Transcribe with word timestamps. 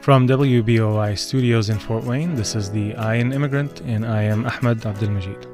From 0.00 0.26
WBOI 0.26 1.18
Studios 1.18 1.68
in 1.68 1.78
Fort 1.78 2.04
Wayne, 2.04 2.34
this 2.34 2.56
is 2.56 2.70
the 2.70 2.94
I 2.94 3.16
An 3.16 3.34
Immigrant, 3.34 3.82
and 3.82 4.06
I 4.06 4.22
am 4.22 4.46
Ahmed 4.46 4.86
Abdul 4.86 5.10
Majid. 5.10 5.46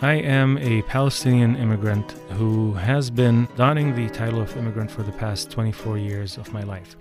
I 0.00 0.14
am 0.14 0.56
a 0.56 0.80
Palestinian 0.82 1.56
immigrant 1.56 2.12
who 2.30 2.72
has 2.72 3.10
been 3.10 3.46
donning 3.54 3.94
the 3.94 4.08
title 4.08 4.40
of 4.40 4.56
immigrant 4.56 4.90
for 4.90 5.02
the 5.02 5.12
past 5.12 5.50
24 5.50 5.98
years 5.98 6.38
of 6.38 6.50
my 6.54 6.62
life. 6.62 6.96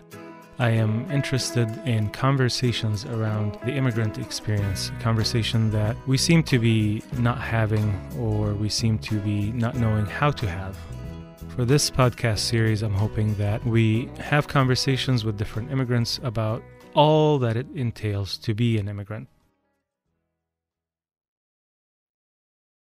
I 0.59 0.71
am 0.71 1.09
interested 1.09 1.69
in 1.87 2.09
conversations 2.09 3.05
around 3.05 3.57
the 3.63 3.71
immigrant 3.71 4.17
experience, 4.17 4.91
conversation 4.99 5.71
that 5.71 5.95
we 6.07 6.17
seem 6.17 6.43
to 6.43 6.59
be 6.59 7.01
not 7.13 7.39
having 7.39 7.97
or 8.19 8.53
we 8.53 8.67
seem 8.67 8.99
to 8.99 9.17
be 9.19 9.53
not 9.53 9.75
knowing 9.75 10.05
how 10.05 10.29
to 10.31 10.49
have. 10.49 10.77
For 11.55 11.63
this 11.63 11.89
podcast 11.89 12.39
series, 12.39 12.81
I'm 12.81 12.93
hoping 12.93 13.33
that 13.35 13.65
we 13.65 14.09
have 14.19 14.45
conversations 14.45 15.23
with 15.23 15.37
different 15.37 15.71
immigrants 15.71 16.19
about 16.21 16.61
all 16.93 17.39
that 17.39 17.55
it 17.55 17.65
entails 17.73 18.37
to 18.39 18.53
be 18.53 18.77
an 18.77 18.89
immigrant. 18.89 19.29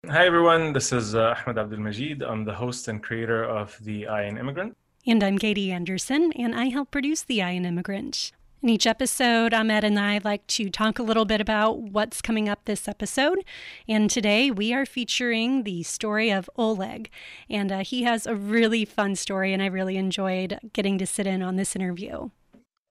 Hi, 0.08 0.26
everyone. 0.26 0.74
This 0.74 0.92
is 0.92 1.14
uh, 1.14 1.36
Ahmed 1.46 1.60
Abdul 1.60 1.80
Majid. 1.80 2.24
I'm 2.24 2.44
the 2.44 2.56
host 2.56 2.88
and 2.88 3.04
creator 3.04 3.44
of 3.44 3.78
The 3.84 4.08
I 4.08 4.24
An 4.24 4.40
Immigrant. 4.40 4.76
And 5.06 5.24
I'm 5.24 5.38
Katie 5.38 5.72
Anderson, 5.72 6.32
and 6.32 6.56
I 6.56 6.70
help 6.70 6.90
produce 6.90 7.22
The 7.22 7.44
I 7.44 7.52
An 7.52 7.66
Immigrant. 7.66 8.32
In 8.66 8.72
each 8.72 8.88
episode, 8.88 9.54
Ahmed 9.54 9.84
and 9.84 10.00
I 10.00 10.20
like 10.24 10.48
to 10.48 10.72
talk 10.72 10.98
a 10.98 11.04
little 11.04 11.26
bit 11.26 11.40
about 11.40 11.78
what's 11.78 12.20
coming 12.20 12.50
up 12.50 12.66
this 12.66 12.88
episode. 12.88 13.46
And 13.88 14.10
today 14.10 14.50
we 14.50 14.74
are 14.74 14.88
featuring 14.88 15.66
the 15.66 15.84
story 15.84 16.32
of 16.32 16.50
Oleg. 16.58 17.12
And 17.48 17.72
uh, 17.72 17.84
he 17.84 18.02
has 18.06 18.26
a 18.26 18.34
really 18.34 18.84
fun 18.84 19.16
story, 19.18 19.54
and 19.54 19.62
I 19.62 19.68
really 19.68 19.98
enjoyed 19.98 20.58
getting 20.74 20.98
to 20.98 21.06
sit 21.06 21.28
in 21.28 21.44
on 21.44 21.58
this 21.58 21.76
interview. 21.76 22.32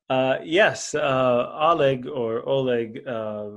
Uh, 0.09 0.37
yes, 0.45 0.95
uh, 0.95 1.50
Oleg 1.60 2.06
or 2.06 2.48
Oleg, 2.48 3.03
uh, 3.05 3.50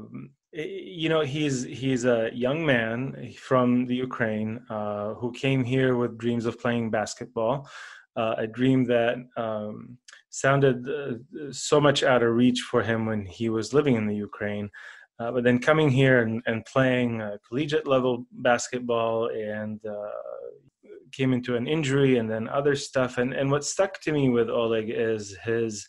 you 0.53 1.09
know, 1.09 1.21
he's 1.21 1.61
he's 1.65 2.05
a 2.05 2.31
young 2.33 2.65
man 2.65 3.31
from 3.37 3.85
the 3.85 3.93
Ukraine 3.93 4.59
uh, 4.71 5.13
who 5.13 5.31
came 5.33 5.63
here 5.63 5.95
with 5.95 6.17
dreams 6.17 6.47
of 6.47 6.59
playing 6.59 6.89
basketball 6.89 7.67
uh, 8.17 8.33
a 8.39 8.47
dream 8.47 8.83
that 8.85 9.17
um, 9.37 9.97
sounded 10.37 10.87
uh, 10.87 11.13
so 11.51 11.81
much 11.81 12.03
out 12.03 12.21
of 12.21 12.35
reach 12.35 12.61
for 12.69 12.83
him 12.83 13.05
when 13.07 13.25
he 13.25 13.49
was 13.49 13.73
living 13.73 13.95
in 13.95 14.05
the 14.05 14.15
Ukraine. 14.15 14.69
Uh, 15.19 15.31
but 15.31 15.43
then 15.43 15.57
coming 15.57 15.89
here 15.89 16.21
and, 16.21 16.43
and 16.45 16.63
playing 16.65 17.21
uh, 17.21 17.37
collegiate 17.47 17.87
level 17.87 18.27
basketball 18.31 19.29
and 19.29 19.79
uh, 19.83 20.11
came 21.11 21.33
into 21.33 21.55
an 21.55 21.65
injury 21.65 22.17
and 22.19 22.29
then 22.29 22.47
other 22.49 22.75
stuff. 22.75 23.17
And, 23.17 23.33
and 23.33 23.49
what 23.49 23.65
stuck 23.65 23.99
to 24.01 24.11
me 24.11 24.29
with 24.29 24.49
Oleg 24.49 24.91
is 24.91 25.35
his 25.43 25.87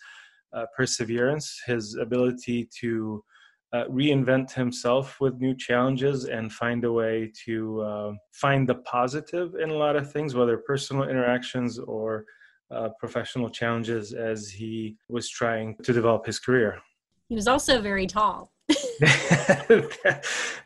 uh, 0.55 0.65
perseverance, 0.75 1.61
his 1.67 1.95
ability 1.97 2.71
to 2.81 3.23
uh, 3.75 3.85
reinvent 3.91 4.51
himself 4.53 5.21
with 5.21 5.43
new 5.43 5.55
challenges 5.55 6.25
and 6.25 6.51
find 6.51 6.85
a 6.85 6.93
way 6.93 7.31
to 7.45 8.17
find 8.33 8.67
the 8.67 8.77
positive 8.77 9.57
in 9.63 9.69
a 9.69 9.81
lot 9.85 9.95
of 9.95 10.11
things, 10.11 10.35
whether 10.35 10.57
personal 10.57 11.03
interactions 11.03 11.79
or 11.79 12.25
uh, 12.71 12.91
professional 12.99 13.49
challenges 13.51 14.13
as 14.13 14.49
he 14.49 14.97
was 15.09 15.29
trying 15.29 15.77
to 15.83 15.93
develop 15.93 16.27
his 16.27 16.39
career. 16.39 16.81
He 17.29 17.35
was 17.35 17.49
also 17.49 17.81
very 17.81 18.07
tall. 18.07 18.53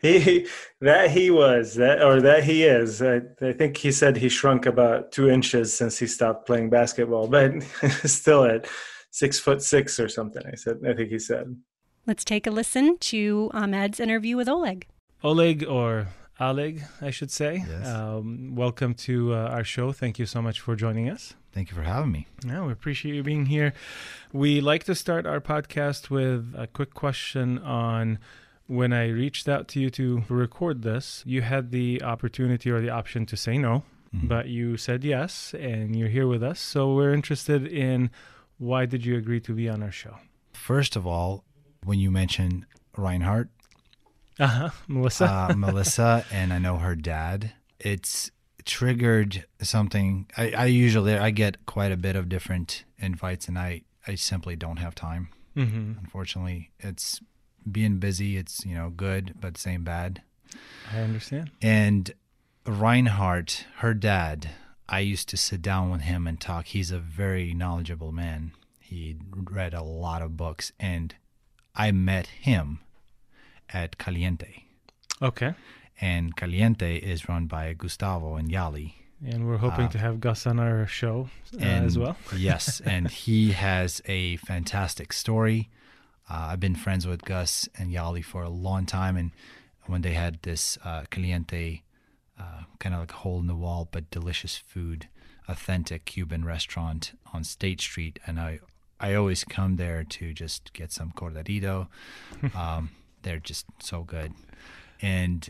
he 0.02 0.46
that 0.80 1.10
he 1.10 1.30
was 1.30 1.74
that 1.76 2.02
or 2.02 2.20
that 2.20 2.44
he 2.44 2.64
is. 2.64 3.00
I, 3.02 3.20
I 3.40 3.52
think 3.52 3.76
he 3.76 3.92
said 3.92 4.16
he 4.16 4.28
shrunk 4.28 4.66
about 4.66 5.12
two 5.12 5.28
inches 5.28 5.72
since 5.72 5.98
he 5.98 6.06
stopped 6.06 6.46
playing 6.46 6.70
basketball, 6.70 7.28
but 7.28 7.62
still 8.04 8.44
at 8.44 8.68
six 9.10 9.38
foot 9.38 9.62
six 9.62 10.00
or 10.00 10.08
something. 10.08 10.42
I 10.46 10.56
said 10.56 10.78
I 10.86 10.94
think 10.94 11.10
he 11.10 11.18
said. 11.18 11.56
Let's 12.06 12.24
take 12.24 12.48
a 12.48 12.50
listen 12.50 12.98
to 12.98 13.50
Ahmed's 13.54 14.00
interview 14.00 14.36
with 14.36 14.48
Oleg. 14.48 14.88
Oleg, 15.22 15.64
or 15.64 16.08
Oleg, 16.40 16.82
I 17.00 17.10
should 17.10 17.30
say. 17.30 17.64
Yes. 17.68 17.86
Um, 17.86 18.54
welcome 18.54 18.94
to 18.94 19.34
uh, 19.34 19.48
our 19.48 19.64
show. 19.64 19.92
Thank 19.92 20.18
you 20.18 20.26
so 20.26 20.42
much 20.42 20.60
for 20.60 20.74
joining 20.74 21.08
us. 21.08 21.34
Thank 21.52 21.70
you 21.70 21.76
for 21.76 21.82
having 21.82 22.10
me. 22.10 22.26
Yeah, 22.46 22.64
we 22.64 22.72
appreciate 22.72 23.14
you 23.14 23.22
being 23.22 23.46
here. 23.46 23.74
We 24.32 24.60
like 24.60 24.84
to 24.84 24.94
start 24.94 25.26
our 25.26 25.40
podcast 25.40 26.08
with 26.08 26.54
a 26.56 26.66
quick 26.66 26.94
question 26.94 27.58
on 27.58 28.18
when 28.66 28.92
I 28.92 29.08
reached 29.08 29.48
out 29.48 29.68
to 29.68 29.80
you 29.80 29.90
to 29.90 30.24
record 30.28 30.82
this, 30.82 31.22
you 31.26 31.42
had 31.42 31.70
the 31.70 32.02
opportunity 32.02 32.70
or 32.70 32.80
the 32.80 32.88
option 32.88 33.26
to 33.26 33.36
say 33.36 33.58
no, 33.58 33.84
mm-hmm. 34.14 34.28
but 34.28 34.48
you 34.48 34.78
said 34.78 35.04
yes, 35.04 35.54
and 35.58 35.94
you're 35.94 36.08
here 36.08 36.26
with 36.26 36.42
us. 36.42 36.58
So 36.58 36.94
we're 36.94 37.12
interested 37.12 37.66
in 37.66 38.10
why 38.58 38.86
did 38.86 39.04
you 39.04 39.16
agree 39.16 39.40
to 39.40 39.52
be 39.52 39.68
on 39.68 39.82
our 39.82 39.92
show? 39.92 40.16
First 40.54 40.96
of 40.96 41.06
all, 41.06 41.44
when 41.84 41.98
you 41.98 42.10
mentioned 42.10 42.64
Reinhardt, 42.96 43.48
uh-huh. 44.38 44.70
Melissa, 44.88 45.48
uh, 45.50 45.54
Melissa, 45.56 46.24
and 46.32 46.52
I 46.52 46.58
know 46.58 46.76
her 46.76 46.96
dad. 46.96 47.52
It's 47.78 48.30
triggered 48.64 49.44
something. 49.60 50.26
I, 50.36 50.50
I, 50.52 50.64
usually 50.66 51.16
I 51.16 51.30
get 51.30 51.66
quite 51.66 51.92
a 51.92 51.96
bit 51.96 52.16
of 52.16 52.28
different 52.28 52.84
invites, 52.98 53.48
and 53.48 53.58
I 53.58 53.82
I 54.06 54.14
simply 54.14 54.56
don't 54.56 54.78
have 54.78 54.94
time. 54.94 55.28
Mm-hmm. 55.56 55.98
Unfortunately, 56.00 56.70
it's 56.80 57.20
being 57.70 57.98
busy. 57.98 58.36
It's 58.36 58.64
you 58.64 58.74
know 58.74 58.90
good, 58.90 59.34
but 59.40 59.58
same 59.58 59.84
bad. 59.84 60.22
I 60.92 61.00
understand. 61.00 61.50
And 61.60 62.12
Reinhardt, 62.66 63.66
her 63.78 63.94
dad, 63.94 64.50
I 64.88 65.00
used 65.00 65.28
to 65.30 65.36
sit 65.36 65.62
down 65.62 65.90
with 65.90 66.02
him 66.02 66.26
and 66.26 66.40
talk. 66.40 66.66
He's 66.66 66.90
a 66.90 66.98
very 66.98 67.54
knowledgeable 67.54 68.12
man. 68.12 68.52
He 68.80 69.16
read 69.34 69.74
a 69.74 69.82
lot 69.82 70.22
of 70.22 70.36
books, 70.36 70.72
and 70.78 71.14
I 71.74 71.92
met 71.92 72.26
him 72.26 72.80
at 73.70 73.98
Caliente. 73.98 74.64
Okay. 75.20 75.54
And 76.00 76.34
Caliente 76.36 76.96
is 76.96 77.28
run 77.28 77.46
by 77.46 77.72
Gustavo 77.74 78.36
and 78.36 78.50
Yali. 78.50 78.94
And 79.24 79.46
we're 79.46 79.58
hoping 79.58 79.86
uh, 79.86 79.90
to 79.90 79.98
have 79.98 80.20
Gus 80.20 80.46
on 80.46 80.58
our 80.58 80.86
show 80.86 81.28
uh, 81.54 81.64
as 81.64 81.96
well. 81.96 82.16
yes, 82.36 82.80
and 82.84 83.08
he 83.08 83.52
has 83.52 84.02
a 84.06 84.36
fantastic 84.38 85.12
story. 85.12 85.70
Uh, 86.28 86.48
I've 86.50 86.60
been 86.60 86.74
friends 86.74 87.06
with 87.06 87.22
Gus 87.22 87.68
and 87.78 87.92
Yali 87.92 88.24
for 88.24 88.42
a 88.42 88.48
long 88.48 88.84
time, 88.84 89.16
and 89.16 89.30
when 89.86 90.02
they 90.02 90.14
had 90.14 90.42
this 90.42 90.76
uh, 90.84 91.04
Caliente, 91.10 91.82
uh, 92.38 92.64
kind 92.80 92.96
of 92.96 93.00
like 93.02 93.12
a 93.12 93.16
hole 93.16 93.38
in 93.38 93.46
the 93.46 93.54
wall 93.54 93.88
but 93.92 94.10
delicious 94.10 94.56
food, 94.56 95.06
authentic 95.46 96.04
Cuban 96.04 96.44
restaurant 96.44 97.12
on 97.32 97.44
State 97.44 97.80
Street, 97.80 98.18
and 98.26 98.40
I 98.40 98.58
I 98.98 99.14
always 99.14 99.44
come 99.44 99.76
there 99.76 100.04
to 100.04 100.32
just 100.32 100.72
get 100.72 100.92
some 100.92 101.12
cortadito. 101.12 101.88
Um, 102.56 102.90
they're 103.22 103.40
just 103.40 103.66
so 103.80 104.02
good, 104.02 104.32
and 105.00 105.48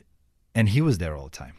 and 0.55 0.69
he 0.69 0.81
was 0.81 0.99
there 0.99 1.17
all 1.17 1.25
the 1.25 1.31
time. 1.31 1.55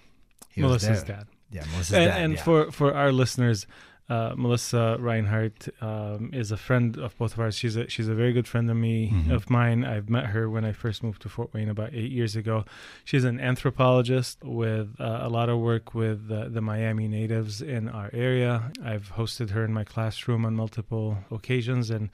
He 0.49 0.61
Melissa's 0.61 1.03
dad. 1.03 1.27
Yeah, 1.51 1.65
Melissa's 1.71 1.93
and, 1.93 2.11
dad. 2.11 2.21
And 2.21 2.33
yeah. 2.33 2.43
for 2.43 2.71
for 2.71 2.93
our 2.93 3.11
listeners, 3.11 3.67
uh, 4.13 4.35
Melissa 4.37 4.95
Reinhardt 4.99 5.69
um, 5.81 6.29
is 6.33 6.51
a 6.51 6.57
friend 6.57 6.97
of 6.97 7.17
both 7.17 7.33
of 7.33 7.39
ours. 7.39 7.55
She's 7.55 7.75
a 7.75 7.89
she's 7.89 8.07
a 8.07 8.13
very 8.13 8.31
good 8.31 8.47
friend 8.47 8.69
of 8.69 8.77
me 8.77 9.09
mm-hmm. 9.09 9.31
of 9.31 9.49
mine. 9.49 9.83
I've 9.83 10.07
met 10.07 10.27
her 10.27 10.47
when 10.51 10.63
I 10.63 10.71
first 10.71 11.01
moved 11.01 11.23
to 11.23 11.29
Fort 11.29 11.51
Wayne 11.51 11.69
about 11.69 11.95
eight 11.95 12.11
years 12.11 12.35
ago. 12.35 12.63
She's 13.03 13.23
an 13.23 13.39
anthropologist 13.39 14.43
with 14.43 14.89
uh, 14.99 15.19
a 15.23 15.29
lot 15.29 15.49
of 15.49 15.57
work 15.59 15.95
with 15.95 16.31
uh, 16.31 16.49
the 16.49 16.61
Miami 16.61 17.07
natives 17.07 17.59
in 17.59 17.89
our 17.89 18.11
area. 18.13 18.71
I've 18.85 19.13
hosted 19.13 19.49
her 19.49 19.65
in 19.65 19.73
my 19.73 19.83
classroom 19.83 20.45
on 20.45 20.55
multiple 20.55 21.17
occasions, 21.31 21.89
and 21.89 22.11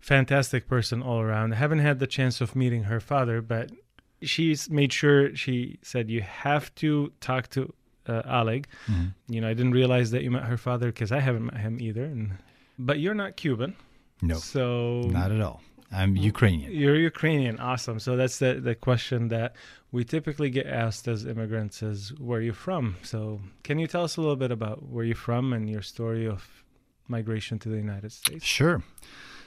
fantastic 0.00 0.68
person 0.68 1.00
all 1.02 1.20
around. 1.20 1.54
I 1.54 1.56
haven't 1.56 1.78
had 1.78 1.98
the 1.98 2.06
chance 2.06 2.42
of 2.42 2.54
meeting 2.54 2.84
her 2.84 3.00
father, 3.00 3.40
but 3.40 3.70
she's 4.20 4.68
made 4.68 4.92
sure 4.92 5.34
she 5.34 5.78
said 5.80 6.10
you 6.10 6.20
have 6.20 6.74
to 6.74 7.12
talk 7.20 7.48
to 7.50 7.72
uh, 8.08 8.22
Oleg. 8.26 8.66
Mm-hmm. 8.86 9.32
You 9.32 9.40
know, 9.40 9.48
I 9.48 9.54
didn't 9.54 9.72
realize 9.72 10.10
that 10.12 10.22
you 10.22 10.30
met 10.30 10.44
her 10.44 10.56
father 10.56 10.86
because 10.86 11.12
I 11.12 11.20
haven't 11.20 11.44
met 11.44 11.58
him 11.58 11.80
either. 11.80 12.04
And 12.04 12.32
but 12.78 13.00
you're 13.00 13.14
not 13.14 13.36
Cuban. 13.36 13.76
No. 14.22 14.36
So 14.36 15.02
not 15.06 15.32
at 15.32 15.40
all. 15.40 15.60
I'm 15.90 16.16
Ukrainian. 16.16 16.72
You're 16.72 16.96
Ukrainian. 16.96 17.58
Awesome. 17.58 17.98
So 17.98 18.16
that's 18.16 18.38
the 18.38 18.54
the 18.54 18.74
question 18.74 19.28
that 19.28 19.54
we 19.90 20.04
typically 20.04 20.50
get 20.50 20.66
asked 20.66 21.08
as 21.08 21.24
immigrants 21.24 21.82
is 21.82 22.12
where 22.18 22.40
are 22.40 22.42
you're 22.42 22.54
from. 22.54 22.96
So 23.02 23.40
can 23.62 23.78
you 23.78 23.86
tell 23.86 24.04
us 24.04 24.16
a 24.16 24.20
little 24.20 24.36
bit 24.36 24.50
about 24.50 24.88
where 24.88 25.04
you're 25.04 25.16
from 25.16 25.52
and 25.52 25.68
your 25.68 25.82
story 25.82 26.26
of 26.26 26.64
migration 27.08 27.58
to 27.60 27.68
the 27.68 27.76
United 27.76 28.12
States? 28.12 28.44
Sure. 28.44 28.82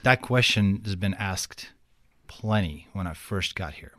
That 0.02 0.20
question 0.20 0.82
has 0.84 0.96
been 0.96 1.14
asked 1.14 1.70
plenty 2.26 2.88
when 2.92 3.06
I 3.06 3.14
first 3.14 3.54
got 3.54 3.74
here. 3.74 3.92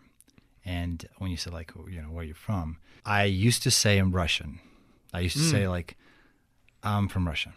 And 0.65 1.07
when 1.18 1.31
you 1.31 1.38
said 1.38 1.54
like, 1.54 1.71
you 1.89 2.01
know, 2.01 2.10
where 2.10 2.24
you're 2.24 2.36
from, 2.36 2.77
I 3.06 3.25
used 3.25 3.63
to 3.63 3.71
say 3.71 3.98
I'm 3.98 4.12
Russian. 4.12 4.60
I 5.13 5.19
used 5.19 5.38
to 5.38 5.44
mm. 5.44 5.51
say 5.51 5.68
like, 5.68 5.98
I'm 6.81 7.07
from 7.07 7.27
Russia. 7.27 7.54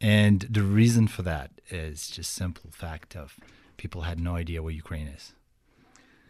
And 0.00 0.40
the 0.50 0.62
reason 0.62 1.06
for 1.06 1.22
that 1.22 1.50
is 1.70 2.08
just 2.08 2.32
simple 2.32 2.70
fact 2.70 3.14
of 3.16 3.38
people 3.76 4.02
had 4.02 4.18
no 4.18 4.34
idea 4.34 4.62
where 4.62 4.72
Ukraine 4.72 5.06
is. 5.06 5.32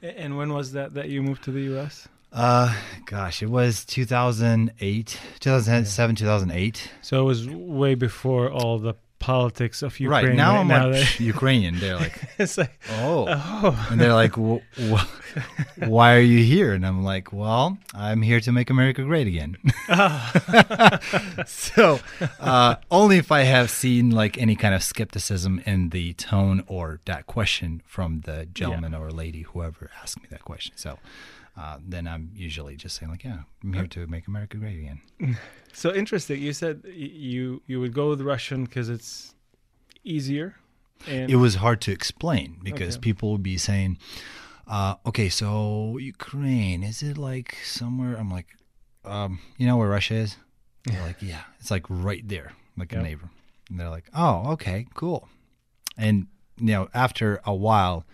And 0.03 0.37
when 0.37 0.53
was 0.53 0.73
that 0.73 0.95
that 0.95 1.09
you 1.09 1.23
moved 1.23 1.45
to 1.45 1.53
the 1.53 1.63
U.S.? 1.73 2.09
Uh, 2.33 2.75
gosh, 3.05 3.43
it 3.43 3.51
was 3.51 3.85
2008, 3.85 5.19
2007, 5.41 6.15
yeah. 6.15 6.19
2008. 6.19 6.91
So 7.03 7.21
it 7.21 7.25
was 7.25 7.49
way 7.49 7.95
before 7.95 8.51
all 8.51 8.79
the 8.79 8.95
politics 9.23 9.83
of 9.83 9.99
Ukraine. 10.01 10.27
Right 10.27 10.35
now, 10.35 10.53
right 10.53 10.61
I'm 10.61 10.69
now 10.69 10.89
like 10.91 11.21
Ukrainian. 11.21 11.79
They're 11.79 11.97
like, 11.97 12.21
it's 12.39 12.59
like, 12.59 12.73
oh, 12.91 13.27
oh, 13.29 13.89
and 13.91 14.01
they're 14.01 14.13
like, 14.13 14.33
w- 14.33 14.61
w- 14.77 15.09
why 15.95 16.15
are 16.17 16.27
you 16.35 16.43
here? 16.43 16.75
And 16.75 16.85
I'm 16.85 17.03
like, 17.05 17.33
well, 17.33 17.79
I'm 17.95 18.21
here 18.23 18.41
to 18.41 18.53
make 18.53 18.69
America 18.69 19.03
great 19.05 19.29
again. 19.29 19.57
so 21.47 22.01
uh, 22.41 22.75
only 22.91 23.17
if 23.19 23.31
I 23.33 23.43
have 23.43 23.71
seen 23.71 24.11
like 24.11 24.37
any 24.39 24.57
kind 24.57 24.75
of 24.75 24.83
skepticism 24.83 25.63
in 25.65 25.91
the 25.91 26.15
tone 26.15 26.65
or 26.67 27.01
that 27.05 27.27
question 27.27 27.81
from 27.87 28.23
the 28.23 28.47
gentleman 28.53 28.95
or 28.95 29.11
lady, 29.11 29.43
whoever 29.43 29.91
asked 30.03 30.21
me 30.21 30.27
that 30.31 30.45
question. 30.45 30.75
So 30.77 30.99
uh, 31.57 31.79
then 31.87 32.07
I'm 32.09 32.31
usually 32.35 32.77
just 32.77 32.97
saying 32.97 33.11
like, 33.11 33.25
yeah, 33.25 33.41
I'm 33.63 33.73
here 33.73 33.87
to 33.89 34.07
make 34.07 34.27
America 34.27 34.57
great 34.57 34.79
again. 34.79 35.01
so 35.73 35.93
interesting. 35.95 36.41
You 36.41 36.53
said 36.53 36.83
you 36.87 37.63
you 37.67 37.81
would 37.81 37.93
go 37.95 38.09
with 38.11 38.21
Russian 38.23 38.65
because 38.65 38.89
it's 38.89 39.35
easier. 40.05 40.57
And 41.09 41.31
it 41.31 41.37
was 41.37 41.57
hard 41.57 41.81
to 41.83 41.93
explain 41.93 42.59
because 42.63 42.95
Okay. 42.97 43.01
people 43.01 43.33
would 43.33 43.43
be 43.43 43.59
saying, 43.59 43.99
uh, 44.69 44.95
"Okay, 45.05 45.29
so 45.29 45.99
Ukraine 45.99 46.83
is 46.85 47.03
it 47.03 47.19
like 47.19 47.57
somewhere?" 47.65 48.15
I'm 48.17 48.31
like, 48.31 48.47
um, 49.05 49.41
"You 49.59 49.67
know 49.67 49.77
where 49.77 49.89
Russia 49.89 50.15
is?" 50.15 50.37
They're 50.85 51.03
like, 51.11 51.21
"Yeah, 51.21 51.43
it's 51.61 51.71
like 51.71 51.87
right 51.89 52.27
there, 52.27 52.53
like 52.77 52.93
Yep. 52.93 53.01
a 53.01 53.03
neighbor." 53.03 53.29
And 53.69 53.81
they're 53.81 53.91
like, 53.91 54.09
"Oh, 54.15 54.53
okay, 54.53 54.87
cool." 54.95 55.29
And 55.99 56.29
you 56.59 56.67
know, 56.75 56.89
after 56.95 57.41
a 57.45 57.55
while, 57.55 58.05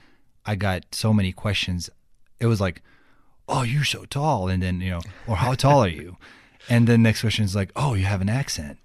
I 0.46 0.55
got 0.56 0.94
so 0.94 1.12
many 1.12 1.32
questions. 1.32 1.91
It 2.41 2.46
was 2.46 2.61
like, 2.61 2.82
"Oh, 3.48 3.62
you're 3.62 3.84
so 3.84 4.04
tall," 4.04 4.48
and 4.48 4.62
then 4.62 4.80
you 4.80 4.90
know, 4.90 5.00
or 5.26 5.36
"How 5.36 5.54
tall 5.54 5.84
are 5.84 5.88
you?" 5.88 6.16
And 6.68 6.86
then 6.86 7.02
next 7.02 7.20
question 7.22 7.44
is 7.44 7.54
like, 7.56 7.70
"Oh, 7.76 7.94
you 7.94 8.04
have 8.04 8.20
an 8.20 8.28
accent. 8.28 8.78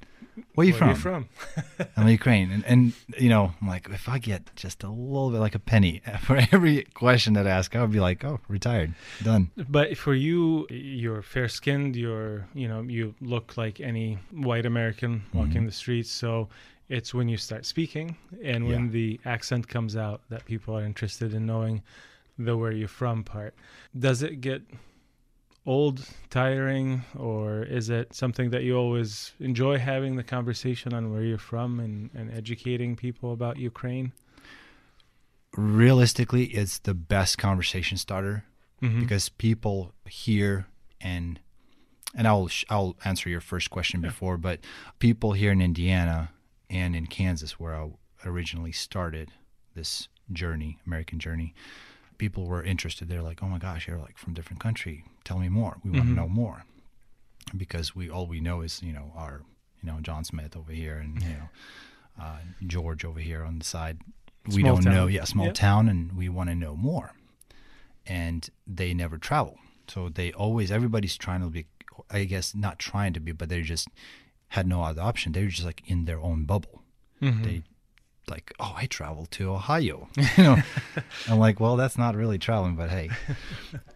Where 0.55 0.63
are 0.65 0.67
you 0.67 0.73
where 0.73 0.79
from?" 0.79 0.87
are 0.89 0.91
you 0.93 0.97
from? 0.97 1.89
I'm 1.97 2.07
Ukraine, 2.07 2.49
and, 2.51 2.63
and 2.65 2.93
you 3.19 3.29
know, 3.29 3.53
I'm 3.61 3.67
like, 3.67 3.87
if 3.89 4.07
I 4.09 4.17
get 4.19 4.55
just 4.55 4.83
a 4.83 4.89
little 4.89 5.29
bit 5.31 5.39
like 5.39 5.53
a 5.53 5.59
penny 5.59 6.01
for 6.21 6.37
every 6.51 6.83
question 6.93 7.33
that 7.33 7.45
I 7.45 7.51
ask, 7.51 7.75
I 7.75 7.81
would 7.81 7.91
be 7.91 7.99
like, 7.99 8.23
oh, 8.23 8.39
retired, 8.47 8.93
done. 9.23 9.51
But 9.69 9.97
for 9.97 10.13
you, 10.15 10.65
you're 10.69 11.21
fair 11.21 11.47
skinned. 11.49 11.95
You're, 11.95 12.47
you 12.55 12.67
know, 12.67 12.81
you 12.81 13.13
look 13.21 13.57
like 13.57 13.79
any 13.79 14.17
white 14.31 14.65
American 14.65 15.23
walking 15.33 15.53
Mm-hmm. 15.53 15.65
the 15.67 15.71
streets. 15.71 16.09
So 16.09 16.49
it's 16.89 17.13
when 17.13 17.27
you 17.29 17.37
start 17.37 17.65
speaking 17.65 18.17
and 18.43 18.65
when 18.67 18.85
Yeah. 18.85 18.91
the 18.91 19.19
accent 19.25 19.67
comes 19.67 19.95
out 19.95 20.21
that 20.29 20.45
people 20.45 20.75
are 20.77 20.83
interested 20.85 21.33
in 21.33 21.45
knowing 21.45 21.81
the 22.37 22.57
where 22.57 22.71
you're 22.71 22.87
from 22.87 23.23
part. 23.23 23.53
Does 23.97 24.21
it 24.23 24.41
get 24.41 24.61
old, 25.65 26.05
tiring, 26.29 27.03
or 27.17 27.63
is 27.63 27.89
it 27.89 28.13
something 28.13 28.49
that 28.49 28.63
you 28.63 28.75
always 28.75 29.31
enjoy 29.39 29.77
having 29.77 30.15
the 30.15 30.23
conversation 30.23 30.93
on 30.93 31.11
where 31.11 31.23
you're 31.23 31.37
from 31.37 31.79
and, 31.79 32.09
and 32.13 32.31
educating 32.31 32.95
people 32.95 33.31
about 33.33 33.57
Ukraine? 33.57 34.11
Realistically, 35.55 36.45
it's 36.45 36.79
the 36.79 36.95
best 36.95 37.37
conversation 37.37 37.97
starter 37.97 38.43
Mhm. 38.81 38.99
because 39.01 39.29
people 39.29 39.93
here 40.07 40.65
and 40.99 41.39
and 42.15 42.27
I'll 42.27 42.49
I'll 42.69 42.95
answer 43.05 43.29
your 43.29 43.41
first 43.41 43.69
question 43.69 44.01
before, 44.01 44.37
but 44.37 44.59
people 44.99 45.33
here 45.33 45.51
in 45.51 45.61
Indiana 45.61 46.31
and 46.69 46.95
in 46.95 47.07
Kansas, 47.07 47.59
where 47.59 47.75
I 47.75 47.89
originally 48.25 48.71
started 48.71 49.31
this 49.75 50.09
journey, 50.31 50.79
American 50.85 51.19
journey, 51.19 51.53
people 52.17 52.47
were 52.47 52.63
interested. 52.63 53.07
They're 53.09 53.21
like, 53.21 53.41
"Oh 53.43 53.47
my 53.47 53.57
gosh, 53.57 53.87
you're 53.87 53.97
like 53.97 54.17
from 54.17 54.33
different 54.33 54.59
country. 54.61 55.03
Tell 55.23 55.39
me 55.39 55.49
more. 55.49 55.77
We 55.83 55.91
want 55.91 56.05
Mhm. 56.05 56.09
to 56.09 56.15
know 56.15 56.27
more." 56.29 56.63
Because 57.55 57.95
we 57.95 58.09
all 58.09 58.27
we 58.27 58.39
know 58.39 58.61
is 58.61 58.81
you 58.81 58.93
know 58.93 59.11
our 59.15 59.41
you 59.81 59.87
know 59.91 59.99
John 60.01 60.23
Smith 60.23 60.55
over 60.55 60.71
here 60.71 60.97
and 60.97 61.21
you 61.21 61.29
know 61.29 61.49
uh, 62.19 62.39
George 62.65 63.03
over 63.05 63.19
here 63.19 63.43
on 63.43 63.59
the 63.59 63.65
side. 63.65 63.99
We 64.47 64.61
don't 64.63 64.83
town. 64.83 64.93
know, 64.93 65.07
yeah, 65.07 65.23
small 65.23 65.47
Yeah. 65.47 65.53
town, 65.53 65.89
and 65.89 66.13
we 66.13 66.29
want 66.29 66.49
to 66.49 66.55
know 66.55 66.75
more. 66.75 67.13
And 68.05 68.49
they 68.67 68.93
never 68.93 69.17
travel, 69.17 69.57
so 69.87 70.09
they 70.09 70.31
always 70.33 70.71
everybody's 70.71 71.15
trying 71.15 71.41
to 71.41 71.49
be, 71.49 71.65
I 72.11 72.25
guess, 72.25 72.53
not 72.53 72.77
trying 72.79 73.13
to 73.13 73.19
be, 73.21 73.31
but 73.31 73.47
they 73.49 73.61
just 73.61 73.87
had 74.49 74.67
no 74.67 74.83
other 74.83 75.01
option. 75.01 75.31
They 75.31 75.43
were 75.43 75.49
just 75.49 75.65
like 75.65 75.81
in 75.85 76.05
their 76.05 76.19
own 76.19 76.43
bubble 76.45 76.83
Mhm. 77.21 77.43
they 77.43 77.63
like 78.29 78.53
oh 78.59 78.73
i 78.77 78.85
traveled 78.85 79.29
to 79.31 79.49
ohio. 79.51 80.07
You 80.37 80.43
know. 80.43 80.57
I'm 81.29 81.39
like 81.39 81.59
well 81.59 81.75
that's 81.75 81.97
not 81.97 82.15
really 82.15 82.37
traveling 82.37 82.75
but 82.75 82.89
hey. 82.89 83.09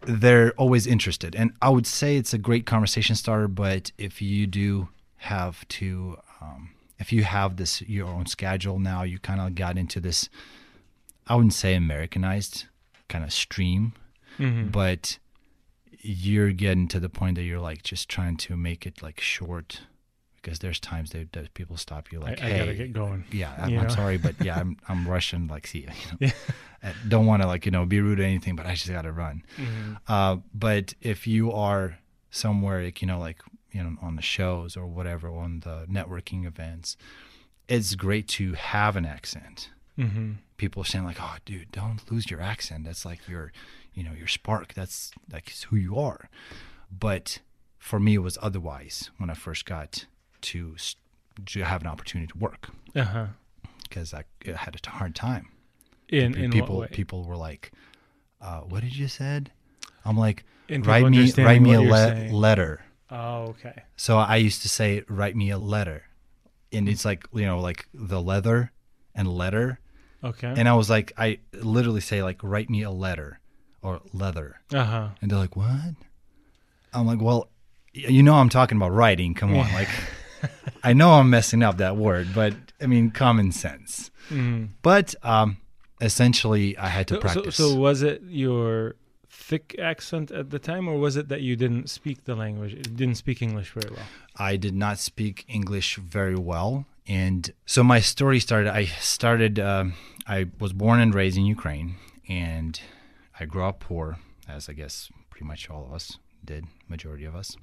They're 0.02 0.52
always 0.52 0.86
interested. 0.86 1.34
And 1.34 1.52
i 1.62 1.68
would 1.68 1.86
say 1.86 2.16
it's 2.16 2.34
a 2.34 2.38
great 2.38 2.66
conversation 2.66 3.14
starter 3.16 3.48
but 3.48 3.90
if 3.98 4.20
you 4.22 4.46
do 4.46 4.88
have 5.16 5.66
to 5.68 6.16
um, 6.40 6.70
if 6.98 7.12
you 7.12 7.24
have 7.24 7.56
this 7.56 7.82
your 7.82 8.06
own 8.08 8.26
schedule 8.26 8.78
now 8.78 9.02
you 9.02 9.18
kind 9.18 9.40
of 9.40 9.54
got 9.54 9.76
into 9.76 9.98
this 10.00 10.28
i 11.26 11.34
wouldn't 11.34 11.54
say 11.54 11.74
americanized 11.74 12.66
kind 13.08 13.24
of 13.24 13.32
stream 13.32 13.92
Mhm. 14.38 14.70
but 14.70 15.18
you're 16.00 16.52
getting 16.52 16.86
to 16.88 17.00
the 17.00 17.08
point 17.08 17.34
that 17.36 17.42
you're 17.42 17.58
like 17.58 17.82
just 17.82 18.08
trying 18.08 18.36
to 18.36 18.56
make 18.56 18.86
it 18.86 19.02
like 19.02 19.20
short 19.20 19.80
because 20.42 20.58
there's 20.60 20.80
times 20.80 21.10
that, 21.10 21.32
that 21.32 21.52
people 21.54 21.76
stop 21.76 22.10
you 22.12 22.20
I, 22.20 22.24
like 22.24 22.40
I 22.42 22.48
hey 22.50 22.58
gotta 22.58 22.74
get 22.74 22.92
going. 22.92 23.24
yeah 23.30 23.54
I'm, 23.58 23.78
I'm 23.78 23.90
sorry 23.90 24.16
but 24.18 24.34
yeah 24.44 24.58
i'm 24.58 24.76
i'm 24.88 25.06
russian 25.08 25.46
like 25.48 25.66
see 25.66 25.80
you 25.80 25.86
know 25.86 25.92
Yeah. 26.20 26.32
I 26.82 26.92
don't 27.08 27.26
want 27.26 27.42
to 27.42 27.48
like 27.48 27.64
you 27.66 27.72
know 27.72 27.84
be 27.86 28.00
rude 28.00 28.20
or 28.20 28.22
anything 28.22 28.54
but 28.56 28.64
i 28.66 28.74
just 28.74 28.88
gotta 28.90 29.12
run 29.12 29.42
Mhm. 29.56 29.98
uh 30.08 30.36
but 30.54 30.94
if 31.00 31.26
you 31.26 31.52
are 31.52 31.98
somewhere 32.30 32.82
like 32.84 33.00
you 33.02 33.08
know 33.08 33.18
like 33.18 33.40
you 33.72 33.82
know 33.82 33.96
on 34.00 34.16
the 34.16 34.22
shows 34.22 34.76
or 34.76 34.86
whatever 34.86 35.28
on 35.28 35.60
the 35.60 35.86
networking 35.90 36.46
events 36.46 36.96
it's 37.68 37.94
great 37.94 38.28
to 38.28 38.52
have 38.54 38.96
an 38.96 39.04
accent 39.04 39.70
Mhm. 39.98 40.36
people 40.56 40.84
saying 40.84 41.04
like 41.04 41.18
oh 41.20 41.36
dude 41.44 41.72
don't 41.72 42.08
lose 42.10 42.30
your 42.30 42.40
accent 42.40 42.84
that's 42.84 43.04
like 43.04 43.26
your 43.28 43.52
you 43.94 44.04
know 44.04 44.12
your 44.12 44.28
spark 44.28 44.72
that's 44.74 45.10
like 45.32 45.52
who 45.70 45.76
you 45.76 45.98
are 45.98 46.30
but 46.96 47.40
for 47.78 47.98
me 47.98 48.14
it 48.14 48.18
was 48.18 48.38
otherwise 48.40 49.10
when 49.18 49.28
i 49.30 49.34
first 49.34 49.64
got 49.64 50.06
to, 50.42 50.76
to 51.46 51.62
have 51.62 51.80
an 51.82 51.86
opportunity 51.86 52.30
to 52.32 52.38
work. 52.38 52.68
Uh-huh. 52.96 53.26
because 53.88 54.12
I, 54.14 54.24
I 54.46 54.52
had 54.52 54.76
a 54.86 54.90
hard 54.90 55.14
time. 55.14 55.48
In 56.08 56.32
Pe- 56.34 56.44
in 56.44 56.50
people 56.50 56.78
way? 56.78 56.88
people 56.90 57.24
were 57.24 57.36
like 57.36 57.70
uh, 58.40 58.60
what 58.60 58.82
did 58.82 58.96
you 58.96 59.08
said? 59.08 59.50
I'm 60.04 60.16
like 60.16 60.44
write 60.70 61.06
me 61.06 61.30
write 61.36 61.60
me 61.62 61.74
a 61.74 61.80
le- 61.82 62.30
letter. 62.32 62.80
Oh, 63.10 63.48
okay. 63.50 63.82
so 63.96 64.18
i 64.18 64.36
used 64.36 64.60
to 64.62 64.68
say 64.68 65.02
write 65.08 65.36
me 65.36 65.50
a 65.50 65.58
letter. 65.58 66.04
And 66.72 66.88
it's 66.88 67.04
like 67.04 67.26
you 67.32 67.44
know 67.46 67.60
like 67.60 67.88
the 67.92 68.20
leather 68.22 68.72
and 69.14 69.28
letter. 69.28 69.80
Okay. 70.24 70.52
and 70.56 70.68
i 70.68 70.74
was 70.74 70.88
like 70.90 71.12
i 71.18 71.38
literally 71.52 72.00
say 72.00 72.22
like 72.22 72.38
write 72.42 72.68
me 72.70 72.82
a 72.82 72.90
letter 72.90 73.40
or 73.82 74.00
leather. 74.14 74.60
Uh 74.72 74.84
huh. 74.84 75.08
and 75.20 75.30
they're 75.30 75.38
like 75.38 75.56
what? 75.56 75.94
I'm 76.94 77.06
like 77.06 77.20
well 77.20 77.48
you 77.92 78.22
know 78.22 78.34
i'm 78.36 78.48
talking 78.48 78.76
about 78.78 78.92
writing. 78.92 79.34
Come 79.34 79.50
on 79.54 79.70
like 79.74 79.88
i 80.82 80.92
know 80.92 81.12
i'm 81.14 81.30
messing 81.30 81.62
up 81.62 81.78
that 81.78 81.96
word 81.96 82.28
but 82.34 82.54
i 82.80 82.86
mean 82.86 83.10
common 83.10 83.52
sense 83.52 84.10
Mm. 84.30 84.68
but 84.82 85.14
um 85.22 85.56
essentially 86.02 86.76
i 86.76 86.88
had 86.88 87.06
to 87.08 87.14
So, 87.14 87.20
so, 87.20 87.20
practice 87.34 87.56
so 87.56 87.74
was 87.74 88.02
it 88.02 88.22
your 88.28 88.94
thick 89.30 89.74
accent 89.78 90.30
at 90.30 90.50
the 90.50 90.58
time, 90.58 90.88
or 90.88 90.98
was 90.98 91.16
it 91.16 91.28
that 91.28 91.40
you 91.40 91.56
didn't 91.56 91.88
speak 91.88 92.24
the 92.24 92.34
language, 92.34 92.72
didn't 92.94 93.14
speak 93.14 93.40
English 93.40 93.70
very 93.72 93.90
well? 93.94 94.04
I 94.36 94.56
did 94.56 94.74
not 94.74 94.98
speak 94.98 95.44
English 95.48 95.96
very 95.96 96.34
well. 96.34 96.84
And 97.06 97.50
so 97.64 97.82
my 97.82 98.00
story 98.00 98.40
started. 98.40 98.70
I 98.74 98.84
started, 99.00 99.58
um, 99.58 99.94
I 100.26 100.46
was 100.60 100.72
born 100.74 101.00
and 101.00 101.14
raised 101.14 101.38
in 101.38 101.46
Ukraine, 101.46 101.94
and 102.28 102.78
I 103.40 103.44
grew 103.46 103.64
up 103.64 103.80
poor, 103.80 104.18
as 104.48 104.68
I 104.68 104.72
guess 104.74 105.10
pretty 105.30 105.46
much 105.46 105.70
all 105.70 105.84
of 105.86 105.92
us 105.94 106.18
did, 106.44 106.66
majority 106.88 107.24
of 107.24 107.34
us. 107.34 107.56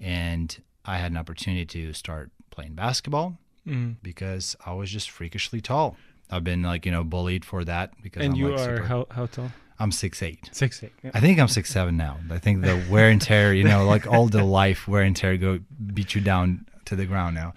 And 0.00 0.48
I 0.84 0.98
had 0.98 1.10
an 1.12 1.16
opportunity 1.16 1.64
to 1.86 1.92
start 1.92 2.30
playing 2.50 2.74
basketball 2.74 3.38
Mm. 3.66 3.96
because 4.02 4.56
I 4.66 4.72
was 4.72 4.90
just 4.90 5.08
freakishly 5.10 5.60
tall. 5.60 5.96
I've 6.30 6.42
been 6.42 6.62
like, 6.62 6.84
you 6.84 6.90
know, 6.90 7.04
bullied 7.04 7.44
for 7.44 7.62
that 7.64 7.92
because 8.02 8.24
And 8.24 8.32
I'm 8.34 8.38
you 8.40 8.48
like 8.48 8.60
are 8.60 8.76
super- 8.78 8.88
how 8.88 9.06
how 9.10 9.26
tall? 9.26 9.52
I'm 9.78 9.92
six 9.92 10.22
eight. 10.22 10.48
Six 10.52 10.82
eight. 10.82 10.92
Yeah. 11.02 11.12
I 11.14 11.20
think 11.20 11.38
I'm 11.38 11.48
six 11.48 11.70
seven 11.70 11.96
now. 11.96 12.18
I 12.30 12.38
think 12.38 12.62
the 12.62 12.82
wear 12.90 13.08
and 13.10 13.20
tear, 13.20 13.54
you 13.54 13.64
know, 13.64 13.84
like 13.86 14.06
all 14.06 14.26
the 14.28 14.42
life 14.44 14.88
wear 14.88 15.02
and 15.02 15.14
tear 15.16 15.36
go 15.36 15.60
beat 15.94 16.14
you 16.14 16.20
down 16.20 16.66
to 16.86 16.96
the 16.96 17.06
ground 17.06 17.34
now. 17.36 17.54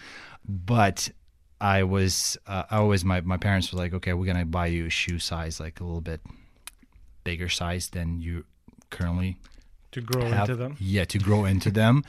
But 0.48 1.10
I 1.62 1.84
was, 1.84 2.38
uh, 2.46 2.63
I 2.70 2.77
always 2.77 3.03
my 3.03 3.22
my 3.22 3.38
parents 3.38 3.72
were 3.74 3.79
like, 3.79 3.94
okay, 3.96 4.13
we're 4.13 4.25
gonna 4.32 4.46
buy 4.46 4.67
you 4.67 4.86
a 4.86 4.89
shoe 4.91 5.17
size 5.20 5.60
like 5.60 5.79
a 5.79 5.84
little 5.84 6.01
bit 6.01 6.22
bigger 7.24 7.50
size 7.50 7.89
than 7.89 8.20
you 8.22 8.46
currently 8.91 9.38
to 9.95 10.01
grow 10.01 10.25
have. 10.25 10.49
into 10.49 10.55
them. 10.55 10.77
Yeah, 10.79 11.05
to 11.05 11.17
grow 11.19 11.45
into 11.45 11.71
them. 11.71 12.03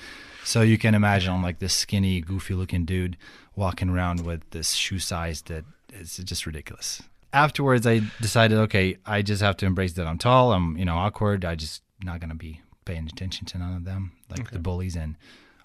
So 0.44 0.62
you 0.62 0.78
can 0.78 0.94
imagine 0.94 1.32
I'm 1.32 1.42
like 1.42 1.58
this 1.58 1.74
skinny, 1.74 2.20
goofy 2.20 2.54
looking 2.54 2.84
dude 2.84 3.16
walking 3.56 3.88
around 3.88 4.24
with 4.24 4.48
this 4.50 4.72
shoe 4.72 4.98
size 5.00 5.42
that 5.42 5.64
is 5.92 6.16
just 6.18 6.46
ridiculous. 6.46 7.02
Afterwards, 7.32 7.86
I 7.86 8.02
decided, 8.20 8.56
okay, 8.58 8.96
I 9.04 9.22
just 9.22 9.42
have 9.42 9.56
to 9.58 9.66
embrace 9.66 9.94
that 9.94 10.06
I'm 10.06 10.18
tall. 10.18 10.52
I'm, 10.52 10.76
you 10.76 10.84
know, 10.84 10.94
awkward. 10.96 11.44
I 11.44 11.54
just 11.54 11.82
not 12.02 12.20
gonna 12.20 12.34
be 12.34 12.60
paying 12.84 13.06
attention 13.06 13.46
to 13.46 13.58
none 13.58 13.74
of 13.76 13.84
them, 13.84 14.12
like 14.30 14.40
Okay. 14.40 14.50
the 14.52 14.58
bullies. 14.60 14.94
And 14.96 15.16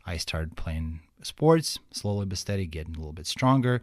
I 0.06 0.18
started 0.18 0.56
playing 0.58 1.02
sports, 1.22 1.78
slowly 1.92 2.26
but 2.26 2.38
steady, 2.40 2.66
getting 2.66 2.96
a 2.96 2.98
little 2.98 3.14
bit 3.14 3.28
stronger. 3.28 3.82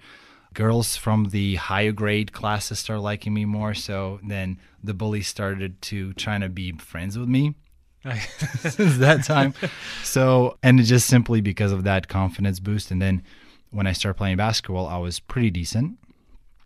girls 0.54 0.96
from 0.96 1.26
the 1.26 1.54
higher 1.56 1.92
grade 1.92 2.32
classes 2.32 2.78
started 2.80 3.02
liking 3.02 3.32
me 3.34 3.44
more. 3.44 3.74
So 3.74 4.18
then 4.26 4.58
the 4.82 4.94
bullies 4.94 5.28
started 5.28 5.80
to 5.82 6.14
trying 6.14 6.40
to 6.40 6.48
be 6.48 6.72
friends 6.72 7.16
with 7.18 7.28
me 7.28 7.54
since 8.60 8.98
that 8.98 9.24
time. 9.24 9.54
So, 10.02 10.56
and 10.62 10.78
it 10.80 10.84
just 10.84 11.06
simply 11.06 11.40
because 11.40 11.72
of 11.72 11.84
that 11.84 12.08
confidence 12.08 12.60
boost. 12.60 12.90
And 12.90 13.00
then 13.02 13.22
when 13.70 13.86
I 13.86 13.92
started 13.92 14.16
playing 14.18 14.36
basketball, 14.36 14.86
I 14.86 14.98
was 14.98 15.20
pretty 15.20 15.50
decent. 15.50 15.98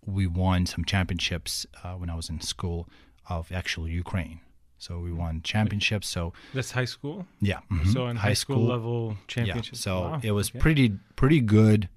We 0.05 0.27
won 0.27 0.67
some 0.67 0.85
championships 0.85 1.67
uh, 1.83 1.93
when 1.95 2.11
I 2.11 2.15
was 2.15 2.29
in 2.29 2.41
school 2.41 2.89
of 3.29 3.51
actual 3.53 3.89
Ukraine. 3.89 4.41
So 4.79 4.99
we 4.99 5.13
won 5.13 5.43
championships. 5.43 6.09
So 6.09 6.33
That's 6.53 6.73
high 6.73 6.87
school. 6.87 7.25
yeah, 7.41 7.61
mhm. 7.71 7.93
So 7.93 8.09
in 8.09 8.17
high, 8.17 8.33
school, 8.35 8.65
level 8.67 9.11
yeah. 9.11 9.17
championships. 9.29 9.81
So 9.81 10.01
Wow. 10.01 10.21
it 10.25 10.33
was 10.33 10.51
Okay. 10.51 10.59
pretty 10.59 10.99
pretty 11.15 11.41
good 11.41 11.89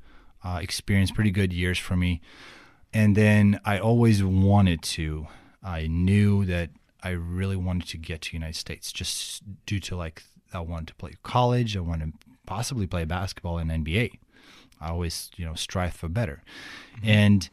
uh, 0.44 0.60
experience, 0.62 1.10
pretty 1.10 1.32
good 1.32 1.52
years 1.52 1.80
for 1.80 1.96
me. 1.96 2.22
And 2.94 3.18
then 3.18 3.60
I 3.66 3.80
always 3.80 4.24
wanted 4.24 4.84
to. 4.84 5.28
I 5.64 5.88
knew 5.88 6.46
that 6.46 6.70
I 7.06 7.12
really 7.12 7.56
wanted 7.56 7.88
to 7.90 7.98
get 7.98 8.22
to 8.24 8.34
United 8.36 8.56
States, 8.56 8.92
just 8.92 9.44
due 9.66 9.80
to 9.82 9.96
like 9.96 10.24
I 10.54 10.60
wanted 10.60 10.88
to 10.88 10.96
play 10.96 11.14
college. 11.24 11.78
I 11.78 11.82
wanted 11.82 12.14
to 12.14 12.18
possibly 12.46 12.88
play 12.88 13.06
basketball 13.06 13.58
in 13.60 13.68
NBA. 13.70 14.08
I 14.82 14.90
always 14.90 15.30
you 15.38 15.46
know 15.46 15.54
strive 15.56 15.94
for 15.94 16.10
better, 16.10 16.42
and 17.04 17.48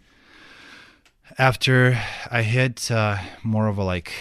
after 1.39 1.99
I 2.31 2.43
hit 2.43 2.91
uh, 2.91 3.19
more 3.43 3.69
of 3.69 3.79
a 3.79 3.85
like 3.85 4.13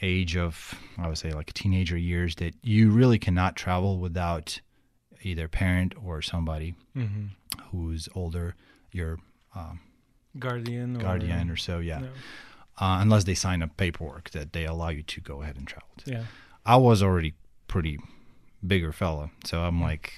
age 0.00 0.36
of 0.36 0.74
I 0.98 1.08
would 1.08 1.18
say 1.18 1.30
like 1.32 1.52
teenager 1.52 1.96
years 1.96 2.36
that 2.36 2.54
you 2.62 2.90
really 2.90 3.18
cannot 3.18 3.56
travel 3.56 3.98
without 3.98 4.60
either 5.22 5.48
parent 5.48 5.94
or 6.04 6.20
somebody 6.22 6.74
Mhm. 6.96 7.30
who's 7.70 8.08
older, 8.14 8.54
your 8.90 9.18
um, 9.54 9.80
guardian. 10.38 10.96
Or, 10.96 11.00
guardian 11.00 11.48
or 11.50 11.56
so, 11.56 11.78
yeah. 11.78 12.00
No. 12.00 12.08
Uh, 12.82 12.98
unless 13.00 13.22
they 13.22 13.34
sign 13.34 13.62
a 13.62 13.68
paperwork 13.68 14.30
that 14.30 14.52
they 14.52 14.64
allow 14.64 14.88
you 14.88 15.04
to 15.04 15.20
go 15.20 15.42
ahead 15.42 15.56
and 15.56 15.68
travel. 15.68 15.88
Yeah. 16.04 16.24
I 16.66 16.74
was 16.74 17.00
already 17.00 17.34
pretty 17.68 18.00
bigger 18.66 18.90
fella, 18.90 19.30
so 19.44 19.60
I'm 19.60 19.80
like, 19.80 20.12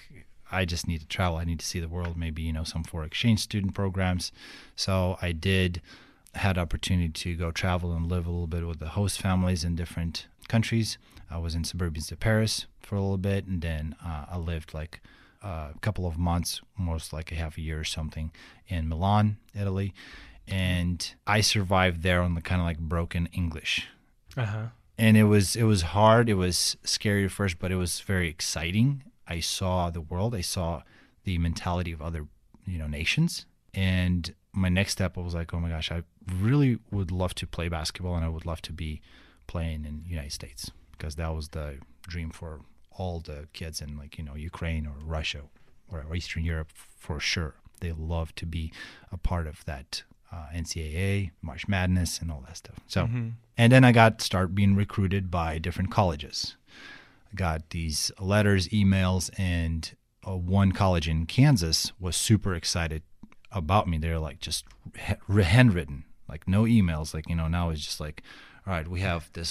I 0.50 0.64
just 0.64 0.88
need 0.88 1.02
to 1.02 1.06
travel. 1.06 1.36
I 1.36 1.44
need 1.44 1.60
to 1.60 1.66
see 1.66 1.78
the 1.78 1.88
world. 1.88 2.16
Maybe 2.16 2.40
you 2.40 2.54
know 2.54 2.64
some 2.64 2.82
foreign 2.82 3.08
exchange 3.08 3.40
student 3.40 3.74
programs. 3.74 4.32
So 4.76 5.18
I 5.20 5.32
did 5.32 5.82
had 6.36 6.56
opportunity 6.56 7.10
to 7.10 7.36
go 7.36 7.50
travel 7.50 7.92
and 7.92 8.08
live 8.08 8.26
a 8.26 8.30
little 8.30 8.46
bit 8.46 8.66
with 8.66 8.78
the 8.78 8.88
host 8.88 9.20
families 9.20 9.62
in 9.62 9.76
different 9.76 10.26
countries. 10.48 10.96
I 11.30 11.36
was 11.36 11.54
in 11.54 11.64
suburbs 11.64 12.10
of 12.12 12.18
Paris 12.18 12.64
for 12.80 12.96
a 12.96 13.02
little 13.02 13.18
bit, 13.18 13.44
and 13.44 13.60
then 13.60 13.94
uh, 14.02 14.24
I 14.30 14.38
lived 14.38 14.72
like 14.72 15.02
a 15.42 15.74
couple 15.82 16.06
of 16.06 16.16
months, 16.16 16.62
almost 16.78 17.12
like 17.12 17.30
a 17.30 17.34
half 17.34 17.58
a 17.58 17.60
year 17.60 17.78
or 17.78 17.84
something, 17.84 18.32
in 18.68 18.88
Milan, 18.88 19.36
Italy. 19.54 19.92
And 20.48 21.14
I 21.26 21.40
survived 21.40 22.02
there 22.02 22.20
on 22.22 22.34
the 22.34 22.40
kind 22.40 22.60
of 22.60 22.66
like 22.66 22.78
broken 22.78 23.28
English. 23.32 23.88
Uh 24.36 24.44
huh. 24.46 24.66
and 24.98 25.16
it 25.16 25.24
was 25.24 25.54
it 25.54 25.62
was 25.62 25.82
hard 25.82 26.28
it 26.28 26.34
was 26.34 26.76
scary 26.82 27.24
at 27.24 27.30
first 27.30 27.58
but 27.60 27.70
it 27.70 27.76
was 27.76 28.00
very 28.00 28.28
exciting. 28.28 29.04
I 29.28 29.38
saw 29.40 29.90
the 29.90 30.00
world 30.00 30.34
i 30.34 30.40
saw 30.42 30.82
the 31.22 31.38
mentality 31.38 31.92
of 31.92 32.02
other 32.02 32.26
you 32.66 32.78
know 32.78 32.88
nations. 32.88 33.46
And 33.72 34.34
my 34.52 34.68
next 34.68 34.92
step 34.92 35.16
was 35.16 35.34
like 35.34 35.54
oh 35.54 35.60
my 35.60 35.68
gosh 35.70 35.90
i 35.92 36.02
really 36.40 36.78
would 36.90 37.10
love 37.10 37.34
to 37.36 37.46
play 37.46 37.68
basketball 37.68 38.16
and 38.16 38.24
i 38.24 38.28
would 38.28 38.46
love 38.46 38.62
to 38.62 38.72
be 38.72 39.00
playing 39.46 39.84
in 39.84 40.02
the 40.02 40.10
united 40.10 40.32
states. 40.32 40.70
Because 40.92 41.14
that 41.16 41.32
was 41.34 41.48
the 41.50 41.78
dream 42.02 42.30
for 42.30 42.60
all 42.98 43.20
the 43.20 43.46
kids 43.52 43.80
in 43.80 43.96
like 43.96 44.18
you 44.18 44.24
know 44.24 44.34
ukraine 44.34 44.84
or 44.86 44.94
russia 45.04 45.42
or 45.90 46.04
eastern 46.14 46.44
europe 46.44 46.70
for 46.74 47.20
sure. 47.20 47.54
They 47.80 47.92
love 47.92 48.34
to 48.36 48.46
be 48.46 48.72
a 49.12 49.16
part 49.16 49.46
of 49.46 49.64
that 49.66 50.02
uh, 50.34 50.46
ncaa 50.60 51.30
march 51.48 51.64
madness 51.68 52.12
and 52.20 52.28
all 52.32 52.42
that 52.46 52.56
stuff 52.62 52.78
so 52.94 53.00
Mm-hmm. 53.06 53.28
and 53.60 53.68
then 53.72 53.84
I 53.84 53.92
got 53.92 54.20
start 54.30 54.48
being 54.60 54.74
recruited 54.84 55.24
by 55.30 55.58
different 55.66 55.90
colleges. 55.98 56.56
I 57.32 57.34
got 57.36 57.60
these 57.70 58.10
letters, 58.32 58.62
emails, 58.80 59.24
and 59.38 59.80
uh, 60.26 60.36
one 60.36 60.70
college 60.72 61.06
in 61.08 61.26
Kansas 61.26 61.78
was 62.04 62.16
super 62.16 62.52
excited 62.60 63.02
about 63.52 63.86
me. 63.90 63.98
They're 63.98 64.18
like 64.28 64.40
just 64.48 64.64
ha- 65.06 65.22
handwritten, 65.56 66.04
like 66.32 66.42
no 66.56 66.64
emails. 66.64 67.14
Like 67.14 67.28
you 67.30 67.36
know 67.36 67.48
now 67.48 67.70
it's 67.70 67.84
just 67.84 68.00
like, 68.00 68.22
all 68.66 68.72
right, 68.76 68.88
we 68.94 69.00
have 69.10 69.22
this 69.32 69.50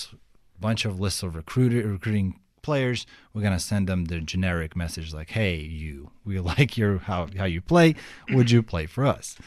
bunch 0.59 0.85
of 0.85 0.99
lists 0.99 1.23
of 1.23 1.35
recruiter 1.35 1.87
recruiting 1.87 2.39
players. 2.61 3.05
We're 3.33 3.43
gonna 3.47 3.59
send 3.71 3.87
them 3.87 4.05
the 4.05 4.19
generic 4.33 4.75
message 4.75 5.13
like, 5.13 5.31
hey, 5.39 5.55
you, 5.81 6.11
we 6.25 6.39
like 6.51 6.77
your 6.77 6.97
how 7.09 7.27
how 7.37 7.45
you 7.45 7.61
play. 7.61 7.95
Would 8.35 8.51
you 8.51 8.61
play 8.63 8.85
for 8.87 9.05
us? 9.05 9.37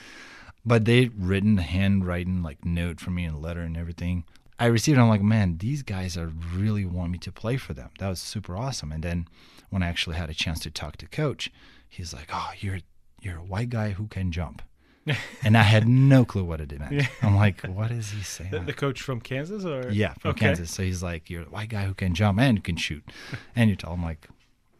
But 0.66 0.85
they 0.85 1.08
written 1.16 1.58
a 1.58 1.62
handwriting 1.62 2.42
like 2.42 2.64
note 2.64 3.00
for 3.00 3.11
me 3.11 3.25
and 3.25 3.40
letter 3.40 3.61
and 3.61 3.76
everything. 3.76 4.25
I 4.58 4.66
received 4.66 4.96
it 4.99 5.02
i'm 5.02 5.08
like 5.08 5.23
man 5.23 5.58
these 5.58 5.82
guys 5.82 6.16
are 6.16 6.32
really 6.54 6.85
want 6.87 7.12
me 7.12 7.18
to 7.18 7.30
play 7.32 7.56
for 7.56 7.73
them. 7.75 7.90
That 7.99 8.08
was 8.08 8.20
super 8.20 8.56
awesome. 8.56 8.90
And 8.92 9.02
then 9.02 9.28
when 9.70 9.82
i 9.82 9.88
actually 9.88 10.16
had 10.16 10.30
a 10.30 10.35
chance 10.35 10.61
to 10.61 10.70
talk 10.70 10.96
to 10.99 11.06
coach 11.06 11.50
he's 11.88 12.12
like 12.14 12.28
oh 12.32 12.50
you're 12.58 12.80
you're 13.20 13.38
a 13.38 13.44
white 13.44 13.70
guy 13.70 13.90
who 13.90 14.06
can 14.08 14.32
jump. 14.32 14.62
And 15.44 15.56
i 15.56 15.62
had 15.62 15.87
no 15.87 16.25
clue 16.25 16.42
what 16.44 16.61
it 16.61 16.76
meant. 16.78 16.92
Yeah. 16.92 17.06
i'm 17.23 17.37
like 17.37 17.62
what 17.66 17.90
is 17.90 18.11
he 18.11 18.23
saying? 18.23 18.50
The, 18.50 18.61
the 18.61 18.73
coach 18.73 19.00
from 19.02 19.20
Kansas, 19.20 19.64
or? 19.64 19.90
Yeah 19.90 20.14
from 20.14 20.30
Okay. 20.30 20.46
kansas. 20.46 20.70
So 20.70 20.82
he's 20.82 21.02
like 21.02 21.28
you're 21.30 21.42
a 21.42 21.52
white 21.56 21.68
guy 21.68 21.85
who 21.85 21.94
can 21.94 22.14
jump 22.14 22.40
and 22.40 22.64
can 22.64 22.76
shoot. 22.76 23.04
And 23.56 23.68
you 23.70 23.76
tell 23.76 23.92
him 23.92 24.02
like 24.02 24.26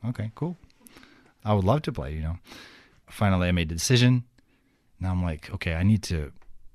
okay 0.09 0.31
cool. 0.35 0.57
I 1.45 1.53
would 1.55 1.65
love 1.65 1.83
to 1.83 1.93
play 1.93 2.15
you 2.15 2.23
know. 2.23 2.39
Finally 3.11 3.49
i 3.49 3.53
made 3.53 3.69
the 3.69 3.75
decision 3.75 4.25
now 5.01 5.11
i'm 5.13 5.23
like 5.23 5.51
okay 5.53 5.75
i 5.75 5.83
need 5.83 6.03
to 6.03 6.33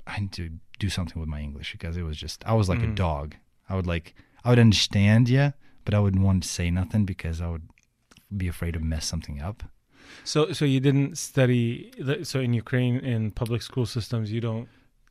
i 0.07 0.19
need 0.19 0.31
to 0.31 0.49
do 0.79 0.89
something 0.89 1.19
with 1.19 1.29
my 1.29 1.39
english 1.41 1.71
because 1.73 1.95
it 1.97 2.03
was 2.03 2.17
just 2.17 2.43
i 2.45 2.53
was 2.53 2.67
like 2.69 2.79
a 2.83 2.87
Mm. 2.87 2.95
dog 2.95 3.35
i 3.69 3.75
would 3.75 3.87
like 3.87 4.13
i 4.43 4.49
would 4.49 4.59
understand 4.59 5.29
yeah 5.29 5.51
but 5.85 5.93
i 5.93 5.99
wouldn't 5.99 6.23
want 6.23 6.43
to 6.43 6.49
say 6.49 6.69
nothing 6.71 7.05
because 7.05 7.41
i 7.41 7.49
would 7.49 7.67
be 8.35 8.47
afraid 8.47 8.73
to 8.73 8.79
mess 8.79 9.05
something 9.05 9.41
up 9.41 9.63
So, 10.23 10.51
so 10.57 10.65
you 10.65 10.79
didn't 10.87 11.17
study. 11.17 11.91
So 12.29 12.37
in 12.47 12.51
Ukraine, 12.63 12.95
in 13.13 13.31
public 13.41 13.61
school 13.69 13.85
systems, 13.95 14.25
you 14.35 14.41
don't 14.49 14.67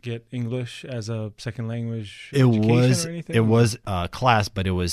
get 0.08 0.20
English 0.30 0.84
as 0.98 1.04
a 1.08 1.20
second 1.46 1.66
language. 1.74 2.10
it 2.42 2.44
was 2.44 3.06
or 3.06 3.08
anything? 3.14 3.34
it 3.40 3.46
was 3.56 3.70
a 3.86 4.08
class 4.18 4.44
but 4.56 4.64
it 4.66 4.76
was 4.82 4.92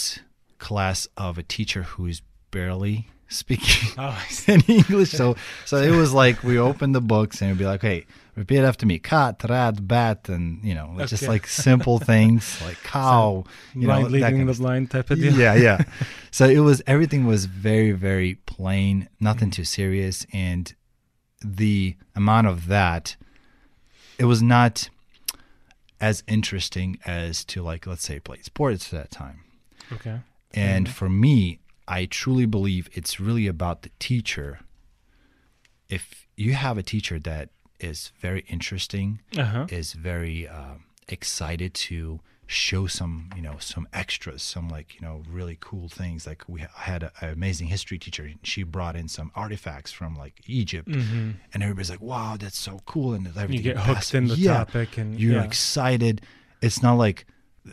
class 0.68 1.00
of 1.26 1.38
a 1.38 1.44
teacher 1.56 1.84
who's 1.92 2.20
barely 2.56 2.96
speaking 3.30 3.90
Oh, 3.98 4.18
in 4.48 4.62
English. 4.62 5.12
So 5.12 5.36
so 5.66 5.78
it 5.78 5.92
was 5.92 6.14
like 6.14 6.44
we 6.44 6.58
opened 6.58 6.96
the 6.96 7.02
books 7.02 7.42
and 7.42 7.50
it'd 7.50 7.60
be 7.60 7.66
like, 7.66 7.82
hey, 7.82 8.06
repeat 8.36 8.60
after 8.60 8.86
me. 8.86 9.00
Cat, 9.00 9.44
rat, 9.50 9.88
bat, 9.88 10.30
and 10.30 10.64
you 10.64 10.74
know, 10.76 10.96
just 11.06 11.28
like 11.28 11.48
simple 11.48 12.00
things 12.00 12.62
like 12.66 12.82
cow, 12.84 13.44
you 13.74 13.88
know, 13.88 14.02
leading 14.02 14.46
the 14.46 14.54
blind 14.54 14.92
type 14.92 15.10
of 15.12 15.20
deal. 15.20 15.34
Yeah, 15.34 15.56
yeah. 15.56 15.84
So 16.32 16.46
it 16.48 16.60
was 16.60 16.82
everything 16.86 17.26
was 17.26 17.46
very, 17.46 17.92
very 17.94 18.36
plain, 18.46 19.10
nothing 19.20 19.50
too 19.50 19.64
serious, 19.64 20.26
and 20.32 20.74
the 21.44 21.96
amount 22.16 22.48
of 22.48 22.68
that, 22.68 23.16
it 24.20 24.26
was 24.26 24.42
not 24.42 24.90
as 26.00 26.24
interesting 26.28 27.00
as 27.06 27.44
to 27.46 27.64
like 27.64 27.88
let's 27.88 28.04
say 28.04 28.20
play 28.20 28.40
sports 28.42 28.94
at 28.94 29.00
that 29.02 29.12
time. 29.12 29.42
Okay. 29.92 30.20
And 30.54 30.86
Mhm. 30.88 30.92
for 30.92 31.10
me, 31.10 31.60
I 31.88 32.06
truly 32.06 32.46
believe 32.46 32.90
it's 32.94 33.20
really 33.20 33.48
about 33.48 33.82
the 33.84 33.90
teacher. 34.00 34.60
If 35.90 36.28
you 36.36 36.54
have 36.54 36.78
a 36.78 36.84
teacher 36.84 37.20
that 37.20 37.50
is 37.80 38.12
very 38.20 38.42
interesting, 38.50 39.22
Uh 39.38 39.46
huh. 39.46 39.66
is 39.70 39.94
very 39.94 40.48
um, 40.48 40.84
excited 41.08 41.74
to 41.74 42.20
show 42.50 42.88
some, 42.88 43.30
you 43.36 43.42
know, 43.42 43.58
some 43.60 43.88
extras, 43.94 44.42
some 44.42 44.70
like, 44.70 44.96
you 44.96 45.02
know, 45.02 45.22
really 45.30 45.58
cool 45.60 45.90
things. 45.90 46.26
Like 46.26 46.44
we 46.48 46.64
had 46.76 47.04
a- 47.04 47.12
an 47.22 47.30
amazing 47.30 47.68
history 47.68 48.00
teacher. 48.00 48.24
and 48.24 48.40
She 48.44 48.64
brought 48.64 48.96
in 48.96 49.08
some 49.10 49.32
artifacts 49.36 49.92
from 49.92 50.16
like 50.16 50.42
Egypt, 50.48 50.94
hmm 50.94 51.32
and 51.54 51.64
everybody's 51.64 51.90
like, 51.90 52.02
"Wow, 52.02 52.38
that's 52.38 52.58
so 52.58 52.80
cool!" 52.86 53.14
And 53.14 53.28
everything. 53.28 53.54
You 53.56 53.62
get 53.74 53.78
hooked 53.78 54.14
in 54.16 54.28
the 54.28 54.36
yeah, 54.36 54.64
topic, 54.64 54.98
and 54.98 55.20
you're 55.20 55.36
yeah. 55.36 55.44
excited. 55.44 56.22
It's 56.62 56.82
not 56.82 56.96
like, 56.96 57.26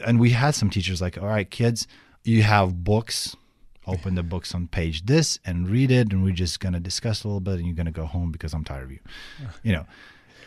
and 0.06 0.18
we 0.21 0.30
had 0.30 0.54
some 0.54 0.71
teachers 0.71 1.00
like, 1.00 1.16
all 1.18 1.28
right, 1.28 1.49
kids, 1.50 1.87
you 2.25 2.42
have 2.42 2.83
books. 2.85 3.37
Open 3.87 4.14
the 4.14 4.23
books 4.23 4.55
on 4.55 4.67
page 4.69 5.05
this 5.07 5.38
and 5.45 5.69
read 5.69 5.91
it, 5.91 6.12
and 6.12 6.23
we're 6.25 6.33
just 6.35 6.61
gonna 6.61 6.81
discuss 6.81 7.25
a 7.25 7.29
little 7.29 7.41
bit, 7.41 7.55
and 7.57 7.67
you're 7.67 7.75
gonna 7.76 7.91
go 7.91 8.07
home 8.07 8.31
because 8.33 8.55
I'm 8.55 8.64
tired 8.64 8.85
of 8.85 8.91
you. 8.93 9.00
You 9.62 9.73
know, 9.73 9.87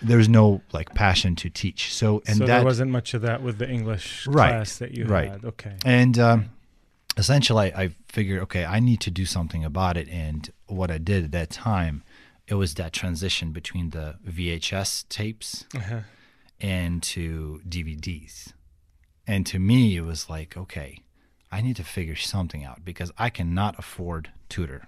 there's 0.01 0.27
no 0.29 0.61
like 0.73 0.93
passion 0.95 1.35
to 1.37 1.49
teach. 1.49 1.93
So 1.93 2.21
and 2.27 2.37
so 2.37 2.45
that 2.45 2.57
there 2.57 2.65
wasn't 2.65 2.91
much 2.91 3.13
of 3.13 3.21
that 3.21 3.41
with 3.43 3.57
the 3.59 3.69
English 3.69 4.25
Right, 4.27 4.49
class 4.49 4.77
that 4.77 4.91
you 4.95 5.05
right. 5.05 5.29
had. 5.29 5.45
Okay. 5.45 5.75
and 5.85 6.17
um, 6.19 6.49
essentially, 7.17 7.73
I, 7.73 7.83
I 7.83 7.95
figured, 8.07 8.41
okay, 8.43 8.65
I 8.65 8.79
need 8.79 9.01
to 9.01 9.11
do 9.11 9.25
something 9.25 9.63
about 9.63 9.97
it. 9.97 10.07
And 10.09 10.49
what 10.67 10.89
I 10.91 10.97
did 10.97 11.25
at 11.25 11.31
that 11.31 11.49
time, 11.49 12.03
it 12.47 12.55
was 12.55 12.75
that 12.75 12.93
transition 12.93 13.51
between 13.51 13.89
the 13.91 14.15
VHS 14.27 15.07
tapes 15.09 15.65
Uh-huh. 15.75 16.01
and 16.59 17.01
to 17.03 17.61
DVDs. 17.67 18.53
And 19.25 19.45
to 19.47 19.59
me, 19.59 19.97
it 19.97 20.01
was 20.01 20.29
like, 20.29 20.55
okay, 20.55 21.01
I 21.51 21.61
need 21.61 21.75
to 21.77 21.83
figure 21.83 22.15
something 22.15 22.63
out 22.65 22.83
because 22.83 23.11
I 23.17 23.29
cannot 23.29 23.77
afford 23.79 24.31
tutor. 24.49 24.87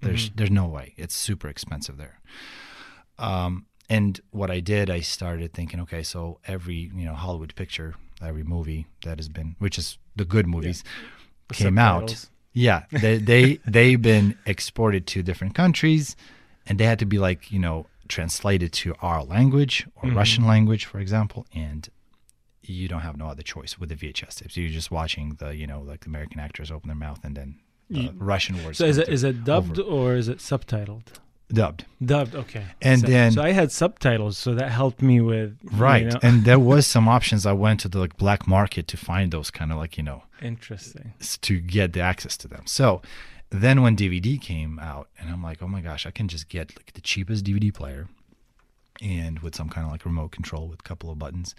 There's 0.00 0.30
Mhm. 0.30 0.36
there's 0.36 0.50
no 0.50 0.66
way. 0.66 0.94
It's 0.96 1.14
super 1.16 1.48
expensive 1.48 1.96
there. 1.96 2.20
Um, 3.18 3.66
and 3.88 4.20
what 4.30 4.50
I 4.50 4.60
did, 4.60 4.90
I 4.90 5.00
started 5.00 5.52
thinking, 5.52 5.80
okay, 5.80 6.02
so 6.02 6.40
every 6.46 6.90
you 6.94 7.04
know 7.04 7.14
Hollywood 7.14 7.54
picture, 7.54 7.94
every 8.20 8.42
movie 8.44 8.86
that 9.04 9.18
has 9.18 9.28
been, 9.28 9.56
which 9.58 9.78
is 9.78 9.98
the 10.16 10.24
good 10.24 10.46
movies, 10.46 10.82
The 11.48 11.54
came 11.54 11.78
out. 11.78 12.26
Yeah, 12.52 12.84
they 12.90 13.18
they 13.18 13.58
they've 13.66 14.00
been 14.00 14.36
exported 14.46 15.06
to 15.08 15.22
different 15.22 15.54
countries, 15.54 16.16
and 16.66 16.78
they 16.78 16.84
had 16.84 16.98
to 16.98 17.06
be 17.06 17.18
like 17.18 17.52
you 17.52 17.58
know 17.58 17.86
translated 18.08 18.72
to 18.72 18.94
our 19.00 19.24
language 19.24 19.86
or 19.96 20.10
Mhm. 20.10 20.16
Russian 20.16 20.44
language, 20.46 20.84
for 20.84 21.00
example, 21.00 21.46
and 21.52 21.88
you 22.68 22.88
don't 22.88 23.00
have 23.02 23.16
no 23.16 23.26
other 23.26 23.42
choice 23.42 23.78
with 23.78 23.88
the 23.90 23.94
VHS 23.96 24.36
tapes. 24.40 24.56
You're 24.56 24.70
just 24.70 24.90
watching 24.90 25.36
the 25.38 25.54
you 25.56 25.66
know 25.66 25.80
like 25.80 26.00
the 26.00 26.08
American 26.08 26.40
actors 26.40 26.70
open 26.70 26.88
their 26.88 26.96
mouth 26.96 27.20
and 27.24 27.36
then 27.36 27.58
the 27.90 28.00
Ye- 28.00 28.12
Russian 28.16 28.62
words. 28.64 28.78
So 28.78 28.84
is 28.84 28.98
it 28.98 29.08
is 29.08 29.22
it 29.24 29.44
dubbed 29.44 29.78
over. 29.78 29.90
or 29.90 30.14
is 30.14 30.28
it 30.28 30.38
subtitled? 30.38 31.04
dubbed? 31.52 31.84
Dubbed, 32.04 32.34
okay. 32.34 32.64
And 32.82 33.02
so, 33.02 33.06
then- 33.06 33.30
so 33.32 33.40
I 33.42 33.52
had 33.52 33.70
subtitles, 33.70 34.36
so 34.36 34.52
that 34.54 34.68
helped 34.72 35.00
me 35.00 35.20
with 35.20 35.56
you 35.62 35.78
Right, 35.78 36.06
know- 36.06 36.18
and 36.20 36.44
there 36.44 36.58
was 36.58 36.86
some 36.94 37.06
options. 37.08 37.46
I 37.46 37.52
went 37.52 37.78
to 37.80 37.88
the 37.88 38.00
like 38.00 38.16
black 38.16 38.48
market 38.48 38.88
to 38.88 38.96
find 38.96 39.30
those 39.32 39.50
kind 39.52 39.70
of 39.70 39.78
like 39.78 39.96
you 39.96 40.02
know 40.02 40.24
Interesting. 40.42 41.14
to 41.42 41.60
get 41.60 41.92
the 41.92 42.00
access 42.00 42.36
to 42.38 42.48
them. 42.48 42.62
So 42.66 43.00
then 43.50 43.80
when 43.82 43.96
DVD 43.96 44.40
came 44.40 44.80
out, 44.80 45.08
and 45.20 45.30
I'm 45.30 45.40
like, 45.40 45.62
oh 45.62 45.68
my 45.68 45.80
gosh, 45.80 46.04
I 46.04 46.10
can 46.10 46.26
just 46.26 46.48
get 46.48 46.74
like 46.76 46.94
the 46.94 47.00
cheapest 47.00 47.44
DVD 47.44 47.72
player, 47.72 48.08
and 49.00 49.38
with 49.40 49.54
some 49.54 49.68
kind 49.68 49.86
of 49.86 49.92
like 49.92 50.04
remote 50.04 50.32
control 50.32 50.66
with 50.68 50.80
a 50.80 50.82
couple 50.82 51.10
of 51.10 51.18
buttons, 51.20 51.54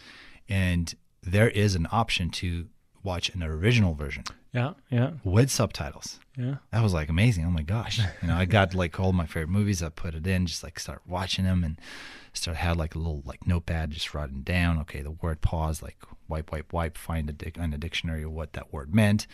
and 0.50 0.94
there 1.22 1.50
is 1.50 1.76
an 1.76 1.88
option 1.92 2.30
to 2.30 2.68
watch 3.04 3.30
an 3.30 3.42
original 3.44 3.94
version 3.94 4.24
Yeah, 4.54 4.74
yeah, 4.90 5.12
with 5.24 5.50
subtitles. 5.50 6.20
yeah. 6.38 6.56
That 6.72 6.84
was 6.84 6.94
like 6.94 7.10
amazing. 7.10 7.46
Oh 7.46 7.50
my 7.52 7.64
gosh. 7.64 8.00
You 8.22 8.28
know, 8.30 8.36
I 8.36 8.46
got 8.46 8.74
like 8.74 9.00
all 9.00 9.14
my 9.14 9.26
favorite 9.26 9.50
movies. 9.50 9.82
I 9.84 9.90
put 9.90 10.14
it 10.16 10.28
in, 10.28 10.46
just 10.46 10.64
like 10.64 10.80
start 10.80 11.02
watching 11.08 11.46
them 11.46 11.64
and 11.64 11.80
start 12.34 12.58
had 12.58 12.76
like 12.78 12.96
a 12.96 12.98
little 12.98 13.22
like 13.26 13.48
notepad 13.48 13.92
just 13.92 14.14
writing 14.14 14.42
down. 14.42 14.80
Okay, 14.80 15.02
the 15.02 15.12
word 15.12 15.42
pause, 15.42 15.82
like 15.82 15.98
wipe, 16.28 16.52
wipe, 16.52 16.74
wipe, 16.74 16.98
find 16.98 17.30
a 17.30 17.34
dic- 17.34 17.58
in 17.58 17.74
a 17.74 17.78
dictionary 17.78 18.26
what 18.26 18.54
that 18.54 18.74
word 18.74 18.94
meant. 18.94 19.26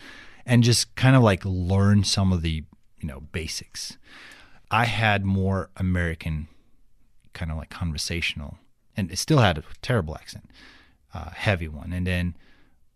And 0.46 0.62
just 0.62 0.94
kind 0.94 1.16
of 1.16 1.22
like 1.22 1.44
learn 1.44 2.04
some 2.04 2.32
of 2.32 2.42
the, 2.42 2.64
you 3.00 3.08
know, 3.08 3.20
basics. 3.20 3.96
I 4.70 4.84
had 4.84 5.24
more 5.24 5.70
American 5.76 6.48
kind 7.32 7.50
of 7.50 7.56
like 7.56 7.70
conversational 7.70 8.58
and 8.96 9.10
it 9.10 9.18
still 9.18 9.38
had 9.38 9.58
a 9.58 9.64
terrible 9.82 10.14
accent, 10.14 10.48
uh, 11.14 11.30
heavy 11.30 11.68
one. 11.68 11.92
And 11.92 12.06
then 12.06 12.36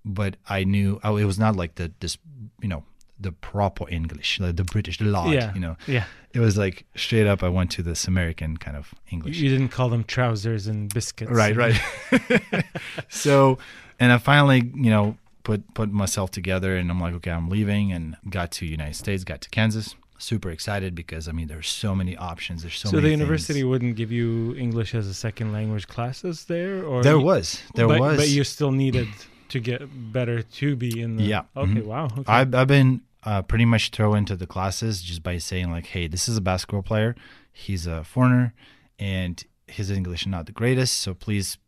but 0.04 0.37
I 0.48 0.64
knew 0.64 1.00
oh, 1.04 1.16
it 1.16 1.25
was 1.25 1.38
not 1.38 1.56
like 1.56 1.76
the 1.76 1.92
this 2.00 2.18
you 2.60 2.68
know 2.68 2.84
the 3.20 3.32
proper 3.32 3.88
English, 3.88 4.38
the, 4.38 4.52
the 4.52 4.64
British, 4.64 4.98
the 4.98 5.04
lot. 5.06 5.30
yeah, 5.30 5.52
You 5.52 5.60
know, 5.60 5.76
yeah. 5.88 6.04
it 6.32 6.38
was 6.38 6.56
like 6.56 6.87
straight 6.94 7.26
up. 7.26 7.42
I 7.42 7.48
went 7.48 7.72
to 7.72 7.82
this 7.82 8.06
American 8.06 8.56
kind 8.56 8.76
of 8.76 8.94
English. 9.10 9.38
you 9.38 9.48
didn't 9.48 9.70
call 9.70 9.88
them 9.88 10.04
trousers 10.04 10.68
and 10.68 10.92
biscuits. 10.92 11.30
right, 11.32 11.56
right. 11.56 11.80
so, 13.08 13.58
and 13.98 14.12
I 14.12 14.18
finally, 14.18 14.70
you 14.75 14.90
know, 14.90 15.18
put 15.42 15.75
put 15.75 15.90
myself 15.90 16.30
together, 16.30 16.76
and 16.76 16.90
I'm 16.90 17.00
like, 17.00 17.14
okay, 17.14 17.30
I'm 17.32 17.48
leaving, 17.48 17.92
and 17.92 18.16
got 18.30 18.52
to 18.52 18.66
United 18.66 18.94
States, 18.94 19.25
got 19.25 19.40
to 19.42 19.50
Kansas. 19.50 19.96
Super 20.20 20.50
excited 20.50 20.94
because 20.94 21.28
I 21.28 21.32
mean, 21.32 21.46
there's 21.48 21.68
so 21.68 21.94
many 21.94 22.16
options. 22.16 22.62
There's 22.62 22.76
so, 22.76 22.88
many 22.88 22.90
So, 22.90 22.96
the 23.00 23.08
things. 23.08 23.20
university 23.20 23.64
wouldn't 23.64 23.96
give 23.96 24.10
you 24.10 24.54
English 24.56 24.94
as 24.94 25.06
a 25.06 25.14
second 25.14 25.52
language 25.52 25.87
classes 25.87 26.44
there, 26.46 26.84
or 26.84 27.02
There 27.02 27.18
was, 27.20 27.62
there 27.76 27.87
but, 27.87 28.00
was. 28.00 28.16
but 28.16 28.28
you 28.28 28.42
still 28.44 28.72
needed 28.72 29.06
to 29.50 29.60
get 29.60 29.80
better 30.12 30.42
to 30.42 30.76
be 30.76 31.00
in 31.00 31.16
the. 31.16 31.22
Yeah, 31.25 31.42
Okay. 31.56 31.72
mhm. 31.72 31.84
Wow. 31.84 32.06
Okay. 32.06 32.25
I've, 32.26 32.52
I've 32.54 32.66
been 32.66 33.00
uh, 33.25 33.42
pretty 33.42 33.64
much 33.64 33.90
thrown 33.90 34.18
into 34.18 34.34
the 34.37 34.46
classes 34.46 35.02
just 35.02 35.22
by 35.22 35.38
saying 35.38 35.70
like, 35.70 35.87
hey, 35.87 36.08
this 36.08 36.28
is 36.28 36.37
a 36.37 36.40
basketball 36.40 36.82
player. 36.82 37.14
He's 37.52 37.87
a 37.87 38.02
foreigner, 38.04 38.54
and 38.98 39.42
his 39.66 39.90
English 39.90 40.22
is 40.22 40.26
not 40.28 40.46
the 40.46 40.52
greatest. 40.52 40.98
So 40.98 41.14
please, 41.14 41.58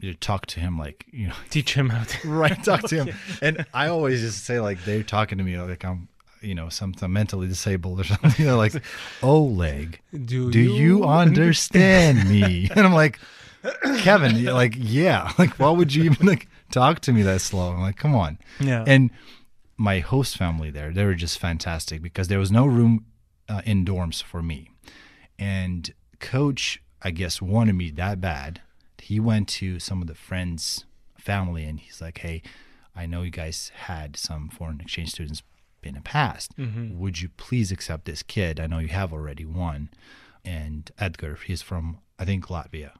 you 0.00 0.14
talk 0.14 0.46
to 0.46 0.60
him 0.60 0.78
like 0.78 1.04
you 1.12 1.28
know, 1.28 1.34
teach 1.50 1.74
him 1.74 1.90
how 1.90 2.04
to. 2.04 2.28
right? 2.42 2.62
Talk 2.64 2.82
to 2.88 3.04
him. 3.04 3.14
And 3.42 3.66
I 3.74 3.88
always 3.88 4.20
just 4.20 4.44
say 4.44 4.60
like 4.60 4.82
they're 4.84 5.02
talking 5.02 5.38
to 5.38 5.44
me 5.44 5.60
like 5.60 5.84
I'm, 5.84 6.08
you 6.40 6.54
know, 6.54 6.68
something 6.68 7.12
mentally 7.12 7.48
disabled 7.48 8.00
or 8.00 8.04
something. 8.12 8.44
They're 8.44 8.54
like, 8.54 8.82
Oleg, 9.22 10.00
Do, 10.12 10.50
do 10.50 10.60
you 10.60 11.04
understand 11.08 12.28
me? 12.28 12.68
And 12.74 12.86
I'm 12.86 12.92
like, 12.92 13.18
Kevin, 13.98 14.36
you're 14.36 14.52
like, 14.52 14.74
yeah. 14.76 15.32
Like, 15.38 15.58
why 15.58 15.70
would 15.70 15.94
you 15.94 16.04
even 16.04 16.26
like 16.26 16.48
talk 16.70 17.00
to 17.00 17.12
me 17.12 17.22
that 17.22 17.40
slow? 17.40 17.72
I'm 17.72 17.80
like, 17.80 17.96
come 17.96 18.14
on. 18.14 18.38
Yeah. 18.60 18.84
And 18.86 19.10
my 19.76 20.00
host 20.00 20.36
family 20.36 20.70
there, 20.70 20.92
they 20.92 21.04
were 21.04 21.14
just 21.14 21.38
fantastic 21.38 22.02
because 22.02 22.28
there 22.28 22.38
was 22.38 22.50
no 22.50 22.66
room 22.66 23.06
uh, 23.48 23.62
in 23.64 23.84
dorms 23.84 24.22
for 24.22 24.42
me. 24.42 24.70
And 25.38 25.92
coach, 26.20 26.82
I 27.02 27.10
guess, 27.10 27.40
wanted 27.40 27.74
me 27.74 27.90
that 27.92 28.20
bad. 28.20 28.60
He 29.00 29.20
went 29.20 29.48
to 29.48 29.78
some 29.78 30.02
of 30.02 30.08
the 30.08 30.14
friends' 30.14 30.84
family 31.16 31.64
and 31.64 31.78
he's 31.80 32.00
like, 32.00 32.18
hey, 32.18 32.42
I 32.94 33.06
know 33.06 33.22
you 33.22 33.30
guys 33.30 33.70
had 33.74 34.16
some 34.16 34.48
foreign 34.48 34.80
exchange 34.80 35.10
students 35.12 35.42
in 35.82 35.94
the 35.94 36.00
past. 36.00 36.56
Mhm. 36.56 36.96
Would 36.96 37.20
you 37.20 37.28
please 37.30 37.70
accept 37.72 38.04
this 38.04 38.22
kid? 38.22 38.58
I 38.60 38.66
know 38.66 38.78
you 38.78 38.88
have 38.88 39.12
already 39.12 39.44
one. 39.44 39.90
And 40.44 40.90
Edgar, 40.98 41.38
he's 41.46 41.62
from, 41.62 41.98
I 42.18 42.24
think, 42.24 42.46
Latvia. 42.46 42.92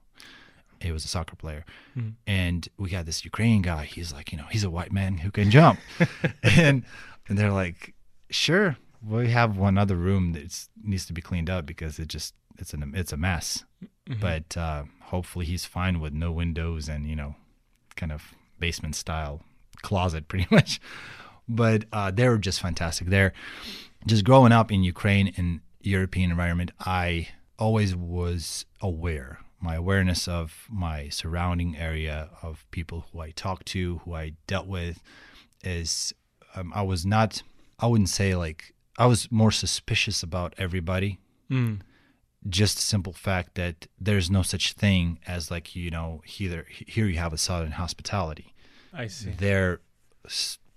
He 0.80 0.92
was 0.92 1.04
a 1.04 1.08
soccer 1.08 1.34
player. 1.36 1.64
Mhm. 1.96 2.14
And 2.26 2.68
we 2.76 2.90
got 2.90 3.06
this 3.06 3.24
Ukrainian 3.24 3.62
guy. 3.62 3.84
He's 3.84 4.12
like, 4.12 4.30
you 4.32 4.38
know, 4.38 4.46
he's 4.50 4.64
a 4.64 4.70
white 4.70 4.92
man 4.92 5.18
who 5.18 5.30
can 5.30 5.50
jump. 5.50 5.80
and 6.42 6.84
and 7.28 7.36
they're 7.38 7.52
like, 7.52 7.94
sure, 8.30 8.76
we 9.02 9.30
have 9.30 9.56
one 9.56 9.76
other 9.76 9.96
room 9.96 10.32
that 10.32 10.66
needs 10.82 11.04
to 11.06 11.12
be 11.12 11.20
cleaned 11.20 11.50
up 11.50 11.66
because 11.66 11.98
it 11.98 12.08
just 12.08 12.34
it's 12.58 12.72
an 12.74 12.92
it's 12.94 13.12
a 13.12 13.16
mess. 13.16 13.64
Mhm. 14.08 14.20
But 14.20 14.56
uh, 14.56 14.84
hopefully 15.02 15.46
he's 15.46 15.64
fine 15.64 15.98
with 16.00 16.12
no 16.12 16.30
windows 16.32 16.88
and 16.88 17.08
you 17.08 17.16
know, 17.16 17.34
kind 17.96 18.12
of 18.12 18.34
basement 18.60 18.94
style 18.94 19.42
closet, 19.82 20.28
pretty 20.28 20.46
much. 20.54 20.80
But 21.48 21.84
uh, 21.92 22.10
they 22.10 22.28
were 22.28 22.38
just 22.38 22.60
fantastic. 22.60 23.08
They're 23.08 23.32
just 24.06 24.24
growing 24.24 24.52
up 24.52 24.70
in 24.70 24.82
Ukraine 24.82 25.28
in 25.36 25.60
European 25.82 26.30
environment. 26.30 26.70
I 26.80 27.28
always 27.58 27.94
was 27.96 28.66
aware. 28.80 29.38
My 29.60 29.74
awareness 29.74 30.28
of 30.28 30.66
my 30.70 31.08
surrounding 31.08 31.76
area 31.76 32.30
of 32.42 32.64
people 32.70 33.06
who 33.12 33.20
I 33.20 33.30
talked 33.32 33.66
to, 33.68 33.98
who 34.04 34.14
I 34.14 34.34
dealt 34.46 34.66
with, 34.68 35.02
is 35.64 36.12
um, 36.54 36.72
I 36.74 36.82
was 36.82 37.04
not. 37.04 37.42
I 37.80 37.86
wouldn't 37.86 38.08
say 38.08 38.34
like 38.36 38.74
I 38.98 39.06
was 39.06 39.30
more 39.32 39.50
suspicious 39.52 40.22
about 40.22 40.54
everybody 40.58 41.18
Mm. 41.50 41.80
just 42.48 42.76
the 42.76 42.82
simple 42.82 43.14
fact 43.14 43.54
that 43.54 43.86
there's 43.98 44.30
no 44.30 44.42
such 44.42 44.74
thing 44.74 45.18
as 45.26 45.50
like 45.50 45.74
you 45.74 45.90
know 45.90 46.20
here 46.26 46.66
here 46.68 47.06
you 47.06 47.16
have 47.18 47.32
a 47.32 47.38
southern 47.38 47.72
hospitality 47.72 48.52
I 48.92 49.06
see. 49.06 49.30
they're 49.30 49.80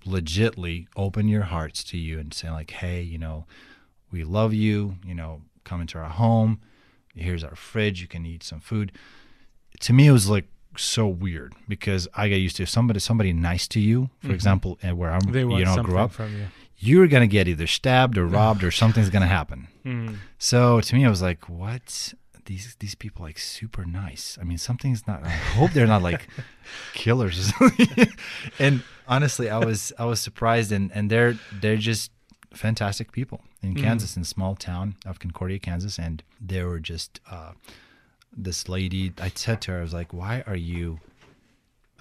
legitly 0.06 0.88
open 0.96 1.28
your 1.28 1.44
hearts 1.44 1.84
to 1.84 1.98
you 1.98 2.20
and 2.20 2.34
say 2.34 2.50
like 2.50 2.72
hey 2.72 3.02
you 3.02 3.18
know 3.18 3.46
we 4.12 4.24
love 4.24 4.54
you 4.54 4.96
you 5.06 5.14
know 5.14 5.42
come 5.64 5.82
into 5.82 5.98
our 5.98 6.10
home 6.10 6.60
here's 7.16 7.44
our 7.44 7.56
fridge 7.56 8.02
you 8.02 8.08
can 8.08 8.26
eat 8.26 8.44
some 8.44 8.60
food 8.60 8.92
to 9.80 9.94
me 9.94 10.08
it 10.08 10.12
was 10.12 10.28
like 10.30 10.46
so 10.78 11.06
weird 11.08 11.54
because 11.68 12.08
i 12.16 12.30
got 12.30 12.36
used 12.36 12.56
to 12.56 12.64
if 12.64 12.70
somebody 12.70 13.00
somebody 13.00 13.34
nice 13.34 13.68
to 13.68 13.80
you 13.80 14.10
for 14.22 14.30
Mhm. 14.30 14.34
example 14.34 14.80
where 14.96 15.12
i'm 15.12 15.20
They 15.32 15.42
you 15.42 15.66
know 15.66 15.84
grew 15.84 15.98
up 16.00 16.12
from 16.14 16.34
you. 16.36 16.48
you're 16.78 17.08
gonna 17.08 17.28
get 17.28 17.48
either 17.48 17.68
stabbed 17.68 18.18
or 18.18 18.26
robbed 18.40 18.64
or 18.64 18.72
something's 18.72 19.10
gonna 19.10 19.28
happen 19.28 19.68
Mm. 19.86 20.18
so 20.38 20.80
to 20.80 20.96
me, 20.96 21.06
I 21.06 21.10
was 21.10 21.24
like, 21.24 21.50
"What? 21.50 22.14
These 22.46 22.76
these 22.80 22.94
people 22.94 23.24
like 23.26 23.40
super 23.40 23.84
nice. 23.84 24.38
I 24.40 24.44
mean, 24.44 24.60
something's 24.60 25.08
not. 25.08 25.24
I 25.26 25.30
hope 25.30 25.72
they're 25.72 25.88
not 25.88 26.04
like 26.04 26.28
killers." 26.94 27.52
and 28.60 28.84
honestly, 29.16 29.48
I 29.50 29.60
was 29.60 29.94
I 30.00 30.06
was 30.06 30.20
surprised, 30.20 30.72
and 30.72 30.92
and 30.96 31.10
they're 31.12 31.36
they're 31.62 31.78
just 31.92 32.12
fantastic 32.54 33.12
people 33.12 33.40
in 33.62 33.76
Mhm. 33.76 33.82
Kansas, 33.84 34.16
in 34.18 34.24
a 34.24 34.26
small 34.26 34.56
town 34.56 34.96
of 35.06 35.20
Concordia, 35.20 35.60
Kansas, 35.60 36.00
and 36.00 36.24
they 36.50 36.64
were 36.64 36.80
just 36.80 37.20
uh, 37.30 37.52
this 38.46 38.68
lady. 38.68 39.14
I 39.20 39.30
said 39.36 39.62
to 39.64 39.72
her, 39.72 39.80
I 39.80 39.82
was 39.84 39.94
like, 39.94 40.12
"Why 40.14 40.44
are 40.48 40.56
you? 40.74 41.00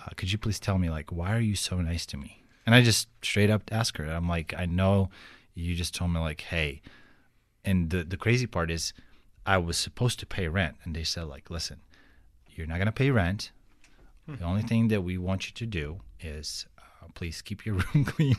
Uh, 0.00 0.10
could 0.16 0.32
you 0.32 0.38
please 0.38 0.58
tell 0.60 0.78
me 0.78 0.88
like 0.88 1.12
why 1.12 1.30
are 1.36 1.40
you 1.50 1.56
so 1.56 1.74
nice 1.80 2.06
to 2.06 2.16
me?" 2.16 2.30
And 2.66 2.74
I 2.74 2.82
just 2.82 3.08
straight 3.22 3.50
up 3.50 3.62
asked 3.72 3.98
her. 3.98 4.06
I'm 4.06 4.28
like, 4.28 4.54
"I 4.56 4.66
know 4.66 5.10
you 5.54 5.74
just 5.74 5.94
told 5.94 6.10
me 6.12 6.20
like, 6.20 6.42
hey." 6.42 6.80
and 7.62 7.90
the 7.90 8.02
the 8.12 8.16
crazy 8.16 8.46
part 8.46 8.70
is 8.70 8.94
I 9.44 9.58
was 9.58 9.76
supposed 9.76 10.18
to 10.20 10.26
pay 10.36 10.48
rent 10.48 10.76
and 10.82 10.96
they 10.96 11.04
said 11.04 11.24
like 11.34 11.50
listen 11.50 11.78
you're 12.54 12.66
not 12.66 12.78
going 12.80 12.86
to 12.94 13.00
pay 13.04 13.10
rent 13.10 13.52
the 14.26 14.44
only 14.44 14.62
thing 14.62 14.88
that 14.88 15.02
we 15.02 15.18
want 15.18 15.46
you 15.46 15.52
to 15.62 15.66
do 15.66 16.00
is 16.20 16.64
please 17.14 17.42
keep 17.42 17.64
your 17.66 17.74
room 17.94 18.04
clean 18.04 18.36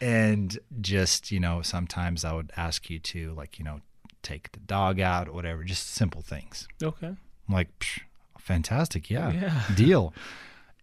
and 0.00 0.58
just 0.80 1.30
you 1.30 1.38
know 1.40 1.62
sometimes 1.62 2.24
I 2.24 2.32
would 2.32 2.52
ask 2.56 2.88
you 2.90 2.98
to 2.98 3.32
like 3.34 3.58
you 3.58 3.64
know 3.64 3.80
take 4.22 4.52
the 4.52 4.60
dog 4.60 5.00
out 5.00 5.28
or 5.28 5.32
whatever 5.32 5.64
just 5.64 5.88
simple 5.92 6.22
things 6.22 6.68
Okay. 6.82 7.08
I'm 7.08 7.54
like 7.54 7.76
Psh, 7.80 8.00
fantastic 8.38 9.10
yeah, 9.10 9.30
Yeah. 9.32 9.62
deal 9.74 10.14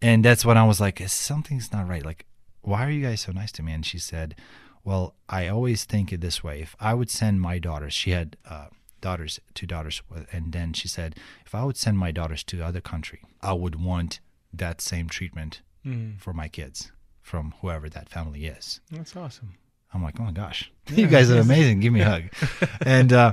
and 0.02 0.24
that's 0.24 0.44
when 0.44 0.56
I 0.58 0.64
was 0.66 0.80
like 0.80 1.00
something's 1.08 1.72
not 1.72 1.88
right 1.88 2.04
like 2.04 2.26
why 2.62 2.86
are 2.86 2.90
you 2.90 3.02
guys 3.06 3.22
so 3.22 3.32
nice 3.32 3.52
to 3.52 3.62
me 3.62 3.72
and 3.72 3.84
she 3.84 3.98
said 3.98 4.34
well, 4.82 5.14
I 5.28 5.46
always 5.46 5.84
think 5.84 6.10
it 6.10 6.22
this 6.22 6.42
way. 6.42 6.62
If 6.62 6.74
I 6.80 6.94
would 6.94 7.10
send 7.10 7.42
my 7.42 7.58
daughters, 7.58 7.92
she 7.92 8.12
had 8.12 8.38
uh, 8.48 8.68
daughters, 9.02 9.38
two 9.52 9.66
daughters, 9.66 10.00
and 10.32 10.52
then 10.54 10.72
she 10.72 10.88
said, 10.88 11.16
if 11.44 11.54
I 11.54 11.64
would 11.64 11.76
send 11.76 11.98
my 11.98 12.10
daughters 12.12 12.42
to 12.44 12.62
other 12.64 12.80
country, 12.80 13.20
I 13.42 13.52
would 13.52 13.74
want 13.76 14.20
that 14.54 14.80
same 14.80 15.10
treatment 15.10 15.60
Mm. 15.84 16.20
for 16.20 16.32
my 16.32 16.48
kids 16.48 16.92
from 17.22 17.54
whoever 17.60 17.88
that 17.88 18.08
family 18.08 18.46
is. 18.46 18.80
That's 18.90 19.16
awesome. 19.16 19.54
I'm 19.94 20.02
like, 20.02 20.20
oh 20.20 20.24
my 20.24 20.32
gosh, 20.32 20.70
you 20.88 21.06
guys 21.06 21.30
are 21.30 21.40
amazing. 21.40 21.80
Give 21.80 21.92
me 21.92 22.00
a 22.00 22.04
hug. 22.04 22.22
and 22.82 23.12
uh, 23.12 23.32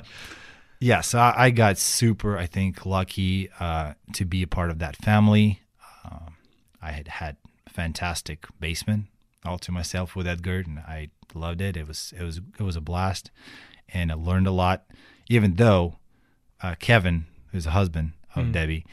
yeah, 0.79 1.01
so 1.01 1.19
I, 1.19 1.45
I 1.45 1.49
got 1.49 1.77
super, 1.77 2.38
I 2.38 2.45
think, 2.45 2.86
lucky 2.86 3.49
uh, 3.60 3.93
to 4.13 4.25
be 4.25 4.43
a 4.43 4.47
part 4.47 4.69
of 4.69 4.79
that 4.79 4.95
family. 4.95 5.62
Um, 6.05 6.36
I 6.81 6.91
had 6.91 7.07
had 7.07 7.38
fantastic 7.67 8.47
basement 8.60 9.05
all 9.45 9.57
to 9.60 9.71
myself 9.71 10.15
with 10.15 10.27
Edgar, 10.27 10.63
and 10.65 10.79
I 10.79 11.10
loved 11.33 11.62
it. 11.62 11.77
It 11.77 11.88
was 11.88 12.13
it 12.17 12.23
was 12.23 12.41
it 12.60 12.63
was 12.63 12.75
a 12.75 12.81
blast, 12.81 13.31
and 13.89 14.12
I 14.12 14.15
learned 14.15 14.47
a 14.47 14.51
lot. 14.51 14.86
Even 15.29 15.55
though 15.55 15.97
uh, 16.62 16.75
Kevin, 16.79 17.25
who's 17.51 17.65
a 17.65 17.71
husband 17.71 18.13
of 18.36 18.51
Debbie, 18.51 18.86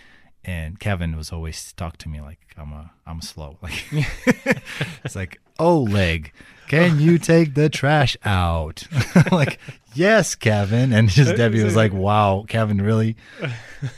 and 0.44 0.78
Kevin 0.78 1.16
was 1.16 1.32
always 1.32 1.72
talk 1.72 1.96
to 1.98 2.08
me 2.08 2.20
like 2.20 2.38
I'm 2.56 2.72
a 2.72 2.90
I'm 3.06 3.20
slow. 3.20 3.58
Like 3.62 3.84
it's 5.04 5.16
like 5.16 5.40
Oleg, 5.58 6.32
can 6.68 7.00
you 7.00 7.18
take 7.32 7.54
the 7.54 7.68
trash 7.68 8.16
out? 8.24 8.84
like 9.32 9.58
yes, 9.94 10.34
Kevin. 10.34 10.92
And 10.92 11.08
just 11.08 11.36
Debbie 11.36 11.62
was 11.62 11.76
like, 11.76 11.92
wow, 11.92 12.44
Kevin, 12.48 12.80
really? 12.80 13.16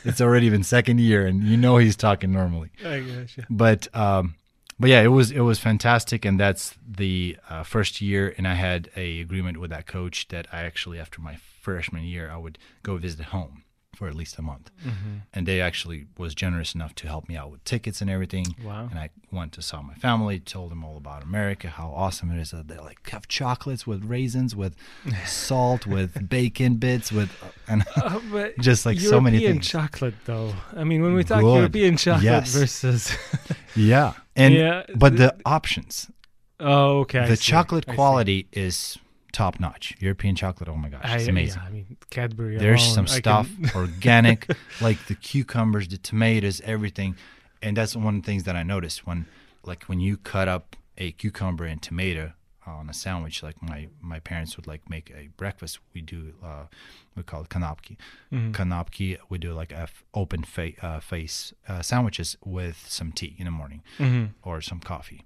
It's 0.03 0.21
already 0.21 0.49
been 0.49 0.63
second 0.63 0.99
year, 0.99 1.25
and 1.25 1.43
you 1.43 1.57
know 1.57 1.77
he's 1.77 1.95
talking 1.95 2.31
normally 2.31 2.69
I 2.83 2.99
gotcha. 2.99 3.45
but 3.49 3.93
um, 3.95 4.35
but 4.79 4.89
yeah, 4.89 5.01
it 5.01 5.07
was 5.07 5.31
it 5.31 5.39
was 5.41 5.59
fantastic, 5.59 6.25
and 6.25 6.39
that's 6.39 6.75
the 6.87 7.37
uh, 7.49 7.63
first 7.63 8.01
year, 8.01 8.33
and 8.37 8.47
I 8.47 8.53
had 8.53 8.89
a 8.95 9.21
agreement 9.21 9.59
with 9.59 9.69
that 9.71 9.87
coach 9.87 10.27
that 10.27 10.47
I 10.51 10.63
actually 10.63 10.99
after 10.99 11.21
my 11.21 11.37
freshman 11.61 12.03
year 12.03 12.29
I 12.29 12.37
would 12.37 12.57
go 12.83 12.95
visit 12.97 13.25
home 13.25 13.63
for 13.97 14.07
at 14.07 14.13
least 14.15 14.37
a 14.37 14.41
month, 14.43 14.69
and 15.33 15.47
they 15.47 15.59
actually 15.59 16.05
was 16.19 16.35
generous 16.35 16.75
enough 16.75 16.93
to 16.95 17.07
help 17.07 17.27
me 17.27 17.35
out 17.35 17.49
with 17.51 17.63
tickets 17.63 17.99
and 17.99 18.09
everything. 18.09 18.45
Wow. 18.63 18.87
And 18.91 18.99
I 18.99 19.09
went 19.31 19.53
to 19.53 19.61
saw 19.63 19.81
my 19.81 19.95
family, 19.95 20.39
told 20.39 20.69
them 20.71 20.83
all 20.85 20.97
about 20.97 21.23
America, 21.23 21.67
how 21.69 21.89
awesome 21.95 22.29
it 22.31 22.39
is 22.39 22.51
that 22.51 22.67
they 22.67 22.77
like 22.77 23.09
have 23.09 23.27
chocolates 23.27 23.87
with 23.87 24.03
raisins, 24.05 24.55
with 24.55 24.75
salt, 25.25 25.87
with 25.87 26.29
bacon 26.29 26.75
bits, 26.75 27.11
with 27.11 27.31
and 27.67 27.83
Uh, 27.95 28.19
Just, 28.59 28.85
like, 28.85 28.99
so 28.99 29.19
many 29.19 29.37
European 29.37 29.53
things. 29.57 29.67
chocolate, 29.67 30.13
though. 30.25 30.53
I 30.75 30.83
mean, 30.83 31.01
when 31.01 31.13
we 31.15 31.23
talk 31.23 31.41
Good. 31.41 31.55
European 31.55 31.97
chocolate 31.97 32.23
Yes. 32.23 32.53
versus, 32.53 33.11
yeah, 33.75 34.13
and 34.35 34.53
Yeah, 34.53 34.83
but 34.95 35.17
the 35.17 35.35
options 35.45 36.09
oh, 36.59 36.99
okay, 37.01 37.27
the 37.27 37.37
chocolate 37.37 37.85
quality 37.87 38.47
is 38.51 38.97
top 39.31 39.59
notch. 39.59 39.95
European 39.99 40.35
chocolate, 40.35 40.69
oh 40.69 40.75
my 40.75 40.89
gosh, 40.89 41.01
I, 41.03 41.17
it's 41.17 41.27
amazing. 41.27 41.61
Yeah, 41.61 41.67
I 41.67 41.71
mean, 41.71 41.97
Cadbury. 42.09 42.57
There's 42.57 42.83
alone, 42.83 42.95
some 42.95 43.07
stuff 43.07 43.49
can- 43.61 43.71
organic, 43.75 44.47
like 44.81 45.05
the 45.07 45.15
cucumbers, 45.15 45.87
the 45.87 45.97
tomatoes, 45.97 46.61
everything. 46.61 47.15
And 47.61 47.75
that's 47.75 47.95
one 47.95 48.15
of 48.17 48.21
the 48.21 48.25
things 48.25 48.43
that 48.43 48.55
I 48.55 48.63
noticed 48.63 49.05
when, 49.07 49.25
like, 49.63 49.83
when 49.85 49.99
you 49.99 50.17
cut 50.17 50.47
up 50.47 50.75
a 50.97 51.11
cucumber 51.11 51.65
and 51.65 51.81
tomato 51.81 52.33
on 52.65 52.89
a 52.89 52.93
sandwich, 52.93 53.41
like 53.43 53.61
my 53.63 53.87
my 54.01 54.19
parents 54.19 54.57
would 54.57 54.67
like 54.67 54.89
make 54.89 55.09
a 55.11 55.29
breakfast. 55.37 55.79
We 55.93 56.01
do, 56.01 56.33
uh, 56.43 56.65
we 57.15 57.23
call 57.23 57.43
it 57.43 57.49
kanapki. 57.49 57.95
Mm-hmm. 58.31 58.51
Kanapki, 58.51 59.17
we 59.29 59.37
do 59.37 59.53
like 59.53 59.71
a 59.71 59.83
f- 59.83 60.03
open 60.13 60.43
fa- 60.43 60.73
uh, 60.85 60.99
face 60.99 61.53
uh, 61.69 61.81
sandwiches 61.81 62.35
with 62.43 62.83
some 62.87 63.11
tea 63.13 63.35
in 63.37 63.45
the 63.45 63.51
morning 63.51 63.81
Mhm. 63.99 64.31
or 64.43 64.59
some 64.61 64.79
coffee. 64.81 65.23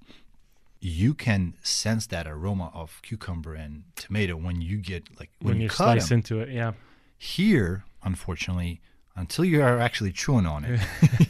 You 0.84 1.13
can 1.13 1.54
sense 1.62 2.08
that 2.08 2.26
aroma 2.28 2.72
of 2.74 3.00
cucumber 3.04 3.54
and 3.54 3.84
tomato 3.96 4.36
when 4.36 4.62
you 4.62 4.78
get 4.78 5.04
like 5.20 5.30
when, 5.39 5.54
when 5.54 5.58
you 5.58 5.63
you 5.63 5.70
slice 5.70 6.10
them. 6.10 6.17
into 6.17 6.39
it. 6.39 6.50
Yeah. 6.50 6.74
Here, 7.17 7.84
unfortunately, 8.04 8.82
until 9.15 9.46
you 9.46 9.62
are 9.62 9.78
actually 9.78 10.12
chewing 10.12 10.48
on 10.48 10.65
it, 10.65 10.80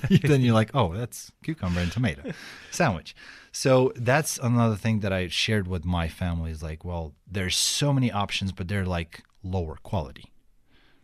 then 0.23 0.39
you're 0.41 0.53
like, 0.53 0.71
oh, 0.73 0.93
that's 0.93 1.31
cucumber 1.43 1.81
and 1.81 1.91
tomato 1.91 2.31
sandwich. 2.71 3.13
So 3.51 3.91
that's 3.97 4.37
another 4.37 4.77
thing 4.77 5.01
that 5.01 5.11
I 5.11 5.27
shared 5.27 5.67
with 5.67 5.83
my 5.83 6.07
family 6.07 6.51
is 6.51 6.63
like, 6.63 6.85
well, 6.85 7.13
there's 7.29 7.57
so 7.57 7.91
many 7.91 8.09
options, 8.09 8.53
but 8.53 8.69
they're 8.69 8.85
like 8.85 9.23
lower 9.43 9.75
quality. 9.83 10.31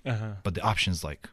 Uh-huh. 0.05 0.35
But 0.43 0.53
the 0.55 0.61
options 0.61 1.03
like 1.03 1.29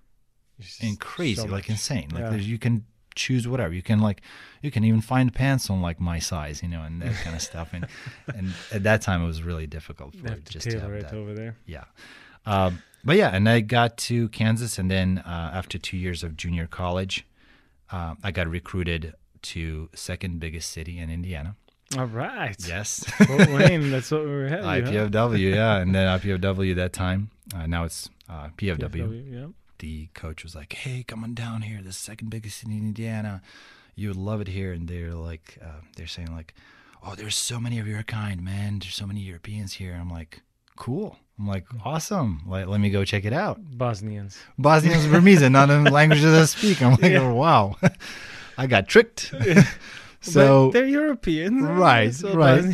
and 0.81 0.99
crazy, 0.99 1.41
so 1.43 1.47
like 1.47 1.69
insane. 1.71 2.09
Like 2.11 2.23
Yeah. 2.23 2.31
there's, 2.31 2.49
you 2.49 2.59
can 2.59 2.87
choose 3.15 3.47
whatever. 3.47 3.73
You 3.73 3.83
can 3.83 4.01
like 4.01 4.23
you 4.63 4.71
can 4.71 4.85
even 4.85 5.01
find 5.01 5.33
pants 5.33 5.71
on 5.71 5.83
like 5.83 6.01
my 6.01 6.19
size, 6.19 6.63
you 6.63 6.69
know, 6.69 6.83
and 6.83 7.03
that 7.03 7.15
kind 7.23 7.37
of 7.37 7.43
stuff. 7.51 7.73
And 7.73 7.87
and 8.35 8.53
at 8.73 8.83
that 8.85 9.03
time 9.03 9.23
it 9.23 9.27
was 9.27 9.43
really 9.43 9.67
difficult 9.67 10.15
for 10.15 10.29
have 10.29 10.45
to 10.45 10.53
just 10.53 10.71
to 10.71 10.81
have 10.81 10.93
it 10.93 11.11
that. 11.11 11.15
over 11.15 11.35
there. 11.35 11.57
Yeah. 11.67 11.85
Um, 12.47 12.83
but 13.05 13.17
yeah, 13.17 13.31
and 13.31 13.49
I 13.49 13.61
got 13.61 13.97
to 13.99 14.29
Kansas, 14.31 14.79
and 14.79 14.91
then 14.91 15.19
uh, 15.19 15.51
after 15.53 15.79
two 15.79 15.97
years 15.97 16.23
of 16.23 16.37
junior 16.37 16.67
college, 16.67 17.27
uh, 17.91 18.15
I 18.23 18.31
got 18.31 18.49
recruited 18.49 19.15
to 19.43 19.91
second 19.95 20.41
biggest 20.41 20.71
city 20.71 20.99
in 20.99 21.11
Indiana. 21.11 21.57
All 21.99 22.07
right. 22.07 22.57
Yes. 22.67 23.05
Fort 23.27 23.51
Wayne, 23.51 23.91
that's 23.91 24.11
what 24.11 24.23
we 24.23 24.31
were 24.31 24.49
having. 24.49 24.65
IPFW, 24.65 25.55
yeah, 25.55 25.77
and 25.77 25.95
then 25.95 26.19
IPFW 26.19 26.75
that 26.77 26.93
time. 26.93 27.31
Uh, 27.55 27.67
now 27.67 27.85
it's 27.85 28.09
uh, 28.29 28.49
PFW. 28.57 29.33
Yeah. 29.33 29.47
The 29.79 30.09
coach 30.15 30.43
was 30.45 30.55
like, 30.55 30.73
"Hey, 30.73 31.03
come 31.07 31.25
on 31.25 31.35
down 31.35 31.63
here. 31.63 31.81
The 31.83 31.93
second 31.93 32.31
biggest 32.31 32.59
city 32.59 32.73
in 32.77 32.79
Indiana. 32.85 33.43
You 33.97 34.09
would 34.09 34.17
love 34.17 34.41
it 34.41 34.49
here." 34.49 34.73
And 34.73 34.89
they're 34.89 35.15
like, 35.15 35.59
uh, 35.63 35.81
they're 35.97 36.07
saying 36.07 36.33
like, 36.35 36.55
"Oh, 37.03 37.15
there's 37.15 37.37
so 37.37 37.59
many 37.61 37.79
of 37.79 37.87
your 37.87 38.03
kind, 38.03 38.43
man. 38.43 38.79
There's 38.79 38.95
so 38.95 39.07
many 39.07 39.21
Europeans 39.21 39.75
here." 39.75 39.97
I'm 40.01 40.11
like, 40.11 40.43
"Cool." 40.77 41.17
I'm 41.39 41.49
like, 41.49 41.67
"Awesome. 41.85 42.43
Let, 42.47 42.69
let 42.69 42.81
me 42.81 42.91
go 42.91 43.05
check 43.05 43.25
it 43.25 43.33
out." 43.33 43.59
Bosnians. 43.77 44.39
Bosnians 44.59 45.07
Burmese, 45.09 45.49
not 45.51 45.69
in 45.71 45.85
the 45.85 45.91
languages 45.91 46.33
I 46.33 46.45
speak. 46.45 46.81
I'm 46.81 46.93
like, 46.93 47.03
Yeah. 47.13 47.23
oh, 47.23 47.35
wow, 47.35 47.77
I 48.59 48.67
got 48.69 48.87
tricked. 48.89 49.33
so 50.21 50.67
but 50.67 50.73
they're 50.73 50.87
Europeans. 50.87 51.63
Right, 51.63 52.15
So 52.15 52.35
right. 52.35 52.65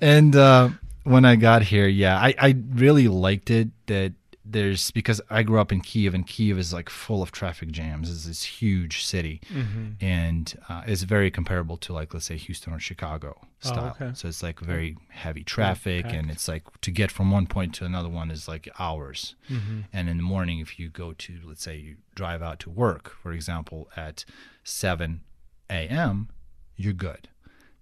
And 0.00 0.34
uh, 0.36 0.70
when 1.04 1.24
I 1.24 1.34
got 1.36 1.62
here, 1.62 1.88
yeah, 1.88 2.16
I, 2.16 2.34
I 2.38 2.56
really 2.74 3.08
liked 3.08 3.50
it 3.50 3.68
that 3.86 4.12
there's 4.52 4.90
because 4.90 5.20
I 5.30 5.42
grew 5.42 5.60
up 5.60 5.70
in 5.72 5.80
Kiev 5.80 6.14
and 6.14 6.26
Kiev 6.26 6.58
is 6.58 6.72
like 6.72 6.88
full 6.90 7.22
of 7.22 7.30
traffic 7.32 7.70
jams. 7.70 8.10
It's 8.10 8.24
this 8.26 8.42
huge 8.42 9.04
city 9.04 9.40
Mhm. 9.52 9.96
and 10.00 10.54
uh, 10.68 10.82
it's 10.86 11.02
very 11.04 11.30
comparable 11.30 11.76
to 11.78 11.92
like 11.92 12.12
let's 12.14 12.26
say 12.26 12.36
Houston 12.36 12.72
or 12.72 12.80
Chicago 12.80 13.40
style. 13.60 13.94
Oh, 14.00 14.04
okay. 14.04 14.14
So 14.14 14.28
it's 14.28 14.42
like 14.42 14.58
very 14.60 14.96
heavy 15.10 15.44
traffic 15.44 16.06
and 16.08 16.30
it's 16.30 16.48
like 16.48 16.64
to 16.80 16.90
get 16.90 17.10
from 17.10 17.30
one 17.30 17.46
point 17.46 17.74
to 17.76 17.84
another 17.84 18.08
one 18.08 18.30
is 18.30 18.48
like 18.48 18.68
hours. 18.78 19.34
Mhm. 19.48 19.84
And 19.92 20.08
in 20.08 20.16
the 20.16 20.22
morning, 20.22 20.58
if 20.60 20.78
you 20.78 20.88
go 20.88 21.12
to, 21.12 21.38
let's 21.44 21.62
say, 21.62 21.76
you 21.76 21.96
drive 22.14 22.42
out 22.42 22.58
to 22.60 22.70
work, 22.70 23.10
for 23.22 23.32
example, 23.32 23.88
at 23.96 24.24
7 24.64 25.20
a.m., 25.68 26.28
you're 26.76 26.92
good. 26.92 27.28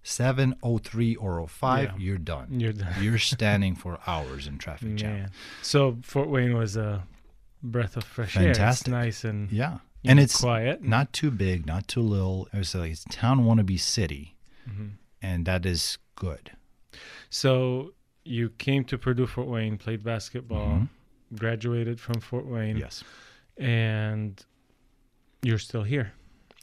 7:03 0.09 1.15
or 1.19 1.47
05, 1.47 1.83
Yeah. 1.83 1.97
you're 1.97 2.17
done. 2.17 2.59
You're 2.59 2.73
done. 2.73 2.93
You're 3.03 3.17
standing 3.35 3.75
for 3.75 3.99
hours 4.07 4.47
in 4.47 4.57
traffic 4.57 4.95
jam. 4.95 5.29
So 5.61 5.97
Fort 6.01 6.29
Wayne 6.29 6.55
was 6.57 6.75
a 6.75 7.03
breath 7.61 7.95
of 7.97 8.03
fresh 8.03 8.35
air. 8.37 8.53
Fantastic. 8.53 8.87
It's 8.87 8.91
nice 8.91 9.23
and 9.23 9.51
Yeah, 9.51 9.79
and 10.03 10.17
know, 10.17 10.23
it's 10.23 10.39
quiet. 10.41 10.81
not 10.83 11.13
too 11.13 11.29
big, 11.31 11.65
not 11.65 11.87
too 11.87 12.01
little. 12.01 12.47
It 12.53 12.57
was 12.57 12.73
like 12.73 12.91
it's 12.91 13.05
town 13.09 13.45
wannabe 13.45 13.79
city, 13.79 14.35
Mhm. 14.69 14.91
and 15.21 15.45
that 15.45 15.65
is 15.65 15.97
good. 16.15 16.51
So 17.29 17.93
you 18.25 18.49
came 18.49 18.83
to 18.85 18.97
Purdue 18.97 19.27
Fort 19.27 19.47
Wayne, 19.47 19.77
played 19.77 20.03
basketball, 20.03 20.67
Mhm. 20.69 20.89
graduated 21.37 21.99
from 21.99 22.19
Fort 22.21 22.45
Wayne, 22.47 22.77
Yes. 22.77 23.03
and 23.57 24.43
you're 25.43 25.59
still 25.59 25.83
here. 25.83 26.13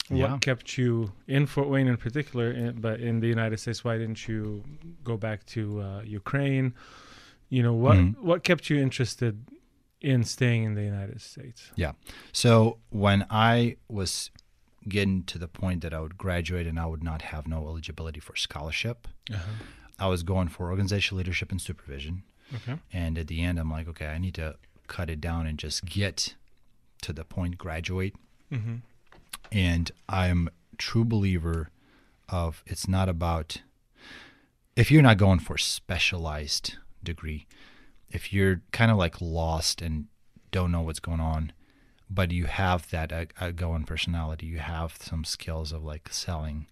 Yeah. 0.09 0.33
What 0.33 0.41
kept 0.41 0.79
you 0.79 1.13
in 1.27 1.47
Fort 1.47 1.69
Wayne 1.69 1.89
in 1.89 1.97
particular, 1.97 2.51
in, 2.53 2.81
but 2.81 3.01
in 3.01 3.21
the 3.21 3.27
United 3.29 3.59
States? 3.59 3.83
Why 3.85 3.99
didn't 3.99 4.29
you 4.29 4.63
go 5.03 5.17
back 5.17 5.45
to 5.47 5.81
uh, 5.81 6.03
Ukraine? 6.03 6.75
You 7.49 7.63
know 7.63 7.75
what? 7.75 7.97
Mhm. 7.97 8.17
What 8.19 8.45
kept 8.45 8.71
you 8.71 8.77
interested 8.79 9.35
in 10.01 10.23
staying 10.25 10.63
in 10.65 10.75
the 10.75 10.83
United 10.85 11.21
States? 11.21 11.71
Yeah. 11.77 11.93
So 12.33 12.79
when 12.91 13.27
I 13.31 13.77
was 13.89 14.31
getting 14.89 15.25
to 15.25 15.39
the 15.39 15.49
point 15.49 15.81
that 15.81 15.93
I 15.93 16.01
would 16.01 16.17
graduate 16.17 16.67
and 16.69 16.79
I 16.79 16.87
would 16.87 17.03
not 17.03 17.23
have 17.23 17.49
no 17.49 17.67
eligibility 17.67 18.21
for 18.21 18.37
scholarship, 18.37 19.09
Uh-huh. 19.31 19.53
I 19.99 20.07
was 20.09 20.23
going 20.23 20.49
for 20.49 20.71
organizational 20.71 21.19
leadership 21.19 21.51
and 21.51 21.61
supervision. 21.61 22.23
Okay. 22.55 22.77
And 22.93 23.19
at 23.19 23.27
the 23.27 23.41
end, 23.43 23.59
I'm 23.59 23.71
like, 23.71 23.89
okay, 23.89 24.07
I 24.07 24.19
need 24.19 24.35
to 24.35 24.57
cut 24.87 25.11
it 25.11 25.21
down 25.21 25.47
and 25.49 25.59
just 25.59 25.85
get 25.85 26.37
to 27.03 27.13
the 27.13 27.25
point, 27.25 27.59
graduate. 27.59 28.15
hmm 28.51 28.77
And 29.53 29.91
I'm 30.09 30.49
true 30.79 31.05
believer 31.05 31.71
of 32.29 32.63
it's 32.67 32.87
not 32.89 33.09
about 33.09 33.63
if 34.75 34.91
you're 34.91 35.03
not 35.03 35.17
going 35.19 35.39
for 35.39 35.57
specialized 35.57 36.77
degree, 37.03 37.47
if 38.11 38.33
you're 38.33 38.63
kind 38.73 38.91
of 38.91 38.97
like 38.99 39.21
lost 39.21 39.81
and 39.81 40.07
don't 40.51 40.71
know 40.73 40.83
what's 40.83 41.01
going 41.01 41.21
on, 41.21 41.53
but 42.11 42.31
you 42.31 42.45
have 42.47 42.89
that 42.91 43.13
uh, 43.13 43.25
outgoing 43.41 43.85
personality, 43.85 44.47
you 44.47 44.59
have 44.59 44.97
some 45.01 45.25
skills 45.25 45.73
of 45.73 45.83
like 45.85 46.13
selling. 46.13 46.67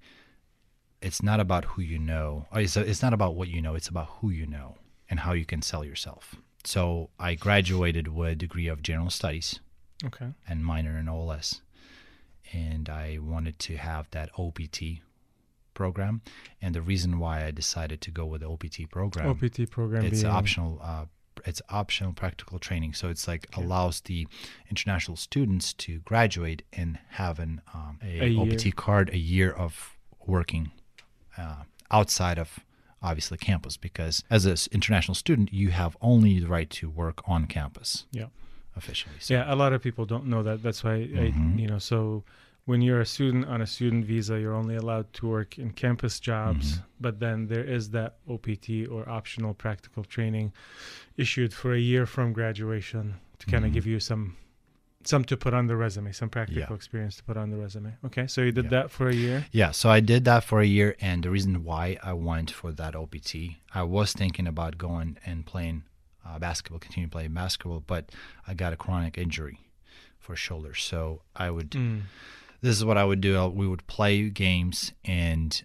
It's 1.01 1.23
not 1.23 1.41
about 1.41 1.65
who 1.65 1.83
you 1.83 1.99
know. 1.99 2.47
It's, 2.53 2.77
it's 2.77 3.03
not 3.03 3.13
about 3.13 3.35
what 3.35 3.49
you 3.49 3.61
know. 3.61 3.75
It's 3.75 3.89
about 3.89 4.09
who 4.21 4.31
you 4.31 4.47
know 4.47 4.77
and 5.11 5.21
how 5.21 5.33
you 5.33 5.45
can 5.45 5.61
sell 5.63 5.85
yourself. 5.85 6.37
so 6.65 7.11
I 7.19 7.35
graduated 7.35 8.09
with 8.09 8.33
a 8.33 8.37
degree 8.37 8.69
of 8.69 8.83
general 8.83 9.11
studies 9.11 9.61
Okay. 10.05 10.29
and 10.49 10.65
minor 10.65 10.99
in 10.99 11.09
OLS. 11.09 11.61
And 12.53 12.89
I 12.89 13.19
wanted 13.21 13.59
to 13.61 13.77
have 13.77 14.09
that 14.11 14.31
OPT 14.39 15.01
program. 15.75 16.23
And 16.63 16.75
the 16.75 16.83
reason 16.83 17.19
why 17.19 17.45
I 17.45 17.51
decided 17.51 18.01
to 18.03 18.11
go 18.11 18.27
with 18.27 18.41
the 18.43 18.49
OPT 18.49 18.89
program, 18.91 19.29
OPT 19.29 19.71
program. 19.71 20.05
it's 20.05 20.23
being, 20.23 20.33
optional. 20.33 20.81
Uh, 20.83 21.07
it's 21.47 21.61
optional 21.69 22.13
practical 22.13 22.59
training, 22.59 22.95
so 22.95 23.09
it's 23.09 23.27
like 23.27 23.47
Okay. 23.53 23.63
allows 23.65 24.01
the 24.03 24.27
international 24.71 25.17
students 25.17 25.73
to 25.75 25.99
graduate 26.01 26.63
and 26.73 26.99
have 27.11 27.39
an 27.41 27.61
um, 27.75 27.99
a, 28.03 28.21
A 28.21 28.29
year. 28.29 28.41
OPT 28.55 28.77
card, 28.77 29.11
a 29.11 29.19
year 29.19 29.51
of 29.51 29.97
working 30.27 30.71
uh, 31.37 31.65
outside 31.91 32.39
of 32.39 32.61
obviously 33.03 33.37
campus. 33.37 33.77
Because 33.77 34.23
as 34.31 34.47
an 34.47 34.57
international 34.73 35.15
student, 35.17 35.53
you 35.53 35.71
have 35.71 35.97
only 36.01 36.39
the 36.39 36.47
right 36.47 36.71
to 36.71 36.89
work 36.89 37.21
on 37.29 37.47
campus. 37.47 38.07
Yeah. 38.13 38.27
Officially. 38.77 39.15
So, 39.21 39.35
Yeah, 39.35 39.53
a 39.53 39.57
lot 39.57 39.73
of 39.73 39.83
people 39.83 40.05
don't 40.07 40.27
know 40.27 40.43
that. 40.43 40.63
That's 40.63 40.83
why, 40.85 41.07
Mhm. 41.07 41.55
I, 41.57 41.61
you 41.61 41.67
know, 41.69 41.79
so 41.79 42.25
when 42.67 42.81
you're 42.81 43.01
a 43.01 43.07
student 43.07 43.45
on 43.47 43.61
a 43.61 43.67
student 43.67 44.05
visa, 44.07 44.41
you're 44.41 44.55
only 44.55 44.75
allowed 44.75 45.13
to 45.15 45.27
work 45.27 45.59
in 45.59 45.71
campus 45.73 46.19
jobs. 46.19 46.79
Mhm. 46.79 46.83
But 47.01 47.21
then 47.21 47.47
there 47.49 47.65
is 47.65 47.91
that 47.91 48.17
OPT 48.27 48.87
or 48.87 49.07
optional 49.09 49.53
practical 49.55 50.03
training 50.05 50.53
issued 51.17 51.53
for 51.53 51.75
a 51.75 51.79
year 51.79 52.07
from 52.07 52.33
graduation 52.33 53.15
to 53.39 53.47
kind 53.47 53.65
of 53.65 53.71
Mhm. 53.71 53.75
give 53.75 53.87
you 53.87 54.01
some 54.01 54.37
some 55.07 55.23
to 55.23 55.37
put 55.37 55.53
on 55.53 55.67
the 55.67 55.77
resume, 55.77 56.11
some 56.13 56.31
practical 56.31 56.63
Yeah. 56.71 56.75
experience 56.75 57.15
to 57.19 57.23
put 57.25 57.37
on 57.37 57.51
the 57.51 57.59
resume. 57.59 57.93
Okay, 58.07 58.27
so 58.27 58.41
you 58.41 58.53
did 58.53 58.65
Yeah. 58.65 58.71
that 58.71 58.91
for 58.91 59.11
a 59.11 59.15
year. 59.15 59.45
Yeah, 59.53 59.71
so 59.71 59.91
I 59.91 60.01
did 60.01 60.25
that 60.25 60.45
for 60.45 60.63
a 60.63 60.65
year, 60.67 60.97
and 60.99 61.23
the 61.23 61.31
reason 61.31 61.63
why 61.63 61.99
I 62.03 62.15
went 62.15 62.51
for 62.51 62.73
that 62.73 62.97
OPT, 62.97 63.59
I 63.75 63.83
was 63.83 64.15
thinking 64.15 64.47
about 64.47 64.79
going 64.79 65.19
and 65.27 65.45
playing 65.45 65.83
uh, 66.27 66.39
basketball, 66.39 66.79
continue 66.79 67.09
playing 67.09 67.33
basketball, 67.35 67.81
but 67.87 68.11
I 68.47 68.55
got 68.55 68.73
a 68.73 68.77
chronic 68.77 69.19
injury 69.19 69.61
for 70.19 70.35
shoulder. 70.37 70.75
So 70.75 71.23
I 71.37 71.51
would, 71.51 71.71
Mm. 71.71 72.03
this 72.61 72.77
is 72.77 72.85
what 72.85 72.97
I 72.99 73.05
would 73.05 73.21
do. 73.21 73.37
I, 73.37 73.47
we 73.47 73.67
would 73.69 73.87
play 73.87 74.29
games, 74.31 74.93
and 75.05 75.63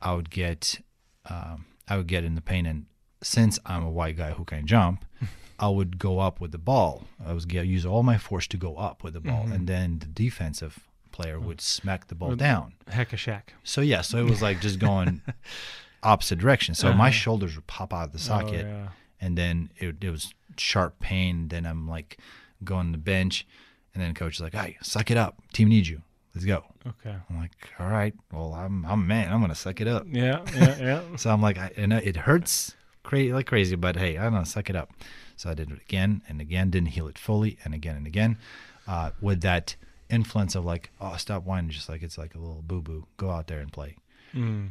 I 0.00 0.14
would 0.14 0.30
get, 0.30 0.80
um, 1.26 1.66
I 1.88 1.96
would 1.96 2.06
get 2.06 2.24
in 2.24 2.34
the 2.34 2.40
pain. 2.40 2.64
And 2.66 2.86
since 3.22 3.58
I'm 3.66 3.82
a 3.84 3.90
white 3.90 4.16
guy 4.16 4.30
who 4.32 4.44
can 4.44 4.66
jump, 4.66 5.04
I 5.58 5.68
would 5.68 5.98
go 5.98 6.20
up 6.20 6.40
with 6.40 6.52
the 6.52 6.58
ball. 6.58 7.04
I 7.24 7.32
was 7.32 7.44
get, 7.44 7.66
use 7.66 7.84
all 7.84 8.02
my 8.02 8.16
force 8.16 8.46
to 8.48 8.56
go 8.56 8.76
up 8.76 9.02
with 9.04 9.14
the 9.14 9.20
ball, 9.20 9.44
Mhm. 9.46 9.52
and 9.54 9.66
then 9.66 9.98
the 9.98 10.06
defensive 10.06 10.78
player 11.10 11.40
would 11.40 11.60
smack 11.60 12.06
the 12.06 12.14
ball 12.14 12.30
Would- 12.30 12.38
down. 12.38 12.74
Hack-a-Shaq. 12.88 13.42
So 13.64 13.80
yeah, 13.80 14.02
so 14.02 14.18
it 14.18 14.30
was 14.30 14.40
like 14.40 14.60
just 14.60 14.78
going 14.78 15.20
opposite 16.02 16.38
direction. 16.38 16.74
So 16.76 16.92
my 16.92 17.08
Uh-huh. 17.08 17.10
shoulders 17.10 17.56
would 17.56 17.66
pop 17.66 17.92
out 17.92 18.04
of 18.06 18.12
the 18.12 18.18
socket, 18.20 18.64
Oh, 18.66 18.68
yeah. 18.68 18.88
And 19.20 19.36
then 19.36 19.70
it, 19.76 19.96
it 20.02 20.10
was 20.10 20.32
sharp 20.56 20.98
pain. 21.00 21.48
Then 21.48 21.66
I'm 21.66 21.88
like 21.88 22.18
going 22.64 22.86
to 22.86 22.92
the 22.92 22.98
bench, 22.98 23.46
and 23.94 24.02
then 24.02 24.14
coach 24.14 24.36
is 24.36 24.40
like, 24.40 24.54
"Hey, 24.54 24.76
suck 24.82 25.10
it 25.10 25.16
up. 25.16 25.40
Team 25.52 25.68
needs 25.68 25.88
you. 25.88 26.02
Let's 26.34 26.44
go." 26.44 26.64
Okay. 26.86 27.16
I'm 27.28 27.38
like, 27.38 27.52
"All 27.78 27.88
right. 27.88 28.14
Well, 28.32 28.54
I'm 28.54 28.84
I'm 28.84 29.02
a 29.02 29.04
man. 29.04 29.32
I'm 29.32 29.40
gonna 29.40 29.54
suck 29.54 29.80
it 29.80 29.88
up." 29.88 30.06
Yeah, 30.10 30.44
yeah, 30.54 30.78
yeah. 30.78 31.02
So 31.16 31.30
I'm 31.30 31.42
like, 31.42 31.58
I, 31.58 31.72
and 31.76 31.92
it 31.92 32.16
hurts 32.16 32.74
crazy 33.02 33.32
like 33.32 33.46
crazy, 33.46 33.76
but 33.76 33.96
hey, 33.96 34.18
I'm 34.18 34.32
gonna 34.32 34.46
suck 34.46 34.70
it 34.70 34.76
up. 34.76 34.90
So 35.36 35.50
I 35.50 35.54
did 35.54 35.70
it 35.70 35.80
again 35.80 36.22
and 36.28 36.40
again, 36.40 36.70
didn't 36.70 36.90
heal 36.90 37.08
it 37.08 37.18
fully, 37.18 37.58
and 37.64 37.74
again 37.74 37.96
and 37.96 38.06
again, 38.06 38.38
uh, 38.86 39.10
with 39.20 39.40
that 39.42 39.76
influence 40.10 40.54
of 40.54 40.64
like, 40.64 40.90
oh, 41.00 41.16
stop 41.16 41.44
whining, 41.44 41.70
just 41.70 41.88
like 41.88 42.02
it's 42.02 42.18
like 42.18 42.34
a 42.34 42.38
little 42.38 42.62
boo 42.62 42.82
boo. 42.82 43.06
Go 43.16 43.30
out 43.30 43.46
there 43.46 43.60
and 43.60 43.72
play. 43.72 43.96
Mm. 44.34 44.70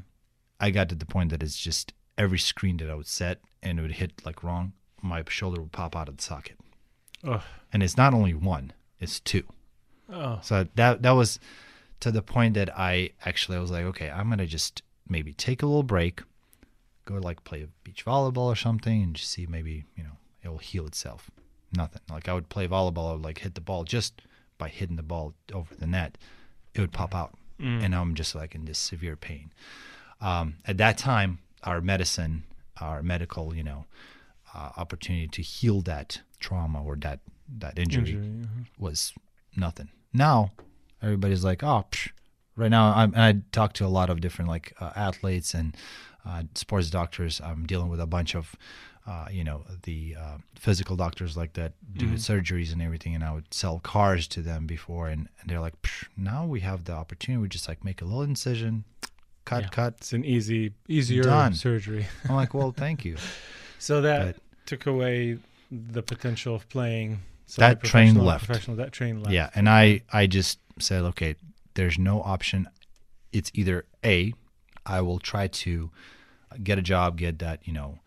I 0.59 0.71
got 0.71 0.89
to 0.89 0.95
the 0.95 1.05
point 1.05 1.29
that 1.31 1.43
it's 1.43 1.57
just 1.57 1.93
every 2.17 2.39
screen 2.39 2.77
that 2.77 2.89
I 2.89 2.95
would 2.95 3.07
set 3.07 3.39
and 3.63 3.79
it 3.79 3.81
would 3.81 3.91
hit 3.93 4.25
like 4.25 4.43
wrong, 4.43 4.73
my 5.01 5.23
shoulder 5.27 5.61
would 5.61 5.71
pop 5.71 5.95
out 5.95 6.09
of 6.09 6.17
the 6.17 6.23
socket. 6.23 6.57
Ugh. 7.23 7.41
And 7.73 7.81
it's 7.83 7.97
not 7.97 8.13
only 8.13 8.33
one, 8.33 8.73
it's 8.99 9.19
two. 9.19 9.43
Oh. 10.11 10.39
So 10.41 10.67
that 10.75 11.01
that 11.01 11.11
was 11.11 11.39
to 11.99 12.11
the 12.11 12.21
point 12.21 12.53
that 12.53 12.69
I 12.77 13.11
actually 13.25 13.57
I 13.57 13.61
was 13.61 13.71
like, 13.71 13.83
okay, 13.85 14.09
I'm 14.09 14.29
gonna 14.29 14.45
just 14.45 14.81
maybe 15.09 15.33
take 15.33 15.61
a 15.61 15.65
little 15.65 15.83
break, 15.83 16.21
go 17.05 17.15
like 17.15 17.43
play 17.43 17.67
beach 17.83 18.05
volleyball 18.05 18.45
or 18.47 18.55
something, 18.55 19.03
and 19.03 19.15
just 19.15 19.31
see 19.31 19.45
maybe 19.47 19.85
you 19.95 20.03
know 20.03 20.17
it 20.43 20.49
will 20.49 20.57
heal 20.59 20.85
itself. 20.85 21.29
Nothing. 21.75 22.01
Like 22.09 22.29
I 22.29 22.33
would 22.33 22.49
play 22.49 22.67
volleyball, 22.67 23.09
I 23.09 23.13
would 23.13 23.23
like 23.23 23.39
hit 23.39 23.55
the 23.55 23.61
ball 23.61 23.83
just 23.83 24.21
by 24.57 24.69
hitting 24.69 24.95
the 24.95 25.03
ball 25.03 25.33
over 25.53 25.75
the 25.75 25.85
net, 25.87 26.17
it 26.73 26.79
would 26.81 26.91
pop 26.93 27.13
out, 27.13 27.33
Mm. 27.59 27.83
and 27.83 27.95
I'm 27.95 28.13
just 28.15 28.33
like 28.35 28.55
in 28.55 28.65
this 28.65 28.77
severe 28.79 29.15
pain. 29.15 29.51
Um, 30.21 30.55
at 30.65 30.77
that 30.77 30.97
time, 30.97 31.39
our 31.63 31.81
medicine, 31.81 32.43
our 32.81 33.01
medical, 33.03 33.55
you 33.55 33.63
know, 33.63 33.85
uh, 34.53 34.71
opportunity 34.77 35.27
to 35.27 35.41
heal 35.41 35.81
that 35.81 36.21
trauma 36.39 36.83
or 36.83 36.95
that 36.97 37.19
that 37.59 37.77
injury 37.79 38.09
Injury, 38.11 38.41
uh-huh. 38.43 38.63
was 38.77 39.13
nothing. 39.55 39.89
Now 40.13 40.51
everybody's 41.01 41.43
like, 41.43 41.63
oh, 41.63 41.85
psh. 41.91 42.09
right 42.55 42.71
now 42.71 42.93
I'm, 42.95 43.13
and 43.13 43.21
I 43.21 43.41
talk 43.51 43.73
to 43.73 43.85
a 43.85 43.87
lot 43.99 44.09
of 44.09 44.19
different 44.21 44.49
like 44.49 44.73
uh, 44.79 44.91
athletes 44.95 45.53
and 45.53 45.75
uh, 46.25 46.43
sports 46.55 46.89
doctors. 46.89 47.39
I'm 47.41 47.65
dealing 47.65 47.87
with 47.89 48.01
a 48.01 48.05
bunch 48.07 48.35
of, 48.35 48.55
uh, 49.05 49.27
you 49.31 49.43
know, 49.43 49.63
the 49.83 50.15
uh, 50.19 50.37
physical 50.55 50.95
doctors 50.97 51.37
like 51.37 51.53
that 51.53 51.73
do 51.95 52.07
Mhm. 52.07 52.13
surgeries 52.15 52.73
and 52.73 52.81
everything. 52.81 53.15
And 53.15 53.23
I 53.23 53.31
would 53.33 53.53
sell 53.53 53.79
cars 53.79 54.27
to 54.29 54.41
them 54.41 54.65
before, 54.67 55.07
and, 55.07 55.29
and 55.39 55.49
they're 55.49 55.61
like, 55.61 55.81
psh, 55.81 56.05
now 56.17 56.45
we 56.45 56.59
have 56.61 56.83
the 56.83 56.93
opportunity. 56.93 57.41
We 57.41 57.47
just 57.47 57.67
like 57.69 57.85
make 57.85 58.01
a 58.01 58.05
little 58.05 58.23
incision, 58.23 58.83
cut, 59.49 59.63
Yeah. 59.63 59.69
cut. 59.79 59.93
It's 59.99 60.13
an 60.13 60.23
easy, 60.25 60.73
easier 60.87 61.23
Done. 61.23 61.53
surgery. 61.53 62.05
I'm 62.27 62.35
like, 62.35 62.53
well, 62.57 62.71
thank 62.71 63.05
you. 63.05 63.15
So 63.79 64.01
that 64.01 64.21
But- 64.25 64.41
took 64.65 64.85
away 64.85 65.37
the 65.71 66.01
potential 66.03 66.55
of 66.55 66.67
playing. 66.69 67.19
That 67.57 67.81
train 67.83 68.15
left. 68.15 68.47
That 68.83 68.91
train 68.91 69.15
left. 69.23 69.33
Yeah, 69.33 69.49
and 69.55 69.69
I 69.69 70.01
I 70.11 70.27
just 70.27 70.59
said, 70.79 71.01
okay, 71.11 71.35
there's 71.75 71.97
no 71.97 72.21
option. 72.21 72.67
It's 73.31 73.49
either 73.53 73.85
a, 74.03 74.33
I 74.85 74.99
will 75.01 75.19
try 75.19 75.47
to 75.63 75.89
get 76.63 76.77
a 76.77 76.81
job, 76.81 77.17
get 77.17 77.39
that 77.39 77.57
you 77.67 77.73
know, 77.73 77.99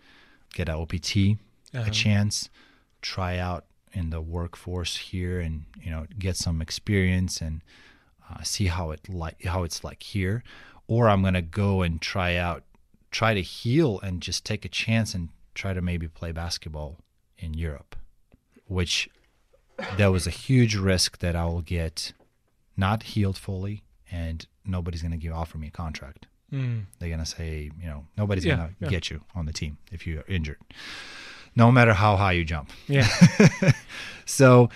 get 0.54 0.68
a 0.68 0.74
OPT, 0.76 1.38
Uh-huh. 1.72 1.84
a 1.86 1.90
chance, 1.90 2.50
try 3.02 3.38
out 3.38 3.64
in 3.92 4.10
the 4.10 4.20
workforce 4.20 4.96
here, 5.10 5.40
and 5.40 5.64
you 5.84 5.90
know, 5.90 6.06
get 6.18 6.36
some 6.36 6.60
experience 6.62 7.40
and 7.46 7.62
uh, 8.28 8.42
see 8.42 8.66
how 8.66 8.90
it 8.92 9.08
like 9.08 9.42
how 9.44 9.64
it's 9.64 9.82
like 9.84 10.02
here, 10.14 10.42
or 10.90 11.08
I'm 11.08 11.22
gonna 11.22 11.40
go 11.40 11.82
and 11.82 12.00
try 12.00 12.34
out, 12.36 12.64
try 13.12 13.32
to 13.34 13.42
heal 13.42 14.00
and 14.02 14.20
just 14.20 14.44
take 14.44 14.64
a 14.64 14.68
chance 14.68 15.14
and 15.14 15.28
try 15.54 15.72
to 15.72 15.80
maybe 15.80 16.08
play 16.08 16.32
basketball 16.32 16.96
in 17.38 17.54
Europe, 17.54 17.94
which 18.66 19.08
there 19.96 20.10
was 20.10 20.26
a 20.26 20.30
huge 20.30 20.74
risk 20.74 21.18
that 21.18 21.34
I 21.36 21.44
will 21.44 21.62
get 21.62 22.12
not 22.76 23.04
healed 23.04 23.38
fully 23.38 23.84
and 24.10 24.46
nobody's 24.64 25.02
going 25.02 25.12
to 25.12 25.16
give 25.16 25.32
offer 25.32 25.58
me 25.58 25.68
a 25.68 25.70
contract. 25.70 26.26
Mm. 26.52 26.86
They're 26.98 27.08
going 27.08 27.20
to 27.20 27.26
say, 27.26 27.70
you 27.80 27.86
know, 27.86 28.06
nobody's 28.18 28.44
Yeah, 28.44 28.56
going 28.56 28.68
to 28.68 28.74
yeah. 28.80 28.88
get 28.88 29.10
you 29.10 29.20
on 29.34 29.46
the 29.46 29.52
team 29.52 29.78
if 29.92 30.06
you're 30.06 30.24
injured, 30.26 30.58
no 31.54 31.70
matter 31.70 31.94
how 31.94 32.16
high 32.16 32.32
you 32.32 32.44
jump. 32.44 32.70
Yeah. 32.88 33.08
So 34.26 34.68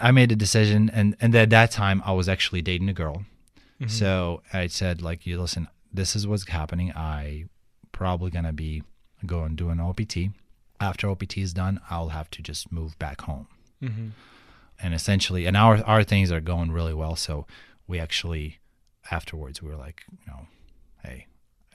I 0.00 0.10
made 0.10 0.32
a 0.32 0.36
decision, 0.36 0.90
and, 0.92 1.16
and 1.20 1.34
at 1.34 1.50
that 1.50 1.70
time, 1.70 2.02
I 2.04 2.12
was 2.12 2.28
actually 2.28 2.60
dating 2.62 2.88
a 2.88 2.92
girl. 2.92 3.24
Mhm. 3.80 3.90
So 3.90 4.42
I 4.52 4.66
said, 4.68 5.02
like, 5.02 5.26
you 5.26 5.40
listen, 5.40 5.68
this 5.92 6.16
is 6.16 6.26
what's 6.26 6.48
happening. 6.48 6.92
I 6.92 7.46
probably 7.92 8.30
to 8.44 8.52
be 8.52 8.82
going 9.24 9.56
do 9.56 9.70
an 9.70 9.80
OPT. 9.80 10.30
After 10.80 11.08
OPT 11.08 11.38
is 11.38 11.52
done, 11.54 11.80
I'll 11.90 12.10
have 12.10 12.30
to 12.30 12.42
just 12.42 12.70
move 12.70 12.98
back 12.98 13.22
home 13.22 13.48
Mhm. 13.82 14.12
and 14.78 14.92
essentially 14.94 15.46
and 15.46 15.56
our 15.56 15.82
our 15.84 16.02
things 16.04 16.30
are 16.30 16.40
going 16.40 16.70
really 16.70 16.92
well 16.94 17.16
so 17.16 17.46
we 17.86 17.98
actually 17.98 18.58
afterwards 19.10 19.62
we 19.62 19.68
were 19.70 19.76
like 19.76 20.02
you 20.10 20.26
know 20.26 20.46
hey 21.02 21.26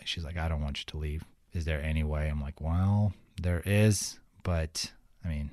she's 0.04 0.24
like 0.24 0.36
i 0.38 0.48
don't 0.48 0.62
want 0.62 0.80
you 0.80 0.86
to 0.86 0.98
leave 0.98 1.24
is 1.54 1.66
there 1.66 1.82
any 1.82 2.04
way 2.04 2.28
i'm 2.28 2.42
like 2.42 2.60
well 2.62 3.14
there 3.42 3.62
is 3.66 4.20
but 4.44 4.92
i 5.24 5.28
mean 5.30 5.50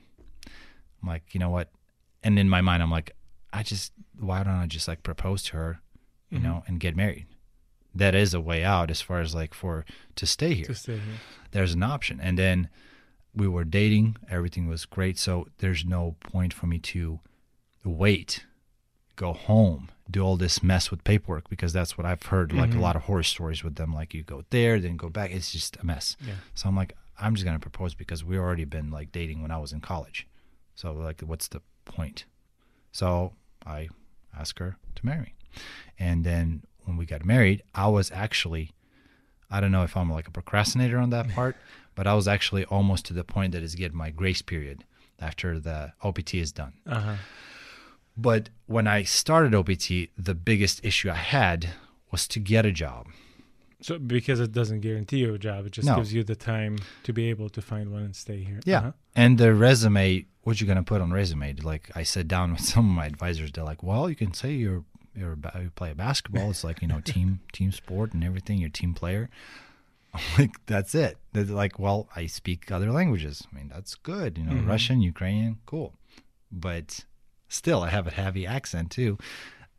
i'm 1.02 1.08
like 1.08 1.32
you 1.34 1.40
know 1.40 1.50
what 1.50 1.70
and 2.22 2.38
in 2.38 2.48
my 2.50 2.60
mind 2.60 2.82
i'm 2.82 2.90
like 2.90 3.14
i 3.52 3.62
just 3.62 3.92
why 4.18 4.42
don't 4.42 4.54
i 4.54 4.66
just 4.66 4.88
like 4.88 5.02
propose 5.02 5.42
to 5.42 5.52
her 5.56 5.80
you 6.30 6.38
Mhm. 6.38 6.42
know 6.42 6.64
and 6.66 6.80
get 6.80 6.94
married 6.96 7.26
that 7.94 8.14
is 8.14 8.34
a 8.34 8.40
way 8.40 8.62
out 8.62 8.90
as 8.90 9.00
far 9.00 9.20
as 9.20 9.34
like 9.34 9.54
for 9.54 9.84
to 10.14 10.26
stay 10.26 10.54
here 10.54 10.66
To 10.66 10.74
stay 10.74 10.98
here. 10.98 11.14
there's 11.50 11.74
an 11.74 11.82
option. 11.82 12.20
And 12.20 12.38
then 12.38 12.68
we 13.34 13.48
were 13.48 13.64
dating, 13.64 14.16
everything 14.30 14.68
was 14.68 14.84
great. 14.84 15.18
So 15.18 15.48
there's 15.58 15.84
no 15.84 16.16
point 16.20 16.52
for 16.52 16.66
me 16.66 16.78
to 16.80 17.20
wait, 17.84 18.44
go 19.16 19.32
home, 19.32 19.88
do 20.10 20.20
all 20.22 20.36
this 20.36 20.62
mess 20.62 20.90
with 20.90 21.02
paperwork 21.02 21.48
because 21.48 21.72
that's 21.72 21.96
what 21.98 22.06
I've 22.06 22.22
heard 22.24 22.52
like 22.52 22.70
Mhm. 22.70 22.76
a 22.76 22.80
lot 22.80 22.94
of 22.96 23.02
horror 23.02 23.22
stories 23.22 23.64
with 23.64 23.76
them. 23.76 23.92
Like 23.92 24.14
you 24.14 24.22
go 24.22 24.44
there, 24.50 24.78
then 24.78 24.96
go 24.96 25.08
back. 25.08 25.30
It's 25.30 25.50
just 25.50 25.76
a 25.78 25.84
mess. 25.84 26.16
Yeah. 26.20 26.34
So 26.54 26.68
I'm 26.68 26.76
like, 26.76 26.94
I'm 27.18 27.34
just 27.34 27.44
gonna 27.44 27.58
propose 27.58 27.94
because 27.94 28.22
we 28.22 28.38
already 28.38 28.64
been 28.64 28.90
like 28.90 29.10
dating 29.12 29.42
when 29.42 29.50
I 29.50 29.58
was 29.58 29.72
in 29.72 29.80
college. 29.80 30.26
So 30.74 30.92
like, 30.92 31.20
what's 31.22 31.48
the 31.48 31.62
point? 31.84 32.26
So 32.92 33.34
I 33.66 33.88
asked 34.36 34.58
her 34.60 34.76
to 34.94 35.06
marry 35.06 35.20
me, 35.20 35.34
and 35.98 36.24
then 36.24 36.62
when 36.84 36.96
we 36.96 37.06
got 37.06 37.24
married, 37.24 37.62
I 37.74 37.88
was 37.88 38.10
actually, 38.10 38.70
I 39.50 39.60
don't 39.60 39.72
know 39.72 39.82
if 39.82 39.96
I'm 39.96 40.10
like 40.10 40.26
a 40.28 40.30
procrastinator 40.30 40.98
on 40.98 41.10
that 41.10 41.28
part, 41.34 41.56
but 41.94 42.06
I 42.06 42.14
was 42.14 42.26
actually 42.28 42.64
almost 42.66 43.04
to 43.06 43.12
the 43.12 43.24
point 43.24 43.52
that 43.52 43.62
is 43.62 43.74
getting 43.74 43.96
my 43.98 44.10
grace 44.10 44.42
period 44.42 44.84
after 45.20 45.58
the 45.58 45.92
OPT 46.02 46.34
is 46.34 46.52
done. 46.52 46.72
Uh-huh. 46.86 47.16
But 48.16 48.50
when 48.66 48.86
I 48.86 49.02
started 49.04 49.54
OPT, 49.54 50.08
the 50.16 50.34
biggest 50.34 50.84
issue 50.84 51.10
I 51.10 51.14
had 51.14 51.70
was 52.10 52.26
to 52.28 52.40
get 52.40 52.66
a 52.66 52.72
job. 52.72 53.06
So 53.80 53.96
because 53.98 54.40
it 54.40 54.50
doesn't 54.52 54.80
guarantee 54.80 55.18
you 55.18 55.34
a 55.34 55.38
job, 55.38 55.66
it 55.66 55.70
just 55.72 55.86
No. 55.86 55.96
gives 55.96 56.12
you 56.12 56.24
the 56.24 56.34
time 56.34 56.78
to 57.04 57.12
be 57.12 57.30
able 57.30 57.48
to 57.50 57.62
find 57.62 57.92
one 57.92 58.02
and 58.02 58.16
stay 58.16 58.42
here. 58.42 58.60
Yeah. 58.64 58.78
Uh-huh. 58.78 58.92
And 59.14 59.38
the 59.38 59.54
resume, 59.54 60.26
what 60.42 60.60
you're 60.60 60.66
gonna 60.66 60.82
put 60.82 61.00
on 61.00 61.12
resume? 61.12 61.54
Like 61.62 61.90
I 61.94 62.02
sat 62.02 62.26
down 62.26 62.52
with 62.52 62.60
some 62.62 62.88
of 62.90 62.96
my 62.96 63.06
advisors. 63.06 63.52
They're 63.52 63.62
like, 63.62 63.82
"Well, 63.84 64.08
you 64.08 64.16
can 64.16 64.34
say 64.34 64.52
you're 64.52 64.84
you 65.18 65.70
play 65.74 65.92
basketball. 65.92 66.50
It's 66.50 66.64
like 66.64 66.80
you 66.82 66.88
know 66.88 67.00
team 67.00 67.40
team 67.52 67.72
sport 67.72 68.12
and 68.14 68.22
everything. 68.24 68.58
You're 68.58 68.68
a 68.68 68.72
team 68.72 68.94
player." 68.94 69.28
I'm 70.14 70.20
like, 70.38 70.54
"That's 70.66 70.94
it." 70.94 71.18
They're 71.32 71.44
like, 71.44 71.78
"Well, 71.78 72.08
I 72.16 72.26
speak 72.26 72.70
other 72.72 72.90
languages. 72.90 73.46
I 73.52 73.56
mean, 73.56 73.68
that's 73.74 73.94
good. 73.94 74.38
You 74.38 74.44
know, 74.44 74.52
Mhm. 74.52 74.66
Russian, 74.66 75.02
Ukrainian, 75.02 75.58
cool." 75.66 75.94
But 76.50 77.04
still, 77.48 77.82
I 77.82 77.90
have 77.90 78.06
a 78.06 78.10
heavy 78.10 78.46
accent 78.46 78.90
too. 78.90 79.18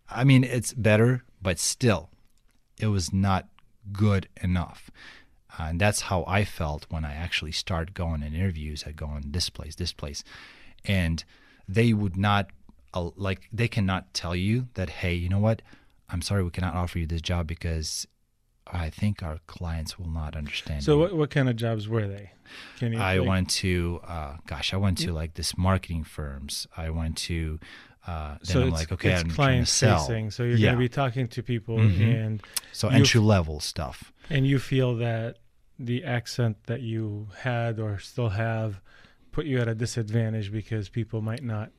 I 0.09 0.23
mean, 0.23 0.43
it's 0.43 0.73
better, 0.73 1.23
but 1.41 1.57
still, 1.59 2.09
it 2.79 2.87
was 2.87 3.11
not 3.11 3.47
good 3.91 4.27
enough. 4.41 4.91
Uh, 5.57 5.63
and 5.69 5.81
that's 5.81 6.01
how 6.01 6.23
I 6.27 6.45
felt 6.45 6.85
when 6.89 7.03
I 7.03 7.13
actually 7.13 7.51
started 7.51 7.93
going 7.95 8.21
in 8.23 8.33
interviews. 8.35 8.83
I 8.85 8.91
go 8.91 9.07
on 9.07 9.23
this 9.31 9.49
place, 9.49 9.75
this 9.75 9.93
place, 9.93 10.23
and 10.85 11.23
they 11.67 11.91
would 11.93 12.15
not 12.17 12.49
like 12.93 13.47
they 13.51 13.67
cannot 13.67 14.13
tell 14.13 14.35
you 14.35 14.67
that 14.75 14.89
hey, 14.89 15.13
you 15.13 15.29
know 15.29 15.39
what? 15.39 15.61
I'm 16.09 16.21
sorry, 16.21 16.43
we 16.43 16.49
cannot 16.49 16.73
offer 16.75 16.99
you 16.99 17.05
this 17.05 17.21
job 17.21 17.45
because 17.47 18.07
I 18.71 18.89
think 18.89 19.21
our 19.23 19.39
clients 19.47 19.97
will 19.99 20.09
not 20.09 20.35
understand. 20.35 20.83
So 20.83 20.93
you." 20.93 20.99
what 20.99 21.13
what 21.15 21.29
kind 21.29 21.49
of 21.49 21.55
jobs 21.55 21.87
were 21.87 22.07
they? 22.07 22.31
Can 22.79 22.93
you 22.93 22.99
I 22.99 23.17
like- 23.17 23.27
went 23.27 23.49
to, 23.61 23.99
uh, 24.07 24.37
gosh, 24.47 24.73
I 24.73 24.77
went 24.77 24.97
to 24.99 25.13
like 25.13 25.35
this 25.35 25.55
marketing 25.57 26.03
firms. 26.03 26.65
I 26.75 26.89
went 26.89 27.15
to, 27.29 27.59
uh, 28.07 28.37
then 28.41 28.45
so 28.45 28.61
I'm 28.63 28.69
like, 28.71 28.91
okay, 28.91 29.11
it's 29.13 29.21
I'm 29.23 29.29
client 29.29 29.67
sell. 29.67 29.99
facing. 29.99 30.31
So 30.31 30.43
you're 30.43 30.57
Yeah. 30.57 30.69
going 30.69 30.75
to 30.75 30.79
be 30.79 30.89
talking 30.89 31.27
to 31.27 31.43
people, 31.43 31.77
Mhm. 31.77 32.25
and 32.25 32.43
So 32.71 32.87
entry 32.89 33.21
level 33.21 33.59
stuff. 33.59 34.11
and 34.31 34.47
you 34.47 34.57
feel 34.57 34.95
that 34.97 35.37
the 35.77 36.03
accent 36.03 36.57
that 36.65 36.81
you 36.81 37.27
had 37.41 37.79
or 37.79 37.99
still 37.99 38.29
have 38.29 38.81
put 39.31 39.45
you 39.45 39.59
at 39.59 39.67
a 39.67 39.75
disadvantage 39.75 40.51
because 40.51 40.89
people 40.89 41.21
might 41.21 41.43
not 41.43 41.71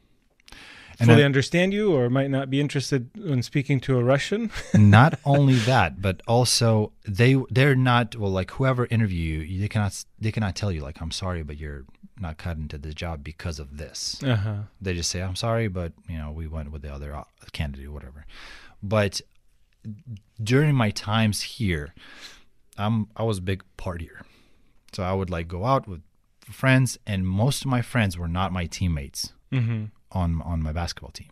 fully 1.06 1.22
I- 1.22 1.26
understand 1.26 1.72
you 1.72 1.92
or 1.92 2.08
might 2.10 2.30
not 2.30 2.50
be 2.50 2.60
interested 2.60 3.10
in 3.16 3.42
speaking 3.42 3.80
to 3.80 3.98
a 3.98 4.04
Russian. 4.04 4.50
not 4.74 5.18
only 5.24 5.54
that, 5.54 6.00
but 6.00 6.20
also 6.26 6.92
they 7.06 7.36
they're 7.50 7.74
not 7.74 8.16
well 8.16 8.30
like 8.30 8.50
whoever 8.52 8.86
interview 8.90 9.40
you, 9.40 9.60
they 9.60 9.68
cannot 9.68 10.04
they 10.18 10.32
cannot 10.32 10.54
tell 10.56 10.72
you 10.72 10.80
like 10.82 11.00
I'm 11.00 11.10
sorry, 11.10 11.42
but 11.42 11.56
you're 11.58 11.84
not 12.18 12.36
cut 12.36 12.56
into 12.58 12.76
the 12.78 12.92
job 12.92 13.24
because 13.24 13.58
of 13.58 13.78
this. 13.78 14.20
Uh-huh. 14.22 14.62
They 14.80 14.94
just 14.94 15.10
say 15.10 15.22
I'm 15.22 15.36
sorry, 15.36 15.68
but 15.68 15.92
you 16.08 16.18
know 16.18 16.30
we 16.30 16.46
went 16.46 16.70
with 16.72 16.82
the 16.82 16.92
other 16.92 17.10
candidate, 17.52 17.86
or 17.86 17.92
whatever. 17.92 18.26
But 18.82 19.20
during 20.42 20.74
my 20.74 20.90
times 20.90 21.42
here, 21.42 21.94
I'm 22.76 23.08
I 23.16 23.22
was 23.22 23.38
a 23.38 23.42
big 23.42 23.62
partier, 23.78 24.22
so 24.92 25.02
I 25.02 25.12
would 25.12 25.30
like 25.30 25.48
go 25.48 25.64
out 25.64 25.88
with 25.88 26.02
friends, 26.50 26.98
and 27.06 27.26
most 27.26 27.62
of 27.64 27.70
my 27.70 27.82
friends 27.82 28.18
were 28.18 28.28
not 28.28 28.52
my 28.52 28.66
teammates 28.66 29.32
Mm-hmm. 29.52 29.86
On 30.12 30.42
on 30.42 30.62
my 30.62 30.72
basketball 30.72 31.12
team. 31.12 31.28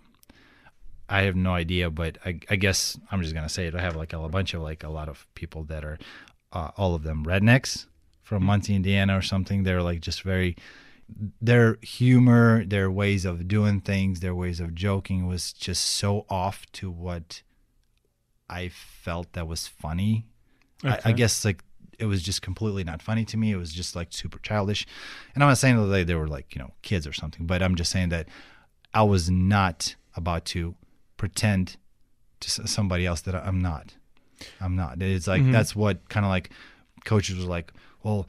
I 1.09 1.23
have 1.23 1.37
no 1.37 1.55
idea, 1.55 1.89
but 1.91 2.19
I, 2.25 2.39
I 2.51 2.57
guess 2.57 2.99
I'm 3.11 3.23
just 3.23 3.35
gonna 3.35 3.49
say 3.49 3.67
it. 3.67 3.75
I 3.75 3.81
have 3.81 3.97
like 3.97 4.13
a, 4.13 4.21
a 4.21 4.29
bunch 4.29 4.55
of 4.55 4.63
like 4.63 4.85
a 4.85 4.91
lot 4.91 5.09
of 5.09 5.27
people 5.35 5.65
that 5.65 5.85
are, 5.85 5.99
uh, 6.53 6.71
all 6.77 6.95
of 6.95 7.03
them 7.03 7.25
rednecks 7.25 7.87
from 8.23 8.45
Muncie, 8.45 8.75
Indiana, 8.75 9.17
or 9.17 9.23
something. 9.23 9.63
They're 9.63 9.83
like 9.83 10.01
just 10.01 10.23
very, 10.23 10.55
their 11.41 11.79
humor, 11.81 12.65
their 12.65 12.91
ways 12.91 13.25
of 13.25 13.49
doing 13.49 13.81
things, 13.81 14.21
their 14.21 14.35
ways 14.35 14.61
of 14.61 14.75
joking 14.75 15.27
was 15.27 15.55
just 15.55 15.87
so 15.87 16.27
off 16.29 16.67
to 16.73 16.91
what 16.91 17.43
I 18.51 18.69
felt 18.69 19.33
that 19.33 19.49
was 19.49 19.67
funny. 19.67 20.27
I, 20.85 20.99
I 21.07 21.13
guess 21.13 21.45
like 21.45 21.65
it 21.99 22.05
was 22.05 22.23
just 22.23 22.43
completely 22.43 22.85
not 22.85 23.03
funny 23.03 23.25
to 23.25 23.37
me. 23.37 23.51
It 23.51 23.57
was 23.57 23.73
just 23.73 23.97
like 23.97 24.09
super 24.11 24.39
childish. 24.41 24.87
And 25.35 25.43
I'm 25.43 25.49
not 25.49 25.59
saying 25.59 25.77
that 25.77 25.87
they, 25.87 26.05
they 26.05 26.15
were 26.15 26.29
like, 26.29 26.55
you 26.55 26.61
know, 26.61 26.73
kids 26.83 27.07
or 27.07 27.13
something, 27.15 27.47
but 27.47 27.63
I'm 27.63 27.75
just 27.75 27.91
saying 27.91 28.11
that 28.11 28.29
I 28.95 29.03
was 29.03 29.31
not 29.31 29.95
about 30.15 30.45
to 30.47 30.75
pretend 31.17 31.77
to 32.41 32.51
somebody 32.69 33.05
else 33.07 33.21
that 33.23 33.35
I'm 33.35 33.61
not. 33.61 33.95
I'm 34.61 34.77
not. 34.77 35.03
It's 35.03 35.27
like, 35.27 35.43
Mhm. 35.43 35.53
that's 35.53 35.75
what 35.75 36.09
kind 36.09 36.25
of 36.25 36.31
like 36.31 36.51
coaches 37.05 37.39
were 37.39 37.51
like, 37.51 37.73
well, 38.03 38.27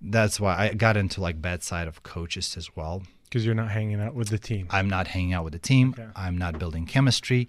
that's 0.00 0.38
why 0.40 0.56
I 0.56 0.74
got 0.74 0.96
into 0.96 1.20
like 1.20 1.40
bad 1.40 1.62
side 1.62 1.88
of 1.88 2.02
coaches 2.02 2.56
as 2.56 2.74
well. 2.76 3.02
Because 3.24 3.44
you're 3.44 3.54
not 3.54 3.70
hanging 3.70 4.00
out 4.00 4.14
with 4.14 4.28
the 4.28 4.38
team. 4.38 4.66
I'm 4.70 4.88
not 4.88 5.08
hanging 5.08 5.32
out 5.34 5.44
with 5.44 5.52
the 5.52 5.58
team. 5.58 5.94
Okay. 5.98 6.08
I'm 6.16 6.36
not 6.38 6.58
building 6.58 6.86
chemistry. 6.86 7.48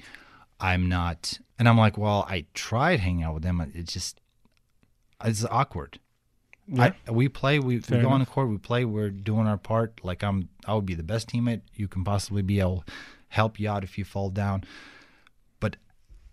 I'm 0.59 0.89
not, 0.89 1.39
and 1.57 1.69
I'm 1.69 1.77
like, 1.77 1.97
well, 1.97 2.25
I 2.29 2.45
tried 2.53 2.99
hanging 2.99 3.23
out 3.23 3.33
with 3.35 3.43
them. 3.43 3.61
It 3.73 3.87
just, 3.87 4.19
it's 5.23 5.45
awkward. 5.45 5.99
Yeah. 6.71 6.93
I, 7.07 7.11
we 7.11 7.29
play, 7.29 7.59
we, 7.59 7.79
Fair 7.79 7.97
we 7.97 8.03
go 8.03 8.09
on 8.09 8.19
the 8.19 8.25
court, 8.25 8.49
we 8.49 8.57
play, 8.57 8.85
we're 8.85 9.09
doing 9.09 9.47
our 9.47 9.57
part. 9.57 9.99
Like 10.03 10.23
I'm, 10.23 10.49
I 10.65 10.73
would 10.75 10.85
be 10.85 10.93
the 10.95 11.03
best 11.03 11.29
teammate 11.29 11.61
you 11.73 11.87
can 11.87 12.03
possibly 12.03 12.41
be. 12.41 12.61
I'll 12.61 12.83
help 13.29 13.59
you 13.59 13.69
out 13.69 13.83
if 13.83 13.97
you 13.97 14.05
fall 14.05 14.29
down. 14.29 14.63
But 15.59 15.77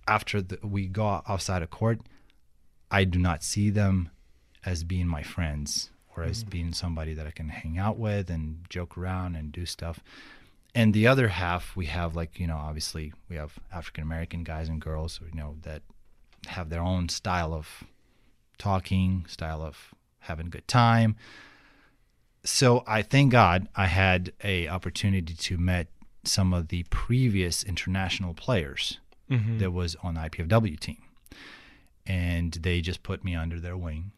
after 0.06 0.42
the, 0.42 0.58
we 0.62 0.86
go 0.86 1.22
outside 1.28 1.62
of 1.62 1.70
court, 1.70 2.00
I 2.90 3.04
do 3.04 3.18
not 3.18 3.42
see 3.42 3.70
them 3.70 4.10
as 4.64 4.84
being 4.84 5.06
my 5.08 5.22
friends 5.22 5.90
or 6.16 6.22
as 6.22 6.44
Mm. 6.44 6.50
being 6.50 6.72
somebody 6.72 7.14
that 7.14 7.26
I 7.26 7.30
can 7.30 7.48
hang 7.48 7.78
out 7.78 7.98
with 7.98 8.30
and 8.30 8.64
joke 8.68 8.96
around 8.96 9.36
and 9.36 9.52
do 9.52 9.66
stuff. 9.66 10.00
And 10.74 10.92
the 10.92 11.06
other 11.06 11.28
half, 11.28 11.74
we 11.74 11.86
have 11.86 12.14
like 12.14 12.38
you 12.38 12.46
know, 12.46 12.56
obviously 12.56 13.12
we 13.28 13.36
have 13.36 13.58
African 13.72 14.02
American 14.02 14.44
guys 14.44 14.68
and 14.68 14.80
girls, 14.80 15.20
you 15.26 15.34
know, 15.38 15.56
that 15.62 15.82
have 16.48 16.68
their 16.68 16.82
own 16.82 17.08
style 17.08 17.52
of 17.54 17.84
talking, 18.58 19.24
style 19.28 19.62
of 19.62 19.94
having 20.26 20.46
a 20.46 20.50
good 20.50 20.68
time. 20.68 21.16
So 22.44 22.84
I 22.86 23.02
thank 23.02 23.32
God 23.32 23.68
I 23.74 23.86
had 23.86 24.32
a 24.44 24.68
opportunity 24.68 25.34
to 25.34 25.58
met 25.58 25.88
some 26.24 26.52
of 26.52 26.68
the 26.68 26.84
previous 26.90 27.64
international 27.64 28.34
players 28.34 28.98
Mhm. 29.30 29.58
that 29.58 29.72
was 29.72 29.96
on 29.96 30.14
the 30.14 30.20
IPFW 30.20 30.76
team, 30.76 31.02
and 32.06 32.52
they 32.52 32.80
just 32.80 33.02
put 33.02 33.24
me 33.24 33.34
under 33.34 33.58
their 33.58 33.76
wing. 33.76 34.12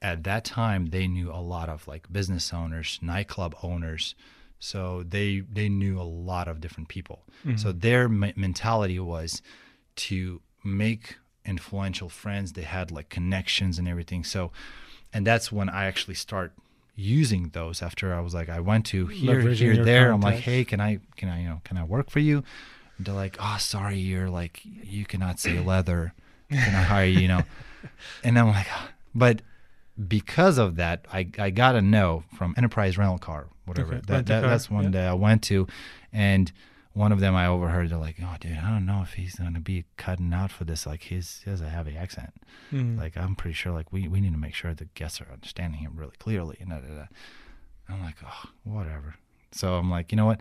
At 0.00 0.24
that 0.24 0.44
time, 0.44 0.86
they 0.86 1.06
knew 1.06 1.30
a 1.30 1.40
lot 1.40 1.68
of 1.68 1.86
like 1.86 2.12
business 2.12 2.52
owners, 2.52 2.98
nightclub 3.00 3.54
owners, 3.62 4.14
so 4.58 5.02
they 5.02 5.40
they 5.40 5.68
knew 5.68 6.00
a 6.00 6.02
lot 6.02 6.48
of 6.48 6.60
different 6.60 6.88
people. 6.88 7.24
So 7.56 7.72
their 7.72 8.08
me- 8.08 8.32
mentality 8.36 8.98
was 8.98 9.42
to 9.96 10.40
make 10.64 11.16
influential 11.44 12.08
friends. 12.08 12.52
They 12.52 12.62
had 12.62 12.90
like 12.90 13.08
connections 13.08 13.78
and 13.78 13.88
everything. 13.88 14.24
So, 14.24 14.50
and 15.12 15.26
that's 15.26 15.50
when 15.52 15.68
I 15.68 15.84
actually 15.86 16.14
start 16.14 16.52
using 16.94 17.50
those. 17.50 17.82
After 17.82 18.14
I 18.14 18.20
was 18.20 18.34
like, 18.34 18.48
I 18.48 18.60
went 18.60 18.86
to 18.86 19.06
here, 19.06 19.42
Leveraging 19.42 19.74
here, 19.74 19.84
there. 19.84 20.12
I'm 20.12 20.20
like, 20.20 20.40
hey, 20.40 20.64
can 20.64 20.80
I, 20.80 21.00
can 21.16 21.28
I, 21.28 21.40
you 21.42 21.48
know, 21.48 21.60
can 21.64 21.76
I 21.76 21.84
work 21.84 22.10
for 22.10 22.20
you? 22.20 22.44
And 22.98 23.06
they're 23.06 23.14
like, 23.14 23.36
oh, 23.40 23.56
sorry, 23.58 23.98
you're 23.98 24.30
like, 24.30 24.60
you 24.64 25.04
cannot 25.04 25.40
say 25.40 25.58
leather. 25.58 26.14
Can 26.50 26.74
I 26.74 26.82
hire 26.82 27.06
you? 27.06 27.20
You 27.20 27.28
know? 27.28 27.42
And 28.22 28.38
I'm 28.38 28.46
like, 28.48 28.68
"Ah." 28.70 28.90
but 29.12 29.42
because 30.08 30.56
of 30.56 30.76
that, 30.76 31.04
I, 31.12 31.28
I 31.38 31.50
got 31.50 31.74
a 31.74 31.82
no 31.82 32.24
from 32.36 32.54
Enterprise 32.56 32.96
Rental 32.96 33.18
Car, 33.18 33.48
whatever. 33.66 33.94
Okay, 33.94 34.02
That, 34.06 34.26
that, 34.26 34.40
car, 34.42 34.50
that's 34.50 34.70
one 34.70 34.84
yeah. 34.84 34.90
that 34.90 35.08
I 35.08 35.14
went 35.14 35.42
to, 35.44 35.66
and 36.12 36.52
one 36.94 37.12
of 37.12 37.20
them 37.20 37.34
I 37.34 37.46
overheard. 37.46 37.90
They're 37.90 37.98
like, 37.98 38.16
"Oh, 38.22 38.34
dude, 38.40 38.58
I 38.58 38.68
don't 38.70 38.86
know 38.86 39.02
if 39.02 39.14
he's 39.14 39.36
gonna 39.36 39.60
be 39.60 39.84
cutting 39.96 40.32
out 40.32 40.50
for 40.50 40.64
this. 40.64 40.86
Like, 40.86 41.02
he's 41.04 41.40
he 41.44 41.50
has 41.50 41.60
a 41.60 41.68
heavy 41.68 41.96
accent. 41.96 42.34
Mhm. 42.70 42.98
Like, 42.98 43.16
I'm 43.16 43.34
pretty 43.34 43.54
sure 43.54 43.72
like 43.72 43.92
we, 43.92 44.08
we 44.08 44.20
need 44.20 44.32
to 44.32 44.38
make 44.38 44.54
sure 44.54 44.74
the 44.74 44.86
guests 44.86 45.20
are 45.20 45.28
understanding 45.32 45.80
him 45.80 45.92
really 45.96 46.16
clearly." 46.18 46.56
And 46.60 46.70
da, 46.70 46.80
da, 46.80 46.94
da. 46.94 47.06
I'm 47.88 48.02
like, 48.02 48.16
"Oh, 48.24 48.50
whatever." 48.64 49.14
So 49.52 49.74
I'm 49.76 49.90
like, 49.90 50.12
you 50.12 50.16
know 50.16 50.26
what? 50.26 50.40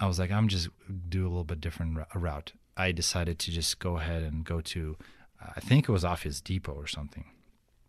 I 0.00 0.06
was 0.06 0.18
like, 0.18 0.30
I'm 0.30 0.48
just 0.48 0.68
do 1.08 1.22
a 1.22 1.28
little 1.28 1.44
bit 1.44 1.60
different 1.60 1.98
route. 2.14 2.52
I 2.76 2.92
decided 2.92 3.38
to 3.40 3.50
just 3.50 3.78
go 3.80 3.96
ahead 3.98 4.22
and 4.22 4.44
go 4.44 4.60
to, 4.60 4.96
uh, 5.42 5.50
I 5.56 5.60
think 5.60 5.88
it 5.88 5.92
was 5.92 6.04
Office 6.04 6.40
Depot 6.40 6.72
or 6.72 6.86
something. 6.86 7.24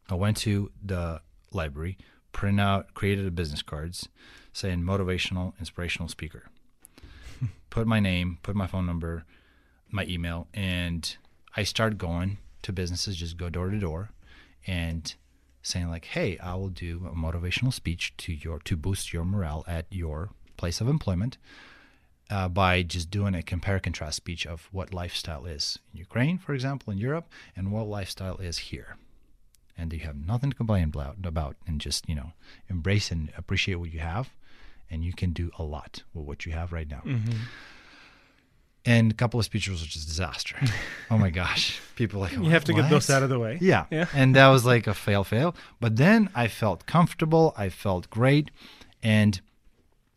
I 0.10 0.16
went 0.16 0.38
to 0.38 0.72
the 0.84 1.22
library, 1.52 1.98
print 2.32 2.60
out, 2.60 2.94
created 2.96 3.28
a 3.28 3.32
business 3.32 3.62
cards 3.62 4.10
saying 4.52 4.82
motivational, 4.82 5.54
inspirational 5.60 6.10
speaker. 6.10 6.50
put 7.70 7.88
my 7.88 8.00
name, 8.00 8.40
put 8.44 8.56
my 8.56 8.68
phone 8.68 8.86
number, 8.86 9.26
my 9.90 10.06
email, 10.06 10.48
and 10.54 11.18
I 11.56 11.64
started 11.64 11.98
going 11.98 12.38
to 12.64 12.74
businesses, 12.74 13.16
just 13.16 13.38
go 13.38 13.50
door 13.50 13.70
to 13.70 13.80
door, 13.80 14.12
and 14.68 15.14
saying 15.62 15.90
like, 15.90 16.06
"Hey, 16.06 16.38
I 16.40 16.56
will 16.56 16.70
do 16.70 17.10
a 17.12 17.16
motivational 17.16 17.74
speech 17.74 18.16
to 18.18 18.34
your 18.34 18.60
to 18.60 18.76
boost 18.76 19.14
your 19.14 19.26
morale 19.26 19.64
at 19.68 19.86
your 19.90 20.30
place 20.58 20.82
of 20.82 20.88
employment." 20.88 21.38
Uh, 22.32 22.48
by 22.48 22.84
just 22.84 23.10
doing 23.10 23.34
a 23.34 23.42
compare 23.42 23.80
contrast 23.80 24.18
speech 24.18 24.46
of 24.46 24.70
what 24.72 24.94
lifestyle 24.94 25.48
is 25.48 25.80
in 25.92 25.98
Ukraine, 25.98 26.38
for 26.38 26.54
example, 26.54 26.94
in 26.94 27.00
Europe, 27.00 27.28
and 27.56 27.72
what 27.72 27.88
lifestyle 27.88 28.38
is 28.38 28.60
here 28.70 28.98
and 29.80 29.94
you 29.94 30.00
have 30.00 30.16
nothing 30.16 30.50
to 30.50 30.56
complain 30.56 30.84
about, 30.84 31.16
about 31.24 31.56
and 31.66 31.80
just 31.80 32.08
you 32.08 32.16
know 32.16 32.34
embrace 32.68 33.12
and 33.12 33.32
appreciate 33.38 33.76
what 33.76 33.92
you 33.92 34.00
have 34.00 34.30
and 34.90 35.04
you 35.04 35.14
can 35.14 35.32
do 35.32 35.52
a 35.58 35.64
lot 35.64 36.04
with 36.14 36.26
what 36.26 36.46
you 36.46 36.52
have 36.52 36.72
right 36.72 36.90
now. 36.90 37.02
Mm-hmm. 37.06 37.38
And 38.86 39.12
a 39.12 39.14
couple 39.14 39.40
of 39.40 39.46
speeches 39.46 39.72
was 39.72 39.82
just 39.86 40.08
disaster. 40.08 40.56
oh 41.12 41.18
my 41.18 41.30
gosh. 41.30 41.80
People 41.96 42.22
like, 42.22 42.32
You 42.32 42.44
have 42.46 42.64
to 42.66 42.74
get 42.74 42.84
"What?" 42.84 42.90
those 42.90 43.10
out 43.10 43.24
of 43.24 43.30
the 43.30 43.38
way. 43.38 43.58
Yeah. 43.62 43.86
Yeah. 43.92 44.06
And 44.14 44.36
that 44.36 44.48
was 44.48 44.66
like 44.66 44.88
a 44.88 44.94
fail, 44.94 45.24
fail. 45.24 45.56
But 45.80 45.98
then 45.98 46.30
I 46.34 46.48
felt 46.48 46.86
comfortable. 46.86 47.54
I 47.58 47.70
felt 47.70 48.10
great. 48.10 48.52
And 49.04 49.42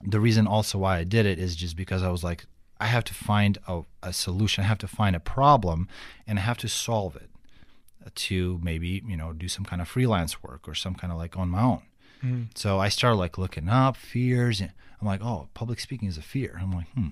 the 0.00 0.20
reason 0.20 0.46
also 0.46 0.78
why 0.78 0.98
I 0.98 1.04
did 1.04 1.26
it 1.26 1.38
is 1.38 1.56
just 1.56 1.76
because 1.76 2.02
I 2.02 2.10
was 2.10 2.22
like, 2.24 2.46
I 2.80 2.86
have 2.86 3.04
to 3.04 3.14
find 3.14 3.58
a, 3.68 3.82
a 4.02 4.12
solution. 4.12 4.64
I 4.64 4.68
have 4.68 4.78
to 4.78 4.88
find 4.88 5.14
a 5.14 5.20
problem 5.20 5.88
and 6.26 6.38
I 6.38 6.42
have 6.42 6.58
to 6.58 6.68
solve 6.68 7.16
it 7.16 7.30
to 8.14 8.60
maybe, 8.62 9.02
you 9.06 9.16
know, 9.16 9.32
do 9.32 9.48
some 9.48 9.64
kind 9.64 9.80
of 9.80 9.88
freelance 9.88 10.42
work 10.42 10.66
or 10.66 10.74
some 10.74 10.94
kind 10.94 11.12
of 11.12 11.18
like 11.18 11.36
on 11.36 11.48
my 11.48 11.62
own. 11.62 11.82
Mm-hmm. 12.24 12.42
So 12.54 12.78
I 12.78 12.88
started 12.88 13.16
like 13.16 13.38
looking 13.38 13.68
up 13.68 13.96
fears. 13.96 14.60
And 14.60 14.72
I'm 15.00 15.06
like, 15.06 15.22
oh, 15.22 15.48
public 15.54 15.80
speaking 15.80 16.08
is 16.08 16.16
a 16.18 16.22
fear. 16.22 16.58
I'm 16.60 16.72
like, 16.72 16.88
hmm, 16.90 17.08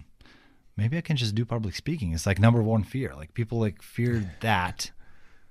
maybe 0.76 0.96
I 0.96 1.00
can 1.00 1.16
just 1.16 1.34
do 1.34 1.44
public 1.44 1.74
speaking. 1.74 2.12
It's 2.12 2.26
like 2.26 2.38
number 2.38 2.62
one 2.62 2.82
fear. 2.84 3.14
Like 3.16 3.34
people 3.34 3.58
like 3.58 3.82
fear 3.82 4.32
that 4.40 4.90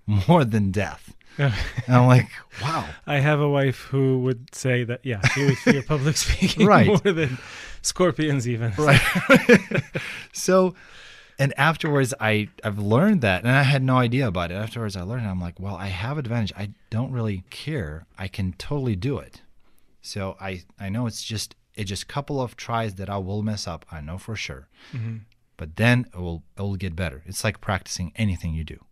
more 0.06 0.44
than 0.46 0.72
death. 0.72 1.14
And 1.38 1.54
I'm 1.88 2.08
like, 2.08 2.28
wow. 2.62 2.86
I 3.06 3.20
have 3.20 3.40
a 3.40 3.48
wife 3.48 3.82
who 3.92 4.20
would 4.22 4.54
say 4.54 4.84
that, 4.84 5.02
yeah, 5.06 5.22
she 5.30 5.46
would 5.46 5.58
fear 5.60 5.84
public 5.84 6.18
speaking 6.26 6.66
Right. 6.66 6.88
more 6.88 6.98
than 7.14 7.38
scorpions, 7.82 8.48
even. 8.48 8.74
Right. 8.78 9.00
so, 10.34 10.74
and 11.38 11.54
afterwards, 11.58 12.14
I 12.20 12.50
I've 12.64 12.80
learned 12.80 13.22
that, 13.22 13.44
and 13.44 13.52
I 13.52 13.64
had 13.64 13.82
no 13.84 13.98
idea 13.98 14.28
about 14.28 14.52
it. 14.52 14.56
Afterwards, 14.56 14.98
I 14.98 15.04
learned. 15.04 15.28
I'm 15.28 15.40
like, 15.40 15.60
well, 15.60 15.76
I 15.76 15.88
have 15.88 16.18
advantage. 16.18 16.52
I 16.58 16.72
don't 16.90 17.12
really 17.14 17.44
care. 17.50 18.06
I 18.18 18.28
can 18.28 18.54
totally 18.54 18.96
do 18.98 19.20
it. 19.20 19.42
So 20.02 20.38
I 20.40 20.64
I 20.80 20.90
know 20.90 21.08
it's 21.08 21.24
just 21.24 21.56
it's 21.76 21.90
just 21.90 22.04
a 22.04 22.08
couple 22.08 22.42
of 22.42 22.56
tries 22.56 22.96
that 22.96 23.10
I 23.10 23.18
will 23.18 23.42
mess 23.44 23.68
up. 23.68 23.86
I 23.92 24.02
know 24.02 24.18
for 24.18 24.36
sure. 24.36 24.68
Mhm. 24.94 25.22
But 25.58 25.76
then 25.76 26.06
it 26.14 26.18
will 26.20 26.44
it 26.58 26.62
will 26.62 26.76
get 26.78 26.96
better. 26.96 27.24
It's 27.26 27.44
like 27.44 27.62
practicing 27.62 28.12
anything 28.16 28.54
you 28.54 28.64
do. 28.64 28.84